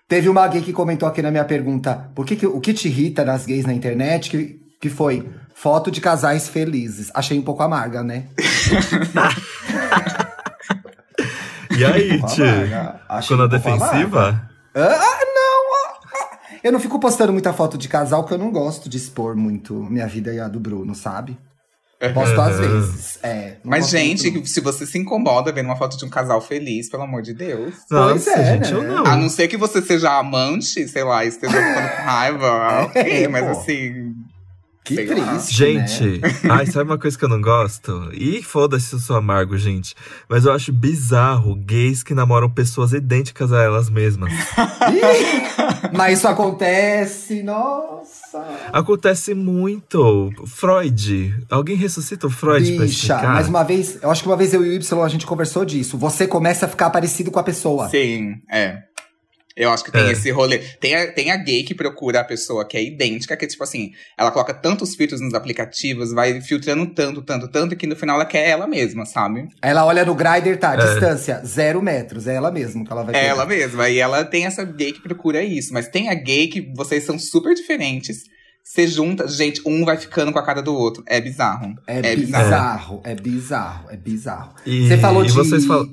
Teve 0.08 0.30
uma 0.30 0.48
gay 0.48 0.62
que 0.62 0.72
comentou 0.72 1.08
aqui 1.10 1.22
na 1.22 1.32
minha 1.32 1.46
pergunta: 1.46 2.10
por 2.14 2.26
que 2.26 2.36
que- 2.36 2.46
o 2.48 2.60
que 2.60 2.74
te 2.74 2.88
irrita 2.88 3.26
nas 3.26 3.46
gays 3.46 3.66
na 3.66 3.74
internet? 3.74 4.30
Que, 4.30 4.60
que 4.80 4.90
foi 4.90 5.28
foto 5.56 5.90
de 5.90 6.00
casais 6.00 6.48
felizes. 6.48 7.10
Achei 7.14 7.38
um 7.40 7.42
pouco 7.42 7.64
amarga, 7.64 8.04
né? 8.04 8.26
E 11.78 11.84
aí. 11.84 12.22
Achei 13.10 13.36
Ficou 13.36 13.38
na 13.38 13.48
defensiva? 13.48 14.50
Ah, 14.74 14.80
não! 14.80 15.74
ah, 15.76 16.00
ah. 16.14 16.38
Eu 16.64 16.72
não 16.72 16.80
fico 16.80 16.98
postando 17.00 17.34
muita 17.34 17.52
foto 17.52 17.78
de 17.78 17.88
casal, 17.90 18.24
porque 18.24 18.34
eu 18.34 18.38
não 18.38 18.52
gosto 18.52 18.88
de 18.90 18.96
expor 18.98 19.36
muito 19.36 19.74
minha 19.74 20.08
vida 20.08 20.34
e 20.34 20.40
a 20.40 20.48
do 20.48 20.60
Bruno, 20.60 20.96
sabe? 20.96 21.38
Posto 22.14 22.40
às 22.42 22.60
vezes. 22.60 23.20
É, 23.24 23.54
Mas, 23.64 23.90
gente, 23.90 24.30
não. 24.32 24.46
se 24.46 24.60
você 24.62 24.86
se 24.86 24.98
incomoda 24.98 25.52
vendo 25.52 25.66
uma 25.66 25.76
foto 25.76 25.98
de 25.98 26.06
um 26.06 26.10
casal 26.10 26.40
feliz, 26.42 26.90
pelo 26.90 27.04
amor 27.04 27.22
de 27.22 27.34
Deus. 27.34 27.74
Pois 27.90 28.26
Nossa, 28.26 28.32
é, 28.32 28.54
gente, 28.54 28.72
né? 28.74 28.80
eu 28.80 28.84
não. 28.84 29.06
A 29.06 29.16
não 29.16 29.30
ser 29.30 29.48
que 29.48 29.58
você 29.58 29.82
seja 29.82 30.18
amante, 30.18 30.88
sei 30.88 31.04
lá, 31.04 31.26
esteja 31.26 31.54
ficando 31.54 31.90
com 31.90 32.04
raiva, 32.04 32.84
ok, 32.86 33.02
É, 33.24 33.28
mas 33.28 33.46
pô. 33.46 33.52
assim. 33.52 34.15
Que 34.86 34.96
sei 34.96 35.16
lá. 35.16 35.34
triste. 35.34 35.54
Gente, 35.58 36.20
né? 36.20 36.30
ai, 36.50 36.66
sabe 36.68 36.90
uma 36.92 36.98
coisa 37.00 37.18
que 37.18 37.26
eu 37.26 37.30
não 37.30 37.42
gosto? 37.42 38.10
E 38.14 38.44
foda-se 38.44 38.86
se 38.86 38.94
eu 38.94 39.00
sou 39.00 39.16
amargo, 39.16 39.58
gente. 39.58 39.96
Mas 40.30 40.46
eu 40.46 40.54
acho 40.54 40.72
bizarro 40.72 41.56
gays 41.56 42.04
que 42.04 42.14
namoram 42.14 42.48
pessoas 42.50 42.94
idênticas 42.94 43.52
a 43.52 43.64
elas 43.64 43.90
mesmas. 43.90 44.32
Mas 45.92 46.20
isso 46.20 46.28
acontece, 46.28 47.42
nossa. 47.42 48.46
Acontece 48.72 49.34
muito. 49.34 50.32
Freud. 50.46 51.34
Alguém 51.50 51.76
ressuscita 51.76 52.28
o 52.28 52.30
Freud 52.30 52.76
pra 52.76 52.86
Bicha, 52.86 53.14
explicar? 53.14 53.34
mas 53.34 53.48
uma 53.48 53.64
vez, 53.64 53.98
eu 54.02 54.12
acho 54.12 54.22
que 54.22 54.28
uma 54.30 54.36
vez 54.38 54.54
eu 54.54 54.64
e 54.66 54.70
o 54.70 54.74
Y 54.74 55.04
a 55.04 55.08
gente 55.10 55.26
conversou 55.26 55.66
disso. 55.66 55.98
Você 55.98 56.28
começa 56.28 56.66
a 56.66 56.70
ficar 56.70 56.90
parecido 56.90 57.32
com 57.32 57.40
a 57.40 57.44
pessoa. 57.44 57.90
Sim, 57.90 58.36
é. 58.52 58.84
Eu 59.56 59.72
acho 59.72 59.86
que 59.86 59.92
tem 59.92 60.08
É. 60.08 60.12
esse 60.12 60.30
rolê. 60.32 60.58
Tem 60.80 60.96
a, 60.96 61.12
tem 61.12 61.32
a 61.32 61.38
gay 61.38 61.64
que 61.64 61.74
procura 61.74 62.20
a 62.20 62.24
pessoa 62.26 62.66
que 62.68 62.76
é 62.76 62.84
idêntica, 62.84 63.38
que, 63.38 63.48
tipo 63.48 63.64
assim, 63.64 63.92
ela 64.18 64.30
coloca 64.30 64.54
tantos 64.54 64.96
filtros 64.96 65.22
nos 65.22 65.34
aplicativos, 65.34 66.12
vai 66.12 66.42
filtrando 66.42 66.86
tanto, 66.88 67.22
tanto, 67.22 67.48
tanto, 67.48 67.76
que 67.76 67.88
no 67.88 67.96
final 67.96 68.16
ela 68.18 68.26
quer 68.26 68.50
ela 68.50 68.68
mesma, 68.68 69.06
sabe? 69.06 69.48
Ela 69.62 69.86
olha 69.86 70.04
no 70.04 70.14
Grindr, 70.14 70.58
tá, 70.60 70.74
É. 70.74 70.78
distância, 70.78 71.42
zero 71.46 71.82
metros. 71.82 72.28
É 72.28 72.36
ela 72.36 72.52
mesma 72.52 72.84
que 72.84 72.92
ela 72.92 73.04
vai 73.04 73.16
É 73.16 73.28
ela 73.28 73.46
mesma. 73.46 73.90
E 73.90 73.98
ela 73.98 74.26
tem 74.26 74.46
essa 74.46 74.64
gay 74.66 74.92
que 74.92 75.02
procura 75.02 75.42
isso. 75.42 75.74
Mas 75.74 75.88
tem 75.88 76.10
a 76.10 76.14
gay 76.14 76.48
que 76.48 76.74
vocês 76.76 77.04
são 77.06 77.18
super 77.18 77.54
diferentes. 77.56 78.24
Você 78.62 78.88
junta, 78.88 79.28
gente, 79.28 79.62
um 79.66 79.86
vai 79.86 79.96
ficando 79.96 80.34
com 80.34 80.40
a 80.40 80.44
cara 80.46 80.62
do 80.62 80.74
outro. 80.76 81.04
É 81.08 81.22
bizarro. 81.22 81.76
É, 81.88 82.00
É 82.00 82.16
bizarro, 82.16 83.02
é 83.06 83.16
bizarro, 83.16 83.90
é 83.92 83.96
bizarro. 83.96 84.54
E, 84.66 84.88
Você 84.88 84.98
falou 84.98 85.24
e 85.24 85.28
de. 85.28 85.34
vocês 85.34 85.66
falam. 85.66 85.88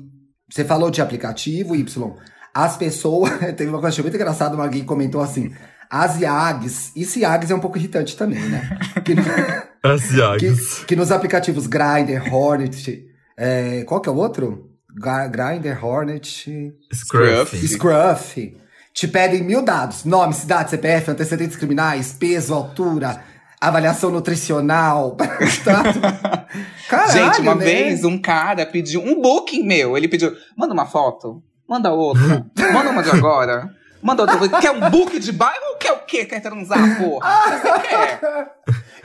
Você 0.51 0.65
falou 0.65 0.89
de 0.91 1.01
aplicativo, 1.01 1.75
Y. 1.75 2.15
As 2.53 2.77
pessoas. 2.77 3.31
Teve 3.55 3.67
uma 3.67 3.79
coisa 3.79 4.01
muito 4.01 4.15
engraçada, 4.15 4.55
uma 4.55 4.67
gay 4.67 4.83
comentou 4.83 5.21
assim. 5.21 5.51
As 5.89 6.19
IAGs. 6.19 6.91
Isso 6.95 7.19
IAGs 7.19 7.51
é 7.51 7.55
um 7.55 7.59
pouco 7.59 7.77
irritante 7.77 8.15
também, 8.15 8.41
né? 8.41 8.77
Que, 9.03 9.13
As 9.87 10.11
IAGs. 10.11 10.79
que, 10.79 10.85
que 10.87 10.95
nos 10.95 11.11
aplicativos 11.11 11.67
Grindr, 11.67 12.33
Hornet. 12.33 13.05
É, 13.37 13.83
qual 13.85 14.01
que 14.01 14.09
é 14.09 14.11
o 14.11 14.15
outro? 14.15 14.69
Grindr, 14.89 15.83
Hornet. 15.83 16.73
Scruff. 16.93 17.67
Scruff. 17.67 18.57
Te 18.93 19.07
pedem 19.07 19.43
mil 19.43 19.63
dados: 19.63 20.05
nome, 20.05 20.33
cidade, 20.33 20.69
CPF, 20.69 21.11
antecedentes 21.11 21.55
criminais, 21.55 22.13
peso, 22.13 22.53
altura, 22.53 23.21
avaliação 23.59 24.11
nutricional. 24.11 25.17
tá? 25.65 26.47
Caralho, 26.87 27.11
Gente, 27.11 27.41
uma 27.41 27.55
né? 27.55 27.65
vez 27.65 28.03
um 28.03 28.19
cara 28.19 28.65
pediu 28.65 29.01
um 29.01 29.19
booking 29.19 29.63
meu. 29.63 29.97
Ele 29.97 30.07
pediu: 30.07 30.31
manda 30.55 30.73
uma 30.73 30.85
foto, 30.85 31.41
manda 31.67 31.91
outra, 31.91 32.45
manda 32.73 32.89
uma 32.89 33.03
de 33.03 33.09
agora. 33.11 33.69
Manda 34.01 34.23
outra. 34.23 34.59
Quer 34.59 34.71
um 34.71 34.89
book 34.89 35.17
de 35.19 35.31
bairro 35.31 35.65
ou 35.71 35.77
quer 35.77 35.93
o 35.93 35.99
quê? 36.05 36.25
Quer 36.25 36.41
transar, 36.41 36.77
porra? 36.97 37.29
Você 37.57 37.79
quer? 37.87 38.21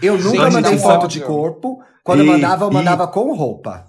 Eu 0.03 0.19
nunca 0.19 0.45
Gente, 0.45 0.53
mandei 0.53 0.75
um 0.75 0.79
foto 0.79 1.05
ódio. 1.05 1.21
de 1.21 1.27
corpo. 1.27 1.81
Quando 2.03 2.21
eu 2.21 2.27
E- 2.27 2.29
mandava, 2.29 2.65
eu 2.65 2.71
e- 2.71 2.75
mandava 2.75 3.07
com 3.07 3.33
roupa. 3.35 3.85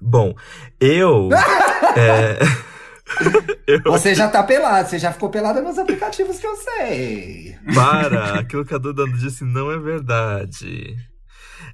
Bom, 0.00 0.34
eu. 0.80 1.28
é, 1.96 2.38
Você 3.84 4.14
já 4.14 4.28
tá 4.28 4.42
pelado, 4.42 4.88
você 4.88 4.98
já 4.98 5.12
ficou 5.12 5.28
pelada 5.28 5.60
nos 5.60 5.78
aplicativos 5.78 6.38
que 6.38 6.46
eu 6.46 6.56
sei. 6.56 7.56
Para! 7.74 8.40
Aquilo 8.40 8.64
que 8.64 8.74
a 8.74 8.78
Duda 8.78 9.04
disse 9.06 9.44
não 9.44 9.70
é 9.70 9.78
verdade. 9.78 10.94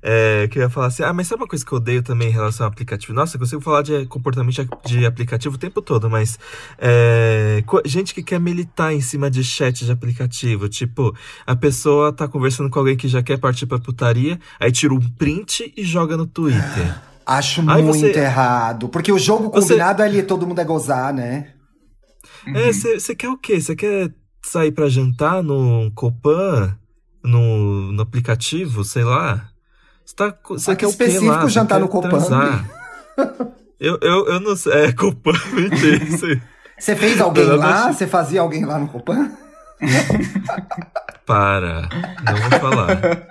É, 0.03 0.49
que 0.51 0.59
eu 0.59 0.63
ia 0.63 0.71
falar 0.71 0.87
assim, 0.87 1.03
ah, 1.03 1.13
mas 1.13 1.27
sabe 1.27 1.43
uma 1.43 1.49
coisa 1.49 1.65
que 1.65 1.71
eu 1.73 1.77
odeio 1.77 2.03
também 2.03 2.29
em 2.29 2.33
relação 2.33 2.65
ao 2.65 2.73
aplicativo? 2.73 3.13
Nossa, 3.13 3.37
eu 3.37 3.41
consigo 3.41 3.61
falar 3.61 3.83
de 3.83 4.07
comportamento 4.07 4.67
de 4.87 5.05
aplicativo 5.05 5.57
o 5.57 5.59
tempo 5.59 5.83
todo, 5.83 6.09
mas 6.09 6.39
é, 6.79 7.63
gente 7.85 8.15
que 8.15 8.23
quer 8.23 8.41
militar 8.41 8.95
em 8.95 9.01
cima 9.03 9.31
de 9.31 9.45
chat 9.45 9.85
de 9.85 9.93
aplicativo, 9.93 10.69
tipo, 10.69 11.15
a 11.47 11.55
pessoa 11.55 12.13
tá 12.13 12.27
conversando 12.27 12.71
com 12.71 12.79
alguém 12.79 12.97
que 12.97 13.09
já 13.09 13.23
quer 13.23 13.39
partir 13.39 13.67
pra 13.67 13.79
putaria, 13.79 14.41
aí 14.59 14.73
tira 14.73 14.95
um 14.95 15.01
print 15.01 15.73
e 15.77 15.85
joga 15.85 16.17
no 16.17 16.27
Twitter. 16.27 16.99
Acho 17.27 17.61
Aí 17.71 17.83
muito 17.83 18.01
você- 18.01 18.19
errado. 18.19 18.89
Porque 18.89 19.13
o 19.13 19.19
jogo 19.19 19.51
Você- 19.53 19.69
combinado 19.75 20.03
ali, 20.03 20.23
todo 20.23 20.47
mundo 20.47 20.61
é 20.61 20.65
gozar, 20.65 21.13
né? 21.15 21.53
É, 22.47 22.73
você 22.73 23.15
quer 23.15 23.29
o 23.29 23.37
quê? 23.37 23.61
Você 23.61 23.77
quer 23.77 24.11
sair 24.43 24.73
pra 24.73 24.89
jantar 24.89 25.43
no 25.43 25.93
Copan? 25.95 26.75
No, 27.23 27.93
no 27.93 28.01
aplicativo, 28.03 28.83
sei 28.83 29.05
lá? 29.05 29.50
Você 30.11 30.17
tá, 30.17 30.35
você 30.49 30.71
Ah, 30.73 30.75
quer 30.75 30.79
que 30.81 30.87
o 30.87 30.89
quê 30.89 31.05
específico 31.05 31.27
lá? 31.27 31.41
Você 31.43 31.51
jantar 31.51 31.79
no 31.79 31.89
Copan. 31.89 32.19
Eu, 33.79 33.97
eu, 34.03 34.27
eu 34.27 34.41
não 34.41 34.57
sei. 34.57 34.73
É, 34.73 34.93
Copan, 34.93 35.33
mentira. 35.55 36.19
sei. 36.19 36.43
Você 36.77 36.97
fez 36.97 37.21
alguém 37.21 37.45
Eu 37.45 37.57
lá? 37.57 37.93
Você 37.93 38.07
fazia 38.07 38.41
alguém 38.41 38.65
lá 38.65 38.77
no 38.79 38.89
Copan? 38.89 39.31
Para. 41.25 41.89
Não 42.25 42.37
vou 42.51 42.61
falar. 42.61 43.27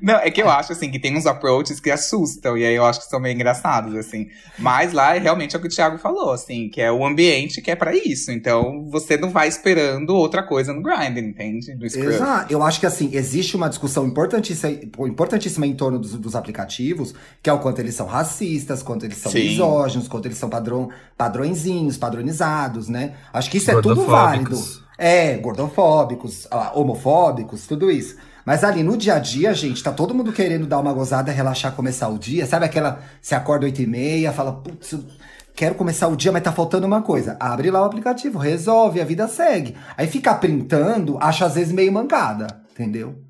Não, 0.00 0.16
é 0.16 0.30
que 0.30 0.42
eu 0.42 0.48
acho, 0.48 0.72
assim, 0.72 0.90
que 0.90 0.98
tem 0.98 1.16
uns 1.16 1.26
approaches 1.26 1.80
que 1.80 1.90
assustam. 1.90 2.56
E 2.56 2.64
aí 2.64 2.74
eu 2.74 2.84
acho 2.84 3.00
que 3.00 3.06
são 3.06 3.20
meio 3.20 3.34
engraçados, 3.34 3.94
assim. 3.94 4.28
Mas 4.58 4.92
lá, 4.92 5.16
é 5.16 5.18
realmente 5.18 5.54
é 5.54 5.58
o 5.58 5.62
que 5.62 5.68
o 5.68 5.70
Thiago 5.70 5.98
falou, 5.98 6.30
assim. 6.30 6.68
Que 6.68 6.80
é 6.80 6.90
o 6.90 7.04
ambiente 7.04 7.60
que 7.60 7.70
é 7.70 7.76
pra 7.76 7.94
isso. 7.94 8.30
Então, 8.30 8.86
você 8.90 9.16
não 9.16 9.30
vai 9.30 9.48
esperando 9.48 10.10
outra 10.14 10.42
coisa 10.42 10.72
no 10.72 10.82
Grindr, 10.82 11.20
entende? 11.20 11.74
No. 11.74 11.86
Exato. 11.86 12.52
Eu 12.52 12.62
acho 12.62 12.80
que 12.80 12.86
assim, 12.86 13.10
existe 13.12 13.56
uma 13.56 13.68
discussão 13.68 14.06
importantíssima, 14.06 14.72
importantíssima 15.06 15.66
em 15.66 15.74
torno 15.74 15.98
dos, 15.98 16.12
dos 16.12 16.34
aplicativos, 16.34 17.14
que 17.42 17.50
é 17.50 17.52
o 17.52 17.58
quanto 17.58 17.80
eles 17.80 17.94
são 17.94 18.06
racistas, 18.06 18.82
quanto 18.82 19.04
eles 19.04 19.18
são 19.18 19.32
Sim. 19.32 19.40
misóginos, 19.50 20.08
quanto 20.08 20.26
eles 20.26 20.38
são 20.38 20.48
padrão, 20.48 20.90
padrõezinhos, 21.16 21.96
padronizados, 21.96 22.88
né? 22.88 23.14
Acho 23.32 23.50
que 23.50 23.58
isso 23.58 23.70
é 23.70 23.74
tudo 23.74 24.06
válido. 24.06 24.50
Gordofóbicos. 24.50 24.88
É, 24.98 25.36
gordofóbicos, 25.36 26.48
ah, 26.50 26.72
homofóbicos, 26.74 27.66
tudo 27.66 27.88
isso. 27.88 28.16
Mas 28.48 28.64
ali 28.64 28.82
no 28.82 28.96
dia 28.96 29.16
a 29.16 29.18
dia, 29.18 29.52
gente, 29.52 29.82
tá 29.82 29.92
todo 29.92 30.14
mundo 30.14 30.32
querendo 30.32 30.66
dar 30.66 30.78
uma 30.78 30.90
gozada, 30.90 31.30
relaxar, 31.30 31.70
começar 31.72 32.08
o 32.08 32.18
dia. 32.18 32.46
Sabe 32.46 32.64
aquela. 32.64 33.02
Você 33.20 33.34
acorda 33.34 33.66
8 33.66 33.82
e 33.82 33.86
meia, 33.86 34.32
fala, 34.32 34.54
putz, 34.62 34.98
quero 35.54 35.74
começar 35.74 36.08
o 36.08 36.16
dia, 36.16 36.32
mas 36.32 36.42
tá 36.42 36.50
faltando 36.50 36.86
uma 36.86 37.02
coisa. 37.02 37.36
Abre 37.38 37.70
lá 37.70 37.82
o 37.82 37.84
aplicativo, 37.84 38.38
resolve, 38.38 39.02
a 39.02 39.04
vida 39.04 39.28
segue. 39.28 39.76
Aí 39.98 40.06
ficar 40.06 40.36
printando, 40.36 41.18
acho 41.20 41.44
às 41.44 41.56
vezes 41.56 41.74
meio 41.74 41.92
mancada, 41.92 42.62
entendeu? 42.72 43.22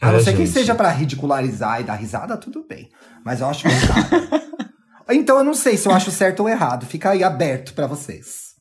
A 0.00 0.10
não 0.10 0.18
É, 0.18 0.22
ser 0.22 0.32
que 0.32 0.38
gente. 0.38 0.52
seja 0.52 0.74
pra 0.74 0.88
ridicularizar 0.88 1.82
e 1.82 1.84
dar 1.84 1.96
risada, 1.96 2.34
tudo 2.38 2.64
bem. 2.66 2.88
Mas 3.22 3.42
eu 3.42 3.46
acho 3.46 3.68
mancada. 3.68 4.42
então 5.12 5.36
eu 5.36 5.44
não 5.44 5.52
sei 5.52 5.76
se 5.76 5.86
eu 5.86 5.92
acho 5.92 6.10
certo 6.10 6.40
ou 6.40 6.48
errado. 6.48 6.86
Fica 6.86 7.10
aí 7.10 7.22
aberto 7.22 7.74
pra 7.74 7.86
vocês. 7.86 8.54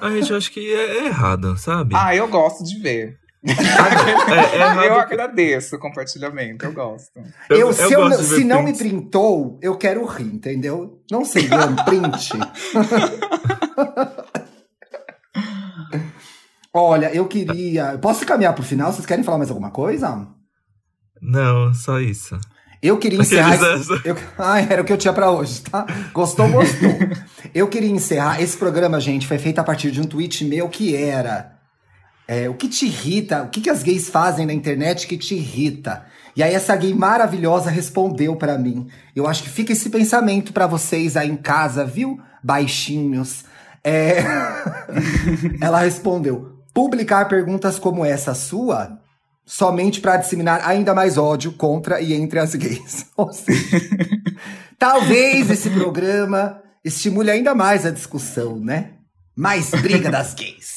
A 0.00 0.08
gente 0.08 0.30
eu 0.30 0.38
acho 0.38 0.50
que 0.50 0.72
é, 0.72 1.00
é 1.00 1.06
errado, 1.08 1.54
sabe? 1.58 1.94
Ah, 1.94 2.16
eu 2.16 2.26
gosto 2.28 2.64
de 2.64 2.78
ver. 2.80 3.22
É, 3.46 4.84
é 4.84 4.88
eu 4.88 4.94
agradeço 4.98 5.76
o 5.76 5.78
compartilhamento, 5.78 6.64
eu 6.64 6.72
gosto. 6.72 7.20
Eu, 7.50 7.72
se 7.72 7.82
eu 7.92 8.00
gosto 8.02 8.18
não- 8.22 8.28
se 8.36 8.44
não 8.44 8.62
me 8.62 8.72
printou, 8.76 9.58
eu 9.62 9.76
quero 9.76 10.04
rir, 10.06 10.24
entendeu? 10.34 11.02
Não 11.10 11.24
sei, 11.24 11.46
Luan, 11.48 11.74
print. 11.84 12.30
Olha, 16.72 17.14
eu 17.14 17.26
queria. 17.26 17.98
Posso 17.98 18.26
caminhar 18.26 18.52
pro 18.54 18.62
final? 18.64 18.92
Vocês 18.92 19.06
querem 19.06 19.22
falar 19.24 19.38
mais 19.38 19.50
alguma 19.50 19.70
coisa? 19.70 20.26
Não, 21.20 21.72
só 21.72 22.00
isso. 22.00 22.38
Eu 22.82 22.98
queria 22.98 23.18
encerrar. 23.20 23.56
Eu- 24.04 24.16
Ai, 24.36 24.66
era 24.68 24.82
o 24.82 24.84
que 24.84 24.92
eu 24.92 24.98
tinha 24.98 25.12
pra 25.14 25.30
hoje, 25.30 25.62
tá? 25.62 25.86
Gostou, 26.12 26.48
gostou. 26.50 26.90
eu 27.54 27.66
queria 27.68 27.88
encerrar. 27.90 28.42
Esse 28.42 28.56
programa, 28.56 29.00
gente, 29.00 29.26
foi 29.26 29.38
feito 29.38 29.58
a 29.58 29.64
partir 29.64 29.90
de 29.90 30.00
um 30.00 30.04
tweet 30.04 30.44
meu 30.44 30.68
que 30.68 30.94
era. 30.94 31.53
É, 32.26 32.48
o 32.48 32.54
que 32.54 32.68
te 32.68 32.86
irrita? 32.86 33.42
O 33.42 33.48
que, 33.48 33.60
que 33.60 33.70
as 33.70 33.82
gays 33.82 34.08
fazem 34.08 34.46
na 34.46 34.52
internet 34.52 35.06
que 35.06 35.18
te 35.18 35.34
irrita? 35.34 36.06
E 36.36 36.42
aí 36.42 36.54
essa 36.54 36.74
gay 36.74 36.92
maravilhosa 36.94 37.70
respondeu 37.70 38.34
pra 38.36 38.58
mim. 38.58 38.88
Eu 39.14 39.26
acho 39.26 39.42
que 39.42 39.48
fica 39.48 39.72
esse 39.72 39.90
pensamento 39.90 40.52
pra 40.52 40.66
vocês 40.66 41.16
aí 41.16 41.30
em 41.30 41.36
casa, 41.36 41.84
viu? 41.84 42.20
Baixinhos. 42.42 43.44
É... 43.82 44.24
Ela 45.60 45.80
respondeu: 45.80 46.58
publicar 46.72 47.26
perguntas 47.26 47.78
como 47.78 48.04
essa 48.04 48.34
sua 48.34 48.98
somente 49.46 50.00
pra 50.00 50.16
disseminar 50.16 50.66
ainda 50.66 50.94
mais 50.94 51.18
ódio 51.18 51.52
contra 51.52 52.00
e 52.00 52.14
entre 52.14 52.38
as 52.38 52.54
gays. 52.54 53.06
Ou 53.16 53.32
seja, 53.32 53.80
talvez 54.78 55.50
esse 55.50 55.70
programa 55.70 56.60
estimule 56.82 57.30
ainda 57.30 57.54
mais 57.54 57.84
a 57.86 57.90
discussão, 57.90 58.58
né? 58.58 58.92
Mais 59.36 59.70
briga 59.70 60.10
das 60.10 60.34
gays. 60.34 60.73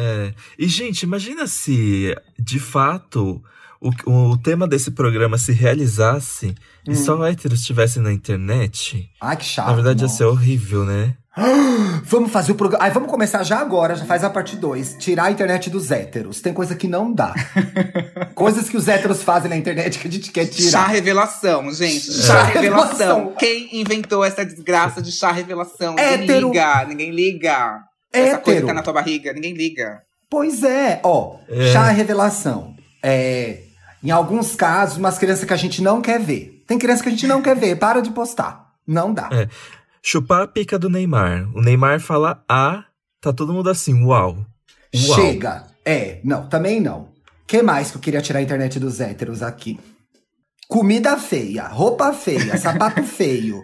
É. 0.00 0.34
E, 0.58 0.66
gente, 0.68 1.02
imagina 1.02 1.46
se, 1.46 2.14
de 2.38 2.58
fato, 2.58 3.42
o, 3.80 3.90
o 4.30 4.36
tema 4.38 4.66
desse 4.66 4.90
programa 4.90 5.36
se 5.38 5.52
realizasse 5.52 6.54
Hum. 6.88 6.92
e 6.92 6.96
só 6.96 7.22
héteros 7.26 7.60
estivessem 7.60 8.02
na 8.02 8.10
internet. 8.12 9.10
Ai, 9.20 9.36
que 9.36 9.44
chato. 9.44 9.66
Na 9.66 9.74
verdade, 9.74 10.00
ia 10.02 10.08
não. 10.08 10.14
ser 10.14 10.24
horrível, 10.24 10.84
né? 10.86 11.14
Vamos 12.04 12.32
fazer 12.32 12.52
o 12.52 12.54
programa. 12.54 12.84
Ai, 12.84 12.90
vamos 12.90 13.08
começar 13.10 13.42
já 13.44 13.58
agora, 13.60 13.94
já 13.94 14.04
faz 14.04 14.24
a 14.24 14.30
parte 14.30 14.56
2. 14.56 14.96
Tirar 14.98 15.24
a 15.24 15.30
internet 15.30 15.70
dos 15.70 15.90
héteros. 15.90 16.40
Tem 16.40 16.52
coisa 16.52 16.74
que 16.74 16.88
não 16.88 17.12
dá. 17.12 17.34
Coisas 18.34 18.68
que 18.68 18.76
os 18.76 18.88
héteros 18.88 19.22
fazem 19.22 19.48
na 19.50 19.56
internet 19.56 19.98
que 19.98 20.08
a 20.08 20.10
gente 20.10 20.32
quer 20.32 20.46
Chá 20.46 20.52
tirar. 20.52 20.86
revelação, 20.88 21.70
gente. 21.72 22.00
Chá 22.12 22.22
Chá 22.22 22.42
revelação. 22.44 22.88
revelação. 22.98 23.34
Quem 23.38 23.80
inventou 23.80 24.24
essa 24.24 24.44
desgraça 24.44 25.00
de 25.02 25.12
chá 25.12 25.30
revelação? 25.30 25.94
Ninguém 25.94 26.22
Hétero. 26.24 26.48
liga, 26.48 26.84
ninguém 26.86 27.10
liga. 27.10 27.80
Essa 28.12 28.38
coisa 28.38 28.58
Hétero. 28.58 28.60
que 28.60 28.66
tá 28.66 28.74
na 28.74 28.82
tua 28.82 28.92
barriga, 28.92 29.32
ninguém 29.32 29.54
liga. 29.54 30.02
Pois 30.28 30.62
é, 30.62 31.00
ó, 31.02 31.36
É. 31.48 31.72
chá 31.72 31.88
revelação. 31.90 32.74
É, 33.02 33.62
em 34.02 34.10
alguns 34.10 34.54
casos, 34.54 34.96
umas 34.98 35.18
crianças 35.18 35.44
que 35.44 35.52
a 35.52 35.56
gente 35.56 35.82
não 35.82 36.00
quer 36.00 36.20
ver. 36.20 36.62
Tem 36.66 36.78
criança 36.78 37.02
que 37.02 37.08
a 37.08 37.12
gente 37.12 37.26
não 37.26 37.42
quer 37.42 37.56
ver, 37.56 37.76
para 37.76 38.00
de 38.00 38.10
postar. 38.10 38.70
Não 38.86 39.12
dá. 39.12 39.28
É. 39.32 39.48
Chupar 40.02 40.42
a 40.42 40.46
pica 40.46 40.78
do 40.78 40.88
Neymar. 40.88 41.48
O 41.54 41.60
Neymar 41.60 42.00
fala 42.00 42.42
A, 42.48 42.84
tá 43.20 43.32
todo 43.32 43.52
mundo 43.52 43.68
assim, 43.68 44.02
uau. 44.04 44.38
Uau. 44.94 45.14
Chega. 45.20 45.64
É, 45.84 46.20
não, 46.24 46.46
também 46.48 46.80
não. 46.80 47.08
que 47.46 47.62
mais 47.62 47.90
que 47.90 47.96
eu 47.96 48.00
queria 48.00 48.22
tirar 48.22 48.38
a 48.38 48.42
internet 48.42 48.78
dos 48.78 49.00
héteros 49.00 49.42
aqui? 49.42 49.78
Comida 50.68 51.16
feia, 51.18 51.66
roupa 51.66 52.12
feia, 52.12 52.56
sapato 52.56 53.02
feio. 53.04 53.62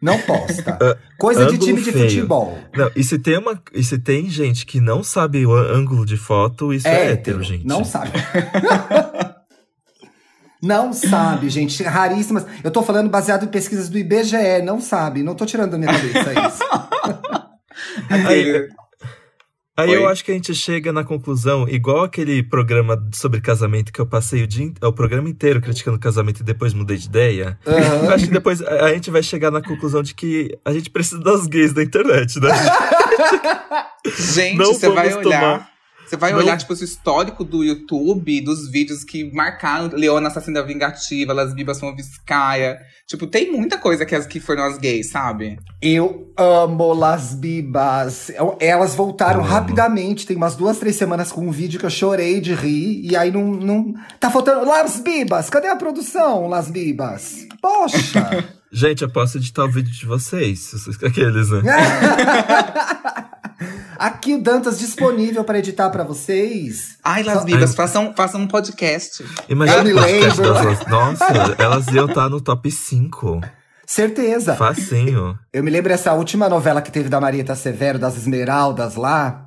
Não 0.00 0.18
posta. 0.20 0.78
Coisa 1.18 1.46
de 1.46 1.58
time 1.58 1.82
de 1.82 1.90
feio. 1.90 2.08
futebol. 2.10 2.58
Não, 2.76 2.90
e 2.94 3.02
se 3.02 3.18
tem, 3.18 3.38
uma, 3.38 3.60
e 3.72 3.82
se 3.82 3.98
tem 3.98 4.28
gente 4.28 4.66
que 4.66 4.80
não 4.80 5.02
sabe 5.02 5.46
o 5.46 5.54
ângulo 5.54 6.04
de 6.04 6.16
foto, 6.16 6.72
isso 6.72 6.86
é, 6.86 7.12
hétero, 7.12 7.42
gente. 7.42 7.66
Não 7.66 7.84
sabe. 7.84 8.12
não 10.62 10.92
sabe, 10.92 11.48
gente. 11.48 11.82
Raríssimas. 11.82 12.44
Eu 12.62 12.70
tô 12.70 12.82
falando 12.82 13.08
baseado 13.08 13.44
em 13.44 13.48
pesquisas 13.48 13.88
do 13.88 13.98
IBGE. 13.98 14.62
Não 14.64 14.80
sabe. 14.80 15.22
Não 15.22 15.34
tô 15.34 15.46
tirando 15.46 15.72
da 15.72 15.78
minha 15.78 15.92
cabeça 15.92 16.32
isso. 16.48 16.62
Aquele- 18.10 18.68
Aí 19.76 19.90
Oi? 19.90 19.96
eu 19.96 20.08
acho 20.08 20.24
que 20.24 20.30
a 20.30 20.34
gente 20.34 20.54
chega 20.54 20.90
na 20.90 21.04
conclusão, 21.04 21.68
igual 21.68 22.04
aquele 22.04 22.42
programa 22.42 22.98
sobre 23.12 23.42
casamento 23.42 23.92
que 23.92 24.00
eu 24.00 24.06
passei 24.06 24.42
o, 24.42 24.46
dia, 24.46 24.64
in- 24.64 24.74
o 24.82 24.90
programa 24.92 25.28
inteiro 25.28 25.60
criticando 25.60 25.98
casamento 25.98 26.40
e 26.40 26.44
depois 26.44 26.72
mudei 26.72 26.96
de 26.96 27.06
ideia. 27.06 27.58
Eu 27.66 28.10
acho 28.10 28.24
que 28.26 28.32
depois 28.32 28.62
a 28.62 28.88
gente 28.94 29.10
vai 29.10 29.22
chegar 29.22 29.50
na 29.50 29.60
conclusão 29.60 30.02
de 30.02 30.14
que 30.14 30.56
a 30.64 30.72
gente 30.72 30.88
precisa 30.88 31.20
das 31.20 31.46
gays 31.46 31.74
da 31.74 31.82
internet, 31.82 32.40
né? 32.40 32.48
Gente, 34.16 34.56
Não 34.56 34.66
você 34.72 34.88
vai 34.88 35.12
olhar. 35.12 35.22
tomar- 35.22 35.68
Você 36.06 36.16
vai 36.16 36.30
Não- 36.32 36.38
olhar, 36.38 36.56
tipo, 36.56 36.72
o 36.72 36.76
histórico 36.76 37.42
do 37.42 37.64
YouTube, 37.64 38.40
dos 38.40 38.70
vídeos 38.70 39.02
que 39.02 39.30
marcaram 39.32 39.90
Leona 39.92 40.28
Assassina 40.28 40.62
Vingativa, 40.62 41.32
Las 41.32 41.52
Bibas 41.52 41.80
Fonviscaia. 41.80 42.78
Tipo, 43.06 43.26
tem 43.26 43.50
muita 43.52 43.76
coisa 43.78 44.06
que, 44.06 44.14
as, 44.14 44.26
que 44.26 44.38
foram 44.40 44.64
as 44.64 44.78
gays, 44.78 45.10
sabe? 45.10 45.58
Eu 45.82 46.32
amo 46.36 46.92
Las 46.92 47.34
Bibas. 47.34 48.30
Elas 48.60 48.94
voltaram 48.94 49.40
amo. 49.40 49.48
rapidamente, 49.48 50.26
tem 50.26 50.36
umas 50.36 50.54
duas, 50.56 50.78
três 50.78 50.96
semanas 50.96 51.32
com 51.32 51.46
um 51.46 51.50
vídeo 51.50 51.78
que 51.80 51.86
eu 51.86 51.90
chorei 51.90 52.40
de 52.40 52.54
rir. 52.54 53.00
E 53.10 53.16
aí 53.16 53.30
não. 53.32 53.44
não... 53.52 53.94
Tá 54.20 54.30
faltando. 54.30 54.64
Las 54.66 55.00
Bibas, 55.00 55.50
cadê 55.50 55.68
a 55.68 55.76
produção, 55.76 56.46
Las 56.46 56.70
Bibas? 56.70 57.46
Poxa! 57.60 58.44
Gente, 58.72 59.02
eu 59.02 59.08
posso 59.10 59.38
editar 59.38 59.64
o 59.64 59.70
vídeo 59.70 59.92
de 59.92 60.04
vocês. 60.04 60.58
se 60.58 60.78
vocês- 60.78 61.02
Aqueles, 61.02 61.50
né? 61.50 61.62
Aqui 63.98 64.34
o 64.34 64.42
Dantas 64.42 64.78
disponível 64.78 65.42
para 65.44 65.58
editar 65.58 65.88
pra 65.90 66.04
vocês. 66.04 66.96
Ai, 67.02 67.22
Las 67.22 67.38
Só- 67.38 67.44
Bibas, 67.44 67.74
façam, 67.74 68.12
façam 68.14 68.40
um 68.42 68.46
podcast. 68.46 69.24
Imagina 69.48 69.88
Eu 69.88 69.96
o 69.96 70.00
podcast 70.00 70.40
das 70.40 70.86
Nossa, 70.86 71.24
elas 71.58 71.86
iam 71.88 72.06
estar 72.06 72.28
no 72.28 72.40
top 72.40 72.70
5. 72.70 73.40
Certeza. 73.86 74.54
Facinho. 74.56 75.38
Eu 75.52 75.62
me 75.62 75.70
lembro 75.70 75.92
essa 75.92 76.12
última 76.12 76.48
novela 76.48 76.82
que 76.82 76.90
teve 76.90 77.08
da 77.08 77.20
Marieta 77.20 77.54
Severo, 77.54 77.98
das 77.98 78.16
Esmeraldas 78.16 78.96
lá. 78.96 79.46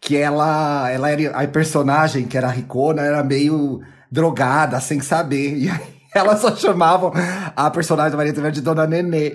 Que 0.00 0.16
ela, 0.16 0.88
ela 0.90 1.10
era 1.10 1.36
a 1.36 1.46
personagem 1.48 2.26
que 2.26 2.36
era 2.38 2.46
a 2.48 2.50
Ricona, 2.50 3.02
era 3.02 3.22
meio 3.24 3.80
drogada, 4.10 4.80
sem 4.80 5.00
saber. 5.00 5.56
E 5.58 5.68
aí 5.68 5.98
elas 6.14 6.40
só 6.40 6.54
chamavam 6.56 7.12
a 7.56 7.70
personagem 7.70 8.12
da 8.12 8.16
Marieta 8.16 8.36
Severo 8.36 8.54
de 8.54 8.60
Dona 8.62 8.86
Nenê. 8.86 9.34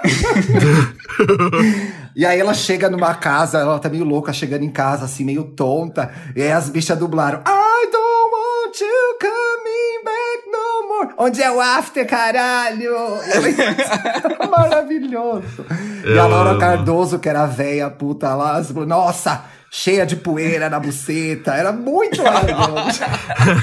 e 2.14 2.26
aí 2.26 2.38
ela 2.40 2.54
chega 2.54 2.88
numa 2.90 3.14
casa, 3.14 3.58
ela 3.58 3.78
tá 3.78 3.88
meio 3.88 4.04
louca, 4.04 4.32
chegando 4.32 4.64
em 4.64 4.70
casa, 4.70 5.04
assim, 5.04 5.24
meio 5.24 5.44
tonta. 5.44 6.10
E 6.34 6.42
aí 6.42 6.52
as 6.52 6.68
bichas 6.68 6.98
dublaram 6.98 7.38
I 7.46 7.86
don't 7.90 8.32
want 8.32 8.80
you 8.80 9.18
coming 9.20 10.04
back 10.04 10.50
no 10.50 10.88
more. 10.88 11.14
Onde 11.18 11.42
é 11.42 11.50
o 11.50 11.60
after, 11.60 12.06
caralho? 12.06 12.94
Ela- 12.94 14.48
Maravilhoso. 14.50 15.64
E 16.04 16.08
a 16.18 16.22
Eu 16.24 16.28
Laura 16.28 16.50
amo. 16.50 16.60
Cardoso, 16.60 17.18
que 17.18 17.28
era 17.28 17.42
a 17.42 17.46
véia 17.46 17.88
puta 17.90 18.34
lá, 18.34 18.62
falou, 18.64 18.86
nossa, 18.86 19.44
cheia 19.70 20.04
de 20.06 20.16
poeira 20.16 20.68
na 20.68 20.80
buceta. 20.80 21.54
Era 21.54 21.72
muito 21.72 22.22
maravilhoso. 22.22 23.00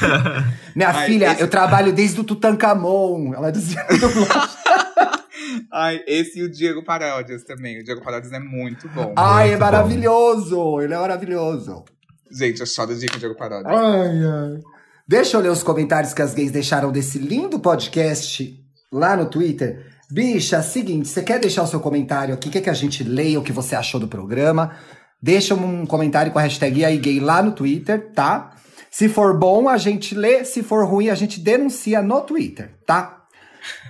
Minha 0.76 0.90
Ai, 0.90 1.06
filha, 1.08 1.32
esse- 1.34 1.42
eu 1.42 1.48
trabalho 1.48 1.92
desde 1.92 2.20
o 2.22 2.24
Tutankamon. 2.24 3.34
Ela 3.36 3.52
dizia 3.52 3.86
Ai, 5.72 6.02
esse 6.08 6.40
e 6.40 6.44
o 6.44 6.50
Diego 6.50 6.84
Paródias 6.84 7.44
também. 7.44 7.80
O 7.80 7.84
Diego 7.84 8.02
Paródias 8.04 8.34
é 8.34 8.40
muito 8.40 8.88
bom. 8.90 9.14
Ai, 9.16 9.48
é 9.48 9.50
Muito 9.50 9.60
bom. 9.60 9.66
maravilhoso. 9.66 10.82
Ele 10.82 10.94
é 10.94 10.98
maravilhoso. 10.98 11.86
Gente, 12.32 12.60
eu 12.60 12.66
choro 12.66 12.96
de 12.96 13.08
com 13.08 13.18
o 13.18 13.20
Diego 13.20 13.36
Paródias. 13.36 13.74
Ai, 13.74 14.10
ai. 14.26 14.62
Deixa 15.08 15.38
eu 15.38 15.42
ler 15.42 15.50
os 15.52 15.64
comentários 15.64 16.14
que 16.14 16.22
as 16.22 16.34
gays 16.34 16.52
deixaram 16.52 16.92
desse 16.92 17.18
lindo 17.18 17.60
podcast 17.60 18.54
lá 18.92 19.16
no 19.16 19.26
Twitter. 19.26 19.86
Bicha, 20.12 20.62
seguinte, 20.62 21.08
você 21.08 21.22
quer 21.22 21.40
deixar 21.40 21.64
o 21.64 21.68
seu 21.68 21.80
comentário 21.80 22.34
aqui? 22.34 22.50
Quer 22.50 22.62
que 22.62 22.70
a 22.70 22.74
gente 22.74 23.04
leia 23.04 23.40
o 23.40 23.44
que 23.44 23.52
você 23.52 23.76
achou 23.76 24.00
do 24.00 24.08
programa? 24.08 24.76
Deixa 25.22 25.56
um 25.56 25.86
comentário 25.86 26.32
com 26.32 26.40
a 26.40 26.42
hashtag 26.44 26.84
aí 26.84 26.98
gay 26.98 27.20
lá 27.20 27.42
no 27.42 27.52
Twitter, 27.52 28.12
tá? 28.14 28.56
Se 28.92 29.08
for 29.10 29.38
bom, 29.38 29.68
a 29.70 29.78
gente 29.78 30.16
lê. 30.16 30.44
Se 30.44 30.64
for 30.64 30.86
ruim, 30.86 31.10
a 31.10 31.16
gente 31.16 31.40
denuncia 31.40 32.02
no 32.02 32.22
Twitter, 32.22 32.76
tá? 32.86 33.26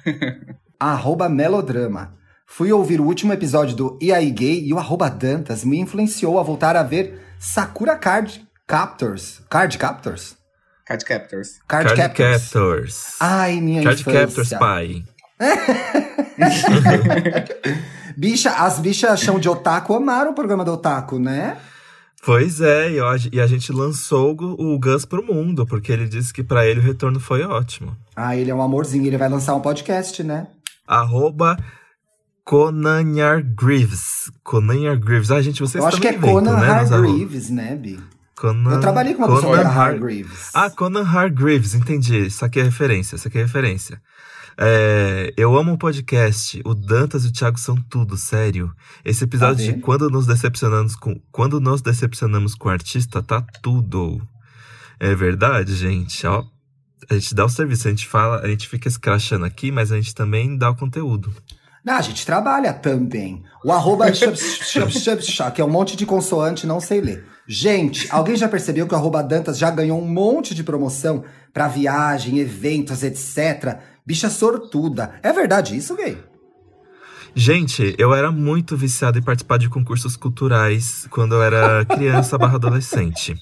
arroba 0.79 1.29
melodrama. 1.29 2.13
Fui 2.45 2.71
ouvir 2.71 3.01
o 3.01 3.05
último 3.05 3.33
episódio 3.33 3.75
do 3.75 3.97
E 4.01 4.13
aí 4.13 4.31
Gay 4.31 4.65
e 4.65 4.73
o 4.73 4.79
arroba 4.79 5.09
Dantas 5.09 5.65
me 5.65 5.79
influenciou 5.79 6.39
a 6.39 6.43
voltar 6.43 6.75
a 6.75 6.83
ver 6.83 7.19
Sakura 7.39 7.95
Card 7.95 8.45
Captors. 8.65 9.41
Card 9.49 9.77
Captors? 9.77 10.35
Card 10.85 11.05
Captors. 11.05 11.59
Card, 11.67 11.95
Card 11.95 12.01
Captors. 12.01 12.43
Captors. 12.43 13.15
Ai, 13.19 13.59
minha 13.59 13.83
Card 13.83 14.01
infância. 14.01 14.21
Captors, 14.21 14.49
pai. 14.53 15.03
Bicha, 18.17 18.51
as 18.51 18.79
bichas 18.79 19.19
chão 19.19 19.39
de 19.39 19.47
otaku 19.47 19.93
amaram 19.93 20.31
o 20.31 20.33
programa 20.33 20.65
do 20.65 20.71
otaku, 20.71 21.19
né? 21.19 21.57
Pois 22.25 22.61
é, 22.61 22.91
e, 22.91 22.99
ó, 22.99 23.15
e 23.31 23.39
a 23.39 23.45
gente 23.45 23.71
lançou 23.71 24.35
o, 24.41 24.73
o 24.73 24.79
Gus 24.79 25.05
pro 25.05 25.23
mundo, 25.23 25.65
porque 25.65 25.91
ele 25.91 26.07
disse 26.07 26.33
que 26.33 26.43
pra 26.43 26.65
ele 26.65 26.79
o 26.79 26.83
retorno 26.83 27.19
foi 27.19 27.43
ótimo. 27.43 27.95
Ah, 28.15 28.35
ele 28.35 28.49
é 28.49 28.55
um 28.55 28.61
amorzinho, 28.61 29.05
ele 29.05 29.17
vai 29.17 29.29
lançar 29.29 29.55
um 29.55 29.61
podcast, 29.61 30.23
né? 30.23 30.47
Arroba 30.87 31.57
Conanyar 32.43 33.43
Greaves. 33.43 34.31
Conanyar 34.43 34.97
Greaves. 34.97 35.29
Ah, 35.31 35.41
gente, 35.41 35.59
vocês 35.59 35.81
Eu 35.83 35.87
acho 35.87 35.99
que 35.99 36.07
é 36.07 36.13
Conan 36.13 36.57
né. 36.59 36.67
Hargreaves, 36.69 37.49
né, 37.49 37.75
Bi? 37.75 37.99
Conan, 38.35 38.73
Eu 38.75 38.79
trabalhei 38.79 39.13
com 39.15 39.23
uma 39.25 39.35
pessoa 39.35 39.57
que 39.57 39.63
Conan 39.63 39.69
Har- 39.75 39.89
Hargreaves. 39.93 40.51
Ah, 40.53 40.69
Conan 40.69 41.03
Hargreaves, 41.03 41.73
entendi. 41.73 42.27
Isso 42.27 42.45
aqui 42.45 42.59
é 42.59 42.63
referência, 42.63 43.15
isso 43.15 43.27
aqui 43.27 43.37
é 43.37 43.41
referência. 43.41 44.01
É, 44.59 45.33
eu 45.37 45.55
amo 45.57 45.73
o 45.73 45.77
podcast. 45.77 46.61
O 46.65 46.73
Dantas 46.73 47.25
e 47.25 47.27
o 47.27 47.31
Thiago 47.31 47.59
são 47.59 47.75
tudo, 47.75 48.15
sério. 48.17 48.71
Esse 49.03 49.23
episódio 49.23 49.63
de 49.63 49.71
vendo? 49.73 49.81
quando 49.81 50.09
nos 50.09 50.25
decepcionamos 50.25 50.95
com 50.95 51.19
quando 51.31 51.59
nos 51.59 51.81
decepcionamos 51.81 52.55
com 52.55 52.69
o 52.69 52.71
artista 52.71 53.21
tá 53.21 53.43
tudo. 53.61 54.19
É 54.99 55.13
verdade, 55.13 55.75
gente. 55.75 56.25
Ó, 56.25 56.43
a 57.09 57.13
gente 57.13 57.33
dá 57.33 57.45
o 57.45 57.49
serviço, 57.49 57.87
a 57.87 57.91
gente 57.91 58.07
fala, 58.07 58.41
a 58.41 58.47
gente 58.47 58.67
fica 58.67 58.87
escrachando 58.87 59.45
aqui, 59.45 59.71
mas 59.71 59.91
a 59.91 59.95
gente 59.95 60.13
também 60.13 60.57
dá 60.57 60.69
o 60.69 60.75
conteúdo. 60.75 61.33
Não, 61.83 61.95
a 61.95 62.01
gente 62.01 62.25
trabalha 62.25 62.73
também. 62.73 63.43
O 63.63 63.71
arroba 63.71 64.07
que 64.11 65.61
é 65.61 65.63
um 65.63 65.69
monte 65.69 65.95
de 65.95 66.05
consoante, 66.05 66.67
não 66.67 66.81
sei 66.81 66.99
ler. 66.99 67.25
Gente, 67.47 68.07
alguém 68.11 68.35
já 68.35 68.49
percebeu 68.49 68.85
que 68.85 68.93
o 68.93 68.97
arroba 68.97 69.23
Dantas 69.23 69.57
já 69.57 69.71
ganhou 69.71 70.01
um 70.01 70.05
monte 70.05 70.53
de 70.53 70.65
promoção 70.65 71.23
pra 71.53 71.69
viagem, 71.69 72.39
eventos, 72.39 73.03
etc. 73.03 73.77
Bicha 74.05 74.29
sortuda. 74.29 75.13
É 75.23 75.31
verdade 75.31 75.77
isso, 75.77 75.95
gay? 75.95 76.17
Gente, 77.33 77.95
eu 77.97 78.13
era 78.13 78.31
muito 78.31 78.75
viciado 78.75 79.19
em 79.19 79.21
participar 79.21 79.57
de 79.57 79.69
concursos 79.69 80.17
culturais 80.17 81.07
quando 81.09 81.35
eu 81.35 81.43
era 81.43 81.85
criança 81.85 82.37
barra 82.37 82.55
adolescente. 82.55 83.35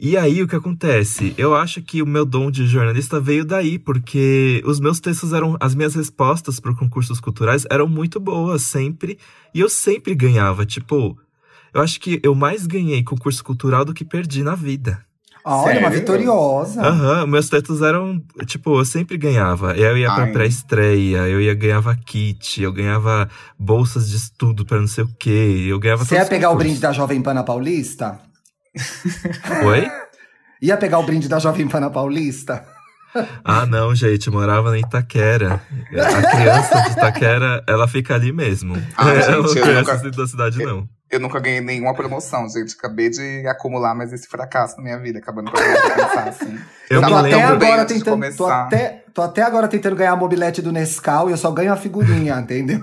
E 0.00 0.16
aí, 0.16 0.40
o 0.42 0.46
que 0.46 0.54
acontece? 0.54 1.34
Eu 1.36 1.56
acho 1.56 1.82
que 1.82 2.00
o 2.00 2.06
meu 2.06 2.24
dom 2.24 2.52
de 2.52 2.66
jornalista 2.68 3.18
veio 3.18 3.44
daí, 3.44 3.80
porque 3.80 4.62
os 4.64 4.78
meus 4.78 5.00
textos 5.00 5.32
eram. 5.32 5.56
As 5.58 5.74
minhas 5.74 5.94
respostas 5.96 6.60
para 6.60 6.72
concursos 6.72 7.18
culturais 7.18 7.66
eram 7.68 7.88
muito 7.88 8.20
boas, 8.20 8.62
sempre. 8.62 9.18
E 9.52 9.58
eu 9.58 9.68
sempre 9.68 10.14
ganhava. 10.14 10.64
Tipo, 10.64 11.18
eu 11.74 11.80
acho 11.80 11.98
que 12.00 12.20
eu 12.22 12.32
mais 12.34 12.64
ganhei 12.64 13.02
concurso 13.02 13.42
cultural 13.42 13.84
do 13.84 13.92
que 13.92 14.04
perdi 14.04 14.44
na 14.44 14.54
vida. 14.54 15.04
Olha, 15.44 15.80
uma 15.80 15.88
Sério? 15.88 15.98
vitoriosa. 16.00 16.80
Aham, 16.82 17.26
meus 17.26 17.48
textos 17.48 17.82
eram. 17.82 18.22
Tipo, 18.46 18.78
eu 18.78 18.84
sempre 18.84 19.16
ganhava. 19.16 19.72
Eu 19.76 19.96
ia 19.98 20.14
pra 20.14 20.26
pré-estreia, 20.28 21.26
eu 21.28 21.40
ia 21.40 21.54
ganhava 21.54 21.96
kit, 21.96 22.62
eu 22.62 22.72
ganhava 22.72 23.28
bolsas 23.58 24.08
de 24.08 24.16
estudo 24.16 24.64
pra 24.64 24.78
não 24.78 24.86
sei 24.86 25.02
o 25.04 25.10
quê. 25.18 25.64
Eu 25.68 25.78
ganhava 25.80 26.04
Você 26.04 26.14
ia 26.16 26.26
pegar 26.26 26.50
o 26.50 26.52
concursos. 26.52 26.68
brinde 26.72 26.80
da 26.82 26.92
Jovem 26.92 27.20
Pan 27.22 27.34
na 27.34 27.42
Paulista? 27.42 28.20
Oi? 29.64 29.88
Ia 30.62 30.76
pegar 30.76 30.98
o 30.98 31.02
brinde 31.04 31.28
da 31.28 31.38
Jovem 31.38 31.68
Pan 31.68 31.80
na 31.80 31.90
Paulista? 31.90 32.64
Ah, 33.42 33.64
não, 33.64 33.94
gente, 33.94 34.26
eu 34.26 34.32
morava 34.34 34.76
em 34.76 34.82
Itaquera. 34.82 35.62
A 35.90 36.36
criança 36.36 36.82
de 36.82 36.90
Itaquera, 36.92 37.64
ela 37.66 37.88
fica 37.88 38.14
ali 38.14 38.30
mesmo. 38.32 38.74
Ah, 38.96 39.08
ela 39.10 39.48
gente, 39.48 39.60
não 39.60 39.66
eu 39.66 39.74
nunca- 39.80 39.98
centro 39.98 40.20
da 40.22 40.26
cidade, 40.26 40.58
não. 40.62 40.86
Eu 41.10 41.18
nunca 41.18 41.40
ganhei 41.40 41.62
nenhuma 41.62 41.94
promoção, 41.94 42.46
gente. 42.50 42.76
Acabei 42.78 43.08
de 43.08 43.46
acumular 43.48 43.94
mais 43.94 44.12
esse 44.12 44.28
fracasso 44.28 44.76
na 44.76 44.82
minha 44.82 44.98
vida, 44.98 45.18
acabando 45.20 45.50
com 45.50 45.56
a 45.56 45.60
minha 45.62 46.28
assim. 46.28 46.58
Eu 46.90 47.00
tô 47.00 47.06
me 47.06 47.12
tava 47.14 47.20
até 47.20 47.30
tão 47.30 47.40
lembro. 47.40 47.58
bem 47.58 47.68
agora 47.72 47.86
tentando. 47.86 48.04
Tô 48.04 48.10
começar. 48.10 48.62
até, 48.64 49.04
tô 49.18 49.22
até 49.22 49.42
agora 49.42 49.66
tentando 49.66 49.96
ganhar 49.96 50.12
a 50.12 50.16
mobilete 50.16 50.62
do 50.62 50.70
Nescau 50.70 51.28
e 51.28 51.32
eu 51.32 51.36
só 51.36 51.50
ganho 51.50 51.72
a 51.72 51.76
figurinha, 51.76 52.38
entendeu? 52.38 52.80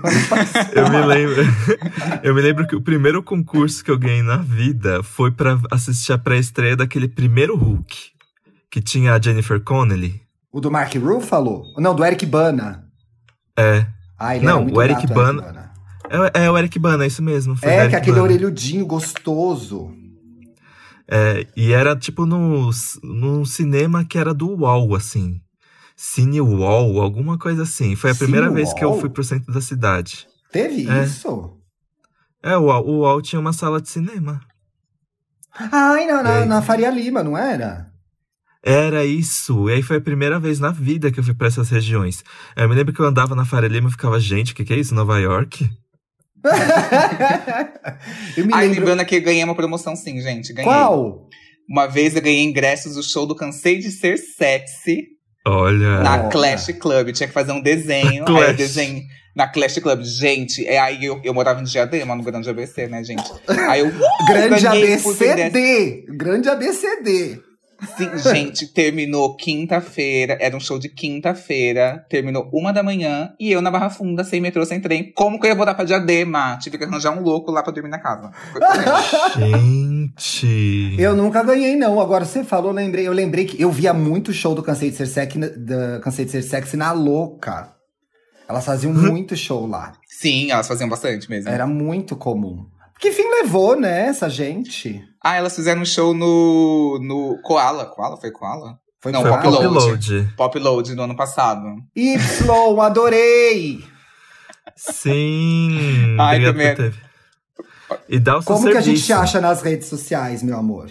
Eu 0.74 0.90
me 0.90 1.06
lembro. 1.06 1.42
eu 2.22 2.34
me 2.34 2.42
lembro 2.42 2.66
que 2.66 2.76
o 2.76 2.80
primeiro 2.82 3.22
concurso 3.22 3.82
que 3.82 3.90
eu 3.90 3.98
ganhei 3.98 4.22
na 4.22 4.36
vida 4.36 5.02
foi 5.02 5.30
pra 5.30 5.58
assistir 5.70 6.12
a 6.12 6.18
pré-estreia 6.18 6.76
daquele 6.76 7.08
primeiro 7.08 7.56
Hulk. 7.56 7.96
Que 8.70 8.82
tinha 8.82 9.14
a 9.14 9.20
Jennifer 9.20 9.58
Connelly. 9.62 10.20
O 10.52 10.60
do 10.60 10.70
Mark 10.70 10.94
Ruffalo? 10.96 11.62
Não, 11.78 11.94
do 11.94 12.04
Eric 12.04 12.26
Bana. 12.26 12.84
É. 13.58 13.86
Ah, 14.18 14.36
ele 14.36 14.44
Não, 14.44 14.66
o 14.66 14.82
Eric 14.82 15.06
Bana- 15.06 15.72
É, 16.34 16.44
é 16.44 16.50
o 16.50 16.58
Eric 16.58 16.78
Bana, 16.78 17.04
é 17.04 17.06
isso 17.06 17.22
mesmo. 17.22 17.56
É, 17.62 17.76
Eric 17.78 17.88
que 17.88 17.94
é 17.94 17.98
aquele 17.98 18.16
Bana. 18.16 18.24
orelhudinho 18.24 18.84
gostoso. 18.84 19.90
É, 21.08 21.46
e 21.56 21.72
era 21.72 21.96
tipo 21.96 22.26
no, 22.26 22.68
num 23.02 23.42
cinema 23.46 24.04
que 24.04 24.18
era 24.18 24.34
do 24.34 24.50
UOL, 24.50 24.94
assim. 24.94 25.40
Cine 25.96 26.40
UOL, 26.42 27.00
alguma 27.00 27.38
coisa 27.38 27.62
assim. 27.62 27.96
Foi 27.96 28.10
a 28.10 28.14
Cine 28.14 28.26
primeira 28.26 28.50
vez 28.52 28.72
que 28.74 28.84
eu 28.84 29.00
fui 29.00 29.08
pro 29.08 29.24
centro 29.24 29.52
da 29.52 29.60
cidade. 29.60 30.26
Teve 30.52 30.88
É. 30.88 31.04
isso? 31.04 31.56
É, 32.42 32.56
o 32.56 32.64
UOL, 32.64 32.86
o 32.86 32.92
UOL 33.00 33.22
tinha 33.22 33.40
uma 33.40 33.52
sala 33.52 33.80
de 33.80 33.88
cinema. 33.88 34.40
Ai, 35.58 36.06
na, 36.06 36.22
na, 36.22 36.30
É. 36.40 36.44
na 36.44 36.60
Faria 36.62 36.90
Lima, 36.90 37.22
não 37.22 37.36
era? 37.36 37.90
Era 38.62 39.04
isso. 39.06 39.70
E 39.70 39.74
aí 39.74 39.82
foi 39.82 39.96
a 39.96 40.00
primeira 40.00 40.38
vez 40.38 40.58
na 40.60 40.70
vida 40.70 41.10
que 41.10 41.18
eu 41.18 41.24
fui 41.24 41.32
pra 41.34 41.46
essas 41.46 41.70
regiões. 41.70 42.22
Eu 42.54 42.68
me 42.68 42.74
lembro 42.74 42.92
que 42.92 43.00
eu 43.00 43.06
andava 43.06 43.34
na 43.34 43.44
Faria 43.46 43.68
Lima 43.68 43.88
e 43.88 43.92
ficava, 43.92 44.20
gente, 44.20 44.52
o 44.52 44.54
que, 44.54 44.64
que 44.64 44.74
é 44.74 44.78
isso? 44.78 44.94
Nova 44.94 45.18
York? 45.18 45.70
eu 48.36 48.46
me 48.46 48.52
Ai, 48.54 48.66
lembro. 48.68 48.80
lembrando 48.80 49.04
que 49.06 49.16
eu 49.16 49.22
ganhei 49.22 49.42
uma 49.44 49.54
promoção 49.54 49.96
sim, 49.96 50.20
gente. 50.20 50.52
Ganhei. 50.52 50.70
Qual? 50.70 51.28
Uma 51.68 51.86
vez 51.86 52.14
eu 52.14 52.22
ganhei 52.22 52.44
ingressos 52.44 52.94
do 52.94 53.02
show 53.02 53.26
do 53.26 53.34
Cansei 53.34 53.78
de 53.78 53.90
Ser 53.90 54.18
Sexy 54.18 55.15
Olha. 55.46 56.00
na. 56.00 56.28
Clash 56.28 56.66
Club. 56.78 57.12
Tinha 57.12 57.28
que 57.28 57.32
fazer 57.32 57.52
um 57.52 57.60
desenho. 57.60 58.24
Clash. 58.26 58.42
Aí 58.42 58.50
eu 58.50 58.56
desenho 58.56 59.02
na 59.34 59.46
Clash 59.46 59.78
Club. 59.78 60.02
Gente, 60.02 60.66
é 60.66 60.78
aí 60.78 61.04
eu, 61.04 61.20
eu 61.22 61.32
morava 61.32 61.60
em 61.60 61.64
Diadema, 61.64 62.16
no 62.16 62.22
Grande 62.22 62.50
ABC, 62.50 62.88
né, 62.88 63.04
gente? 63.04 63.30
Aí 63.68 63.80
eu. 63.80 63.86
uh, 63.86 63.92
Grande. 64.26 64.66
ABCD. 64.66 66.06
Grande 66.08 66.48
ABCD. 66.48 67.40
Sim, 67.96 68.16
gente, 68.18 68.66
terminou 68.68 69.36
quinta-feira. 69.36 70.38
Era 70.40 70.56
um 70.56 70.60
show 70.60 70.78
de 70.78 70.88
quinta-feira. 70.88 72.04
Terminou 72.08 72.48
uma 72.52 72.72
da 72.72 72.82
manhã. 72.82 73.32
E 73.38 73.52
eu 73.52 73.60
na 73.60 73.70
Barra 73.70 73.90
Funda, 73.90 74.24
sem 74.24 74.40
metrô, 74.40 74.64
sem 74.64 74.80
trem. 74.80 75.12
Como 75.14 75.38
que 75.38 75.46
eu 75.46 75.50
ia 75.50 75.54
voltar 75.54 75.74
pra 75.74 75.84
Diadema? 75.84 76.58
Tive 76.60 76.78
que 76.78 76.84
arranjar 76.84 77.10
um 77.10 77.22
louco 77.22 77.50
lá 77.50 77.62
pra 77.62 77.72
dormir 77.72 77.90
na 77.90 77.98
casa. 77.98 78.30
Gente. 79.36 80.96
Eu 80.98 81.14
nunca 81.14 81.42
ganhei, 81.42 81.76
não. 81.76 82.00
Agora 82.00 82.24
você 82.24 82.42
falou, 82.42 82.70
eu 82.70 82.74
lembrei. 82.74 83.06
Eu 83.06 83.12
lembrei 83.12 83.44
que 83.44 83.60
eu 83.60 83.70
via 83.70 83.92
muito 83.92 84.32
show 84.32 84.54
do 84.54 84.62
Cansei 84.62 84.90
de 84.90 84.96
Ser 84.96 85.06
Sexy, 85.06 85.38
da 85.38 86.00
Cansei 86.00 86.24
de 86.24 86.30
Ser 86.30 86.42
Sexy 86.42 86.76
na 86.76 86.92
louca. 86.92 87.74
Elas 88.48 88.64
faziam 88.64 88.92
muito 88.94 89.36
show 89.36 89.66
lá. 89.66 89.92
Sim, 90.06 90.50
elas 90.50 90.66
faziam 90.66 90.88
bastante 90.88 91.28
mesmo. 91.28 91.50
Era 91.50 91.66
muito 91.66 92.16
comum. 92.16 92.64
Que 92.98 93.12
fim 93.12 93.28
levou, 93.28 93.78
né, 93.78 94.06
essa 94.08 94.28
gente? 94.28 95.00
Ah, 95.22 95.36
elas 95.36 95.54
fizeram 95.54 95.82
um 95.82 95.84
show 95.84 96.14
no, 96.14 96.98
no 97.02 97.38
Koala. 97.42 97.86
Koala? 97.86 98.16
Foi 98.16 98.30
Koala? 98.30 98.78
Foi 99.00 99.12
Não, 99.12 99.22
Pop 99.22 99.46
Load. 99.46 99.66
Load. 99.66 100.32
Pop 100.36 100.58
Load 100.58 100.94
do 100.94 101.02
ano 101.02 101.16
passado. 101.16 101.66
Y, 101.94 102.16
adorei! 102.80 103.84
Sim. 104.74 106.16
Ai, 106.18 106.42
também. 106.42 106.74
E 108.08 108.18
dá 108.18 108.38
o 108.38 108.42
seu 108.42 108.54
Como 108.54 108.70
que 108.70 108.76
a 108.76 108.80
gente 108.80 108.98
serviço. 109.00 109.06
te 109.06 109.12
acha 109.12 109.40
nas 109.40 109.62
redes 109.62 109.88
sociais, 109.88 110.42
meu 110.42 110.56
amor? 110.58 110.90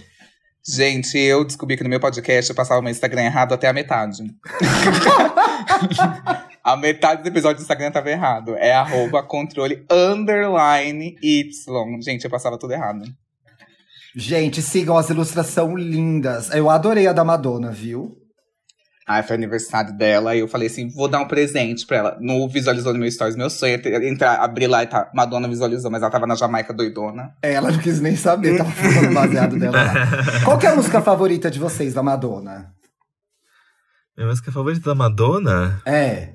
Gente, 0.68 1.20
eu 1.20 1.46
descobri 1.46 1.78
que 1.78 1.84
no 1.84 1.90
meu 1.90 2.00
podcast 2.00 2.50
eu 2.50 2.56
passava 2.56 2.80
o 2.80 2.84
meu 2.84 2.92
Instagram 2.92 3.24
errado 3.24 3.54
até 3.54 3.68
a 3.68 3.74
metade. 3.74 4.24
a 6.64 6.76
metade 6.76 7.22
do 7.22 7.28
episódio 7.28 7.58
do 7.58 7.62
Instagram 7.62 7.92
tava 7.92 8.10
errado. 8.10 8.56
É 8.56 8.74
arroba 8.74 9.22
controle 9.22 9.86
underline 9.92 11.16
Y. 11.22 12.02
Gente, 12.02 12.26
eu 12.26 12.32
passava 12.32 12.58
tudo 12.58 12.74
errado. 12.74 13.06
Gente, 14.16 14.64
sigam 14.64 14.98
as 14.98 15.10
ilustrações 15.10 15.86
lindas. 15.86 16.50
Eu 16.50 16.70
adorei 16.70 17.06
a 17.06 17.14
da 17.14 17.24
Madonna, 17.24 17.70
viu? 17.70 18.18
Aí 19.08 19.22
foi 19.22 19.36
aniversário 19.36 19.94
dela 19.96 20.36
e 20.36 20.40
eu 20.40 20.48
falei 20.48 20.68
assim: 20.68 20.90
vou 20.90 21.08
dar 21.08 21.20
um 21.20 21.28
presente 21.28 21.86
pra 21.86 21.98
ela. 21.98 22.18
No 22.20 22.50
visualizou 22.50 22.92
no 22.92 22.98
meu 23.00 23.12
stories. 23.12 23.36
Meu 23.36 23.50
sonho 23.52 23.80
é 23.84 24.10
entrar, 24.10 24.38
abrir 24.38 24.66
lá 24.66 24.82
e 24.84 24.88
tá. 24.88 25.12
Madonna 25.14 25.48
visualizou, 25.48 25.92
mas 25.92 26.02
ela 26.02 26.12
tava 26.12 26.26
na 26.26 26.34
Jamaica 26.34 26.74
doidona. 26.74 27.36
Ela 27.44 27.72
não 27.72 27.78
quis 27.78 28.02
nem 28.02 28.16
saber, 28.16 28.58
tava 28.58 28.72
falando 28.72 29.14
baseado 29.14 29.60
dela 29.60 29.78
lá. 29.84 29.94
Qual 30.44 30.58
que 30.58 30.66
é 30.66 30.70
a 30.72 30.76
música 30.76 31.02
favorita 31.02 31.52
de 31.52 31.60
vocês, 31.60 31.94
da 31.94 32.02
Madonna? 32.02 32.74
Minha 34.18 34.30
música 34.30 34.52
favorita 34.52 34.90
da 34.90 34.96
Madonna 34.96 35.82
É. 35.86 36.30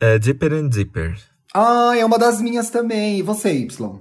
é 0.00 0.18
Deeper 0.18 0.52
and 0.52 0.68
Deeper. 0.68 1.16
Ah, 1.54 1.92
é 1.96 2.04
uma 2.04 2.18
das 2.18 2.42
minhas 2.42 2.68
também. 2.68 3.18
E 3.20 3.22
você, 3.22 3.52
Y? 3.54 4.00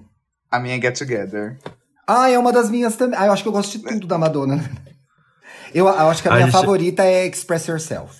A 0.50 0.60
minha 0.60 0.82
Get 0.82 0.98
Together. 0.98 1.58
Ah, 2.06 2.30
é 2.30 2.38
uma 2.38 2.52
das 2.52 2.70
minhas 2.70 2.96
também. 2.98 3.18
Ah, 3.18 3.28
eu 3.28 3.32
acho 3.32 3.44
que 3.44 3.48
eu 3.48 3.54
gosto 3.54 3.78
de 3.78 3.84
tudo 3.86 4.08
da 4.08 4.18
Madonna. 4.18 4.62
Eu, 5.74 5.86
eu 5.88 6.10
acho 6.10 6.22
que 6.22 6.28
a 6.28 6.32
A 6.32 6.36
minha 6.36 6.48
gente- 6.48 6.54
favorita 6.60 7.04
é 7.04 7.26
Express 7.28 7.68
Yourself. 7.68 8.16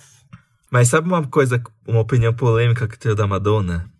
Mas 0.70 0.88
sabe 0.88 1.06
uma 1.08 1.26
coisa, 1.26 1.62
uma 1.86 2.00
opinião 2.00 2.32
polêmica 2.32 2.88
que 2.88 2.94
eu 2.94 2.98
tenho 2.98 3.14
da 3.14 3.26
Madonna? 3.26 3.90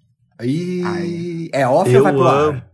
E 0.43 0.83
Ai. 0.85 1.49
é 1.53 1.69
off 1.69 1.91
Eu 1.91 1.99
ou 1.99 2.03
vai 2.05 2.13
pro 2.13 2.27
amo. 2.27 2.53
ar? 2.59 2.67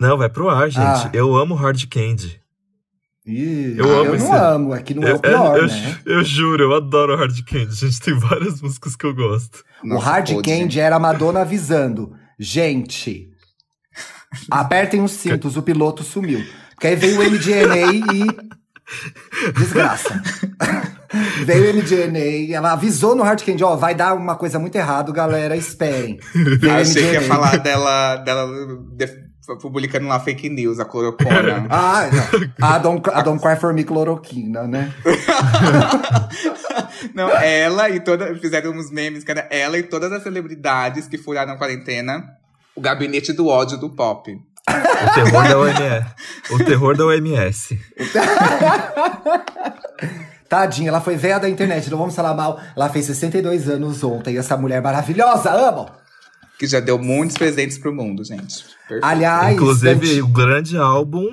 Não, 0.00 0.16
vai 0.18 0.28
pro 0.28 0.48
ar, 0.50 0.70
gente. 0.70 0.84
Ah. 0.84 1.10
Eu 1.12 1.36
amo 1.36 1.54
Hard 1.54 1.84
Candy. 1.88 2.40
Ih, 3.26 3.74
Eu 3.76 3.90
amo 3.92 4.04
não 4.10 4.14
esse- 4.14 4.30
amo, 4.32 4.74
é 4.74 4.82
que 4.82 4.94
não 4.94 5.02
é 5.02 5.10
eu, 5.10 5.16
o 5.16 5.20
pior, 5.20 5.56
eu, 5.58 5.66
né? 5.66 5.98
eu 6.06 6.22
juro, 6.24 6.62
eu 6.62 6.74
adoro 6.74 7.16
Hard 7.16 7.36
Candy. 7.44 7.74
Gente, 7.74 8.00
tem 8.00 8.14
várias 8.14 8.60
músicas 8.62 8.94
que 8.96 9.04
eu 9.04 9.14
gosto. 9.14 9.64
o 9.82 9.88
Nossa, 9.88 10.04
Hard 10.06 10.32
pode. 10.32 10.48
Candy 10.48 10.78
era 10.80 10.96
a 10.96 11.00
Madonna 11.00 11.40
avisando. 11.40 12.14
Gente, 12.38 13.30
apertem 14.50 15.02
os 15.02 15.12
cintos, 15.12 15.56
o 15.56 15.62
piloto 15.62 16.02
sumiu. 16.04 16.44
Porque 16.74 16.86
aí 16.88 16.96
veio 16.96 17.18
o 17.20 17.24
MDNA 17.24 17.92
e. 18.14 18.26
Desgraça. 19.56 20.22
veio 21.44 21.70
o 21.70 21.76
MDNA, 21.76 22.54
ela 22.54 22.72
avisou 22.72 23.14
no 23.14 23.22
Hard 23.22 23.42
Candy, 23.44 23.64
ó, 23.64 23.76
vai 23.76 23.94
dar 23.94 24.14
uma 24.14 24.36
coisa 24.36 24.58
muito 24.58 24.76
errado, 24.76 25.12
galera, 25.12 25.56
esperem. 25.56 26.18
Veio 26.34 26.72
Eu 26.72 26.74
achei 26.74 27.02
que 27.02 27.12
ia 27.12 27.22
falar 27.22 27.56
dela, 27.58 28.16
dela 28.16 28.48
de- 28.92 29.26
publicando 29.60 30.08
lá 30.08 30.18
fake 30.18 30.48
news, 30.48 30.80
a 30.80 30.84
clorocona. 30.84 31.66
Ah, 31.70 32.08
não. 32.58 32.68
A 32.68 32.78
Don't, 32.78 33.10
a 33.12 33.22
Don't 33.22 33.40
Cry 33.40 33.56
For 33.56 33.72
Me 33.72 33.84
cloroquina, 33.84 34.66
né? 34.66 34.92
Não, 37.14 37.30
ela 37.30 37.88
e 37.88 38.00
toda. 38.00 38.34
Fizeram 38.36 38.72
uns 38.72 38.90
memes, 38.90 39.24
era 39.26 39.46
ela 39.50 39.78
e 39.78 39.82
todas 39.82 40.10
as 40.12 40.22
celebridades 40.22 41.06
que 41.06 41.16
furaram 41.16 41.52
a 41.52 41.56
quarentena. 41.56 42.24
O 42.74 42.80
gabinete 42.80 43.32
do 43.32 43.46
ódio 43.46 43.78
do 43.78 43.90
pop. 43.90 44.36
O 44.68 45.14
terror 45.14 45.48
da 45.48 45.58
OMS. 45.58 46.06
O 46.50 46.58
terror 46.64 46.96
da 46.96 47.06
OMS. 47.06 47.78
Tadinha, 50.48 50.88
ela 50.88 51.00
foi 51.00 51.16
veia 51.16 51.38
da 51.38 51.48
internet, 51.48 51.90
não 51.90 51.98
vamos 51.98 52.14
falar 52.14 52.34
mal. 52.34 52.60
Ela 52.76 52.88
fez 52.88 53.06
62 53.06 53.68
anos 53.68 54.02
ontem, 54.04 54.38
essa 54.38 54.56
mulher 54.56 54.80
maravilhosa, 54.80 55.50
amo! 55.50 55.88
Que 56.58 56.66
já 56.66 56.80
deu 56.80 56.98
muitos 56.98 57.36
presentes 57.36 57.76
pro 57.78 57.94
mundo, 57.94 58.24
gente. 58.24 58.64
Perfeito. 58.88 59.04
Aliás, 59.04 59.54
Inclusive, 59.54 60.22
o 60.22 60.28
grande 60.28 60.76
álbum 60.78 61.26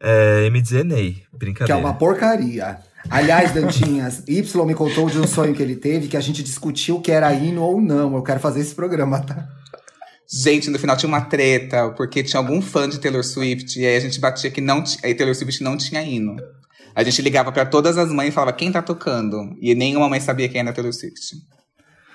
é 0.00 0.50
MDNA. 0.50 0.96
que 0.96 1.22
é 1.32 1.38
Brincadeira. 1.38 1.80
uma 1.80 1.94
porcaria. 1.94 2.78
Aliás, 3.08 3.54
Dantinhas, 3.54 4.22
Y 4.28 4.66
me 4.66 4.74
contou 4.74 5.08
de 5.08 5.18
um 5.18 5.26
sonho 5.26 5.54
que 5.54 5.62
ele 5.62 5.76
teve 5.76 6.08
que 6.08 6.16
a 6.16 6.20
gente 6.20 6.42
discutiu 6.42 7.00
que 7.00 7.10
era 7.10 7.32
hino 7.32 7.62
ou 7.62 7.80
não. 7.80 8.14
Eu 8.14 8.22
quero 8.22 8.40
fazer 8.40 8.60
esse 8.60 8.74
programa, 8.74 9.20
tá? 9.20 9.48
Gente, 10.32 10.70
no 10.70 10.78
final 10.78 10.96
tinha 10.96 11.08
uma 11.08 11.22
treta, 11.22 11.90
porque 11.96 12.22
tinha 12.22 12.38
algum 12.38 12.62
fã 12.62 12.88
de 12.88 13.00
Taylor 13.00 13.24
Swift, 13.24 13.80
e 13.80 13.84
aí 13.84 13.96
a 13.96 14.00
gente 14.00 14.20
batia 14.20 14.50
que 14.50 14.60
não 14.60 14.82
tinha. 14.82 15.00
Aí 15.02 15.14
Taylor 15.14 15.34
Swift 15.34 15.62
não 15.62 15.76
tinha 15.76 16.02
hino. 16.02 16.36
A 16.94 17.02
gente 17.02 17.20
ligava 17.20 17.50
pra 17.50 17.66
todas 17.66 17.98
as 17.98 18.12
mães 18.12 18.28
e 18.28 18.32
falava 18.32 18.52
quem 18.52 18.70
tá 18.70 18.80
tocando. 18.80 19.56
E 19.60 19.74
nenhuma 19.74 20.08
mãe 20.08 20.20
sabia 20.20 20.48
quem 20.48 20.60
era 20.60 20.72
Taylor 20.72 20.92
Swift. 20.92 21.36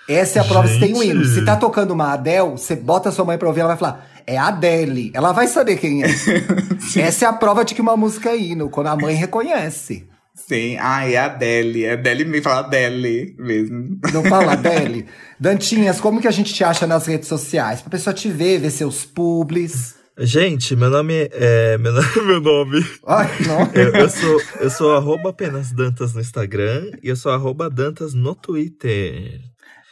Essa 0.07 0.39
é 0.39 0.41
a 0.41 0.45
prova 0.45 0.67
se 0.67 0.79
tem 0.79 0.93
um 0.93 1.03
hino. 1.03 1.25
Se 1.25 1.43
tá 1.43 1.57
tocando 1.57 1.91
uma 1.91 2.13
Adele, 2.13 2.51
você 2.51 2.75
bota 2.75 3.11
sua 3.11 3.25
mãe 3.25 3.37
pra 3.37 3.47
ouvir, 3.47 3.61
ela 3.61 3.75
vai 3.75 3.77
falar, 3.77 4.07
é 4.25 4.37
Adele. 4.37 5.11
Ela 5.13 5.31
vai 5.31 5.47
saber 5.47 5.77
quem 5.77 6.03
é. 6.03 6.07
Essa 6.97 7.25
é 7.25 7.27
a 7.27 7.33
prova 7.33 7.65
de 7.65 7.75
que 7.75 7.81
uma 7.81 7.97
música 7.97 8.29
é 8.29 8.37
hino, 8.37 8.69
quando 8.69 8.87
a 8.87 8.95
mãe 8.95 9.15
reconhece. 9.15 10.07
Sim, 10.35 10.75
ah, 10.79 11.09
é 11.09 11.15
a 11.15 11.25
Adele. 11.25 11.85
É 11.85 11.93
Adele 11.93 12.25
me 12.25 12.41
fala 12.41 12.59
Adele 12.59 13.35
mesmo. 13.39 13.97
Não 14.13 14.23
fala 14.25 14.51
Adele? 14.53 15.05
Dantinhas, 15.39 16.01
como 16.01 16.19
que 16.19 16.27
a 16.27 16.31
gente 16.31 16.53
te 16.53 16.63
acha 16.63 16.85
nas 16.85 17.05
redes 17.05 17.29
sociais? 17.29 17.81
Pra 17.81 17.91
pessoa 17.91 18.13
te 18.13 18.29
ver, 18.29 18.59
ver 18.59 18.69
seus 18.69 19.05
publis. 19.05 19.95
Gente, 20.19 20.75
meu 20.75 20.89
nome 20.89 21.29
é. 21.31 21.77
Meu 21.77 21.93
nome. 21.93 22.07
Meu 22.25 22.41
nome. 22.41 22.85
Ai, 23.07 23.29
não. 23.47 23.61
Eu, 23.73 23.93
eu 23.93 24.09
sou, 24.09 24.41
eu 24.59 24.69
sou 24.69 24.95
arroba 24.95 25.29
apenas 25.29 25.71
Dantas 25.71 26.13
no 26.13 26.21
Instagram 26.21 26.91
e 27.01 27.07
eu 27.07 27.15
sou 27.15 27.31
arroba 27.31 27.69
Dantas 27.69 28.13
no 28.13 28.35
Twitter. 28.35 29.41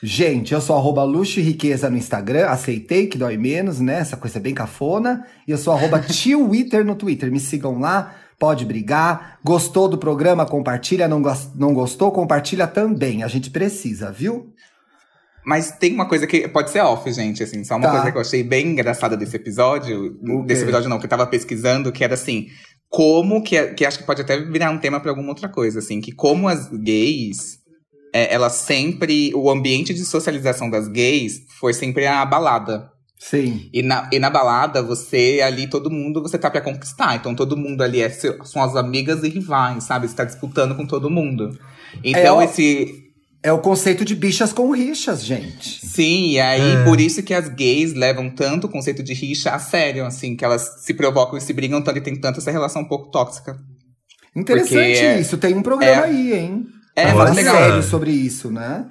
Gente, 0.06 0.54
eu 0.54 0.60
sou 0.60 0.76
arroba 0.76 1.02
luxo 1.06 1.40
e 1.40 1.44
riqueza 1.44 1.90
no 1.90 1.96
Instagram, 1.96 2.48
aceitei 2.48 3.08
que 3.08 3.18
dói 3.18 3.38
menos, 3.38 3.80
né? 3.80 4.00
Essa 4.00 4.18
coisa 4.18 4.38
é 4.38 4.42
bem 4.42 4.54
cafona. 4.54 5.26
E 5.48 5.52
eu 5.52 5.58
sou 5.58 5.74
arroba 5.74 6.00
twitter 6.04 6.84
no 6.84 6.96
Twitter. 6.96 7.32
Me 7.32 7.40
sigam 7.40 7.80
lá, 7.80 8.14
pode 8.44 8.66
brigar. 8.66 9.40
Gostou 9.42 9.88
do 9.88 9.98
programa? 9.98 10.46
Compartilha. 10.46 11.08
Não, 11.08 11.22
não 11.56 11.74
gostou? 11.74 12.12
Compartilha 12.12 12.68
também. 12.68 13.24
A 13.24 13.28
gente 13.30 13.50
precisa, 13.50 14.12
viu? 14.12 14.54
Mas 15.46 15.72
tem 15.72 15.94
uma 15.94 16.06
coisa 16.10 16.28
que 16.28 16.46
pode 16.50 16.70
ser 16.70 16.82
off, 16.82 17.10
gente, 17.10 17.42
assim. 17.42 17.64
Só 17.64 17.78
uma 17.78 17.88
Tá. 17.88 17.92
coisa 17.92 18.12
que 18.12 18.18
eu 18.18 18.22
achei 18.22 18.44
bem 18.44 18.68
engraçada 18.68 19.16
desse 19.16 19.38
episódio. 19.38 20.18
O 20.22 20.44
Desse 20.44 20.64
episódio 20.64 20.90
não, 20.90 21.00
que 21.00 21.06
eu 21.06 21.10
tava 21.10 21.26
pesquisando, 21.26 21.90
que 21.90 22.04
era 22.04 22.16
assim. 22.16 22.48
Como 22.90 23.42
que, 23.42 23.68
que 23.68 23.86
acho 23.86 24.00
que 24.00 24.04
pode 24.06 24.22
até 24.22 24.38
virar 24.38 24.72
um 24.72 24.78
tema 24.78 25.00
pra 25.00 25.12
alguma 25.12 25.30
outra 25.30 25.48
coisa, 25.48 25.80
assim. 25.80 26.02
Que 26.02 26.12
como 26.12 26.50
as 26.50 26.68
gays, 26.68 27.60
é, 28.14 28.34
elas 28.34 28.52
sempre. 28.56 29.34
O 29.36 29.50
ambiente 29.50 29.94
de 29.94 30.04
socialização 30.04 30.70
das 30.70 30.90
gays 30.90 31.40
foi 31.62 31.74
sempre 31.74 32.06
a 32.06 32.26
balada. 32.26 32.92
Sim. 33.30 33.70
E 33.74 33.82
na, 33.82 34.10
e 34.12 34.20
na 34.20 34.30
balada, 34.30 34.82
você 34.84 35.40
ali, 35.44 35.68
todo 35.68 35.90
mundo, 35.90 36.22
você 36.22 36.38
tá 36.38 36.50
pra 36.52 36.60
conquistar. 36.62 37.16
Então 37.16 37.34
todo 37.34 37.56
mundo 37.56 37.82
ali 37.82 38.02
é, 38.02 38.10
seu- 38.10 38.44
são 38.46 38.62
as 38.62 38.76
amigas 38.76 39.24
e 39.24 39.30
rivais, 39.30 39.86
sabe? 39.86 40.08
Você 40.08 40.16
tá 40.16 40.26
disputando 40.26 40.76
com 40.76 40.86
todo 40.86 41.10
mundo. 41.10 41.58
Então 42.04 42.38
ó- 42.38 42.42
esse. 42.42 43.02
É 43.46 43.52
o 43.52 43.60
conceito 43.60 44.06
de 44.06 44.16
bichas 44.16 44.54
com 44.54 44.72
rixas, 44.72 45.22
gente. 45.24 45.86
Sim, 45.86 46.32
e 46.32 46.40
aí 46.40 46.76
É. 46.76 46.84
por 46.86 47.00
isso 47.02 47.22
que 47.22 47.34
as 47.34 47.50
gays 47.50 47.94
levam 47.94 48.30
tanto 48.30 48.68
o 48.68 48.70
conceito 48.70 49.04
de 49.04 49.14
rixa 49.14 49.52
a 49.52 49.60
sério, 49.60 50.06
assim, 50.06 50.34
que 50.36 50.46
elas 50.46 50.82
se 50.86 50.94
provocam 50.94 51.38
e 51.38 51.42
se 51.42 51.52
brigam 51.52 51.82
tanto 51.82 51.98
e 51.98 52.02
tem 52.02 52.16
tanta 52.16 52.40
essa 52.40 52.52
relação 52.52 52.82
um 52.84 52.88
pouco 52.88 53.12
tóxica. 53.12 53.58
Interessante 54.36 54.74
Porque 54.74 55.20
isso. 55.20 55.38
Tem 55.38 55.54
um 55.56 55.62
programa 55.62 55.92
é- 56.06 56.10
aí, 56.10 56.34
hein? 56.34 56.66
É, 56.96 57.08
Fala 57.12 57.32
legal. 57.32 57.56
sério 57.58 57.84
sobre 57.84 58.12
isso, 58.12 58.50
né? 58.52 58.86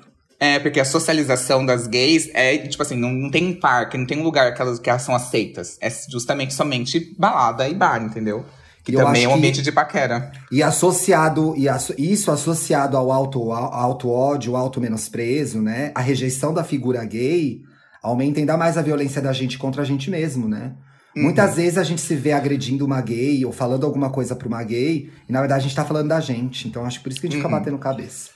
É, 0.45 0.59
porque 0.59 0.81
a 0.81 0.85
socialização 0.85 1.65
das 1.65 1.87
gays 1.87 2.29
é, 2.35 2.59
tipo 2.59 2.83
assim, 2.83 2.97
não, 2.97 3.13
não 3.13 3.31
tem 3.31 3.47
um 3.47 3.55
parque, 3.55 3.97
não 3.97 4.05
tem 4.05 4.19
um 4.19 4.25
lugar 4.25 4.53
que 4.55 4.61
elas, 4.61 4.79
que 4.81 4.91
elas 4.91 5.03
são 5.03 5.15
aceitas. 5.15 5.79
É 5.81 5.89
justamente 6.11 6.53
somente 6.53 7.15
balada 7.17 7.69
e 7.69 7.75
bar, 7.75 8.03
entendeu? 8.03 8.45
Que 8.83 8.93
Eu 8.97 9.05
também 9.05 9.23
é 9.23 9.29
um 9.29 9.33
que- 9.33 9.39
ambiente 9.39 9.63
de 9.63 9.71
paquera. 9.71 10.33
E 10.51 10.61
associado, 10.61 11.55
e 11.57 11.69
asso- 11.69 11.95
isso 11.97 12.29
associado 12.33 12.97
ao 12.97 13.13
auto, 13.13 13.53
ao 13.53 13.73
auto 13.73 14.11
ódio, 14.11 14.57
auto 14.57 14.81
menosprezo, 14.81 15.63
né? 15.63 15.93
A 15.95 16.01
rejeição 16.01 16.53
da 16.53 16.65
figura 16.65 17.05
gay 17.05 17.61
aumenta 18.03 18.41
ainda 18.41 18.57
mais 18.57 18.77
a 18.77 18.83
violência 18.83 19.23
da 19.23 19.33
gente 19.33 19.57
contra 19.57 19.83
a 19.83 19.85
gente 19.85 20.11
mesmo, 20.11 20.49
né? 20.49 20.73
Uhum. 21.17 21.23
Muitas 21.23 21.55
vezes 21.55 21.79
a 21.79 21.85
gente 21.85 22.01
se 22.01 22.17
vê 22.17 22.33
agredindo 22.33 22.85
uma 22.85 23.01
gay 23.01 23.45
ou 23.45 23.53
falando 23.53 23.87
alguma 23.87 24.11
coisa 24.11 24.35
pra 24.35 24.49
uma 24.49 24.65
gay, 24.65 25.09
e 25.29 25.33
na 25.33 25.39
verdade 25.39 25.61
a 25.61 25.63
gente 25.63 25.77
tá 25.77 25.85
falando 25.85 26.09
da 26.09 26.19
gente. 26.19 26.67
Então 26.67 26.85
acho 26.85 27.01
por 27.01 27.13
isso 27.13 27.21
que 27.21 27.29
a 27.29 27.31
gente 27.31 27.39
Uhum. 27.41 27.45
fica 27.49 27.57
batendo 27.61 27.79
cabeça. 27.79 28.31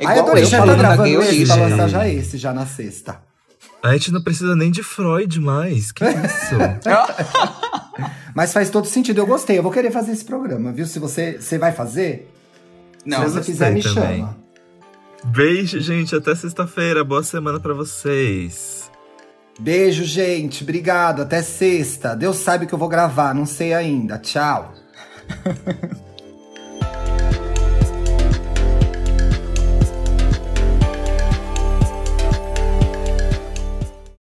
É 0.00 0.06
Aí 0.06 0.12
igual 0.12 0.26
adorei, 0.26 0.44
eu 0.44 0.48
já 0.48 0.64
tá 0.64 0.74
gravando 0.74 1.02
gay 1.02 1.42
esse, 1.42 1.46
pra 1.46 1.56
lançar 1.56 1.88
já 1.88 2.08
esse, 2.08 2.38
já 2.38 2.52
na 2.54 2.66
sexta. 2.66 3.20
A 3.82 3.92
gente 3.92 4.12
não 4.12 4.22
precisa 4.22 4.54
nem 4.56 4.70
de 4.70 4.82
Freud 4.82 5.40
mais. 5.40 5.92
Que 5.92 6.04
isso? 6.08 6.56
Mas 8.34 8.52
faz 8.52 8.70
todo 8.70 8.86
sentido, 8.86 9.18
eu 9.18 9.26
gostei. 9.26 9.58
Eu 9.58 9.62
vou 9.62 9.72
querer 9.72 9.90
fazer 9.90 10.12
esse 10.12 10.24
programa, 10.24 10.72
viu? 10.72 10.86
Se 10.86 10.98
você, 10.98 11.38
você 11.40 11.58
vai 11.58 11.72
fazer, 11.72 12.32
Não, 13.04 13.24
se 13.24 13.30
você 13.32 13.42
fizer, 13.42 13.70
me 13.72 13.82
também. 13.82 14.18
chama. 14.20 14.36
Beijo, 15.24 15.80
gente. 15.80 16.14
Até 16.14 16.34
sexta-feira. 16.34 17.02
Boa 17.02 17.22
semana 17.24 17.58
pra 17.58 17.74
vocês. 17.74 18.88
Beijo, 19.58 20.04
gente. 20.04 20.62
Obrigado. 20.62 21.22
Até 21.22 21.42
sexta. 21.42 22.14
Deus 22.14 22.36
sabe 22.36 22.64
o 22.64 22.68
que 22.68 22.74
eu 22.74 22.78
vou 22.78 22.88
gravar, 22.88 23.34
não 23.34 23.44
sei 23.46 23.74
ainda. 23.74 24.18
Tchau. 24.18 24.72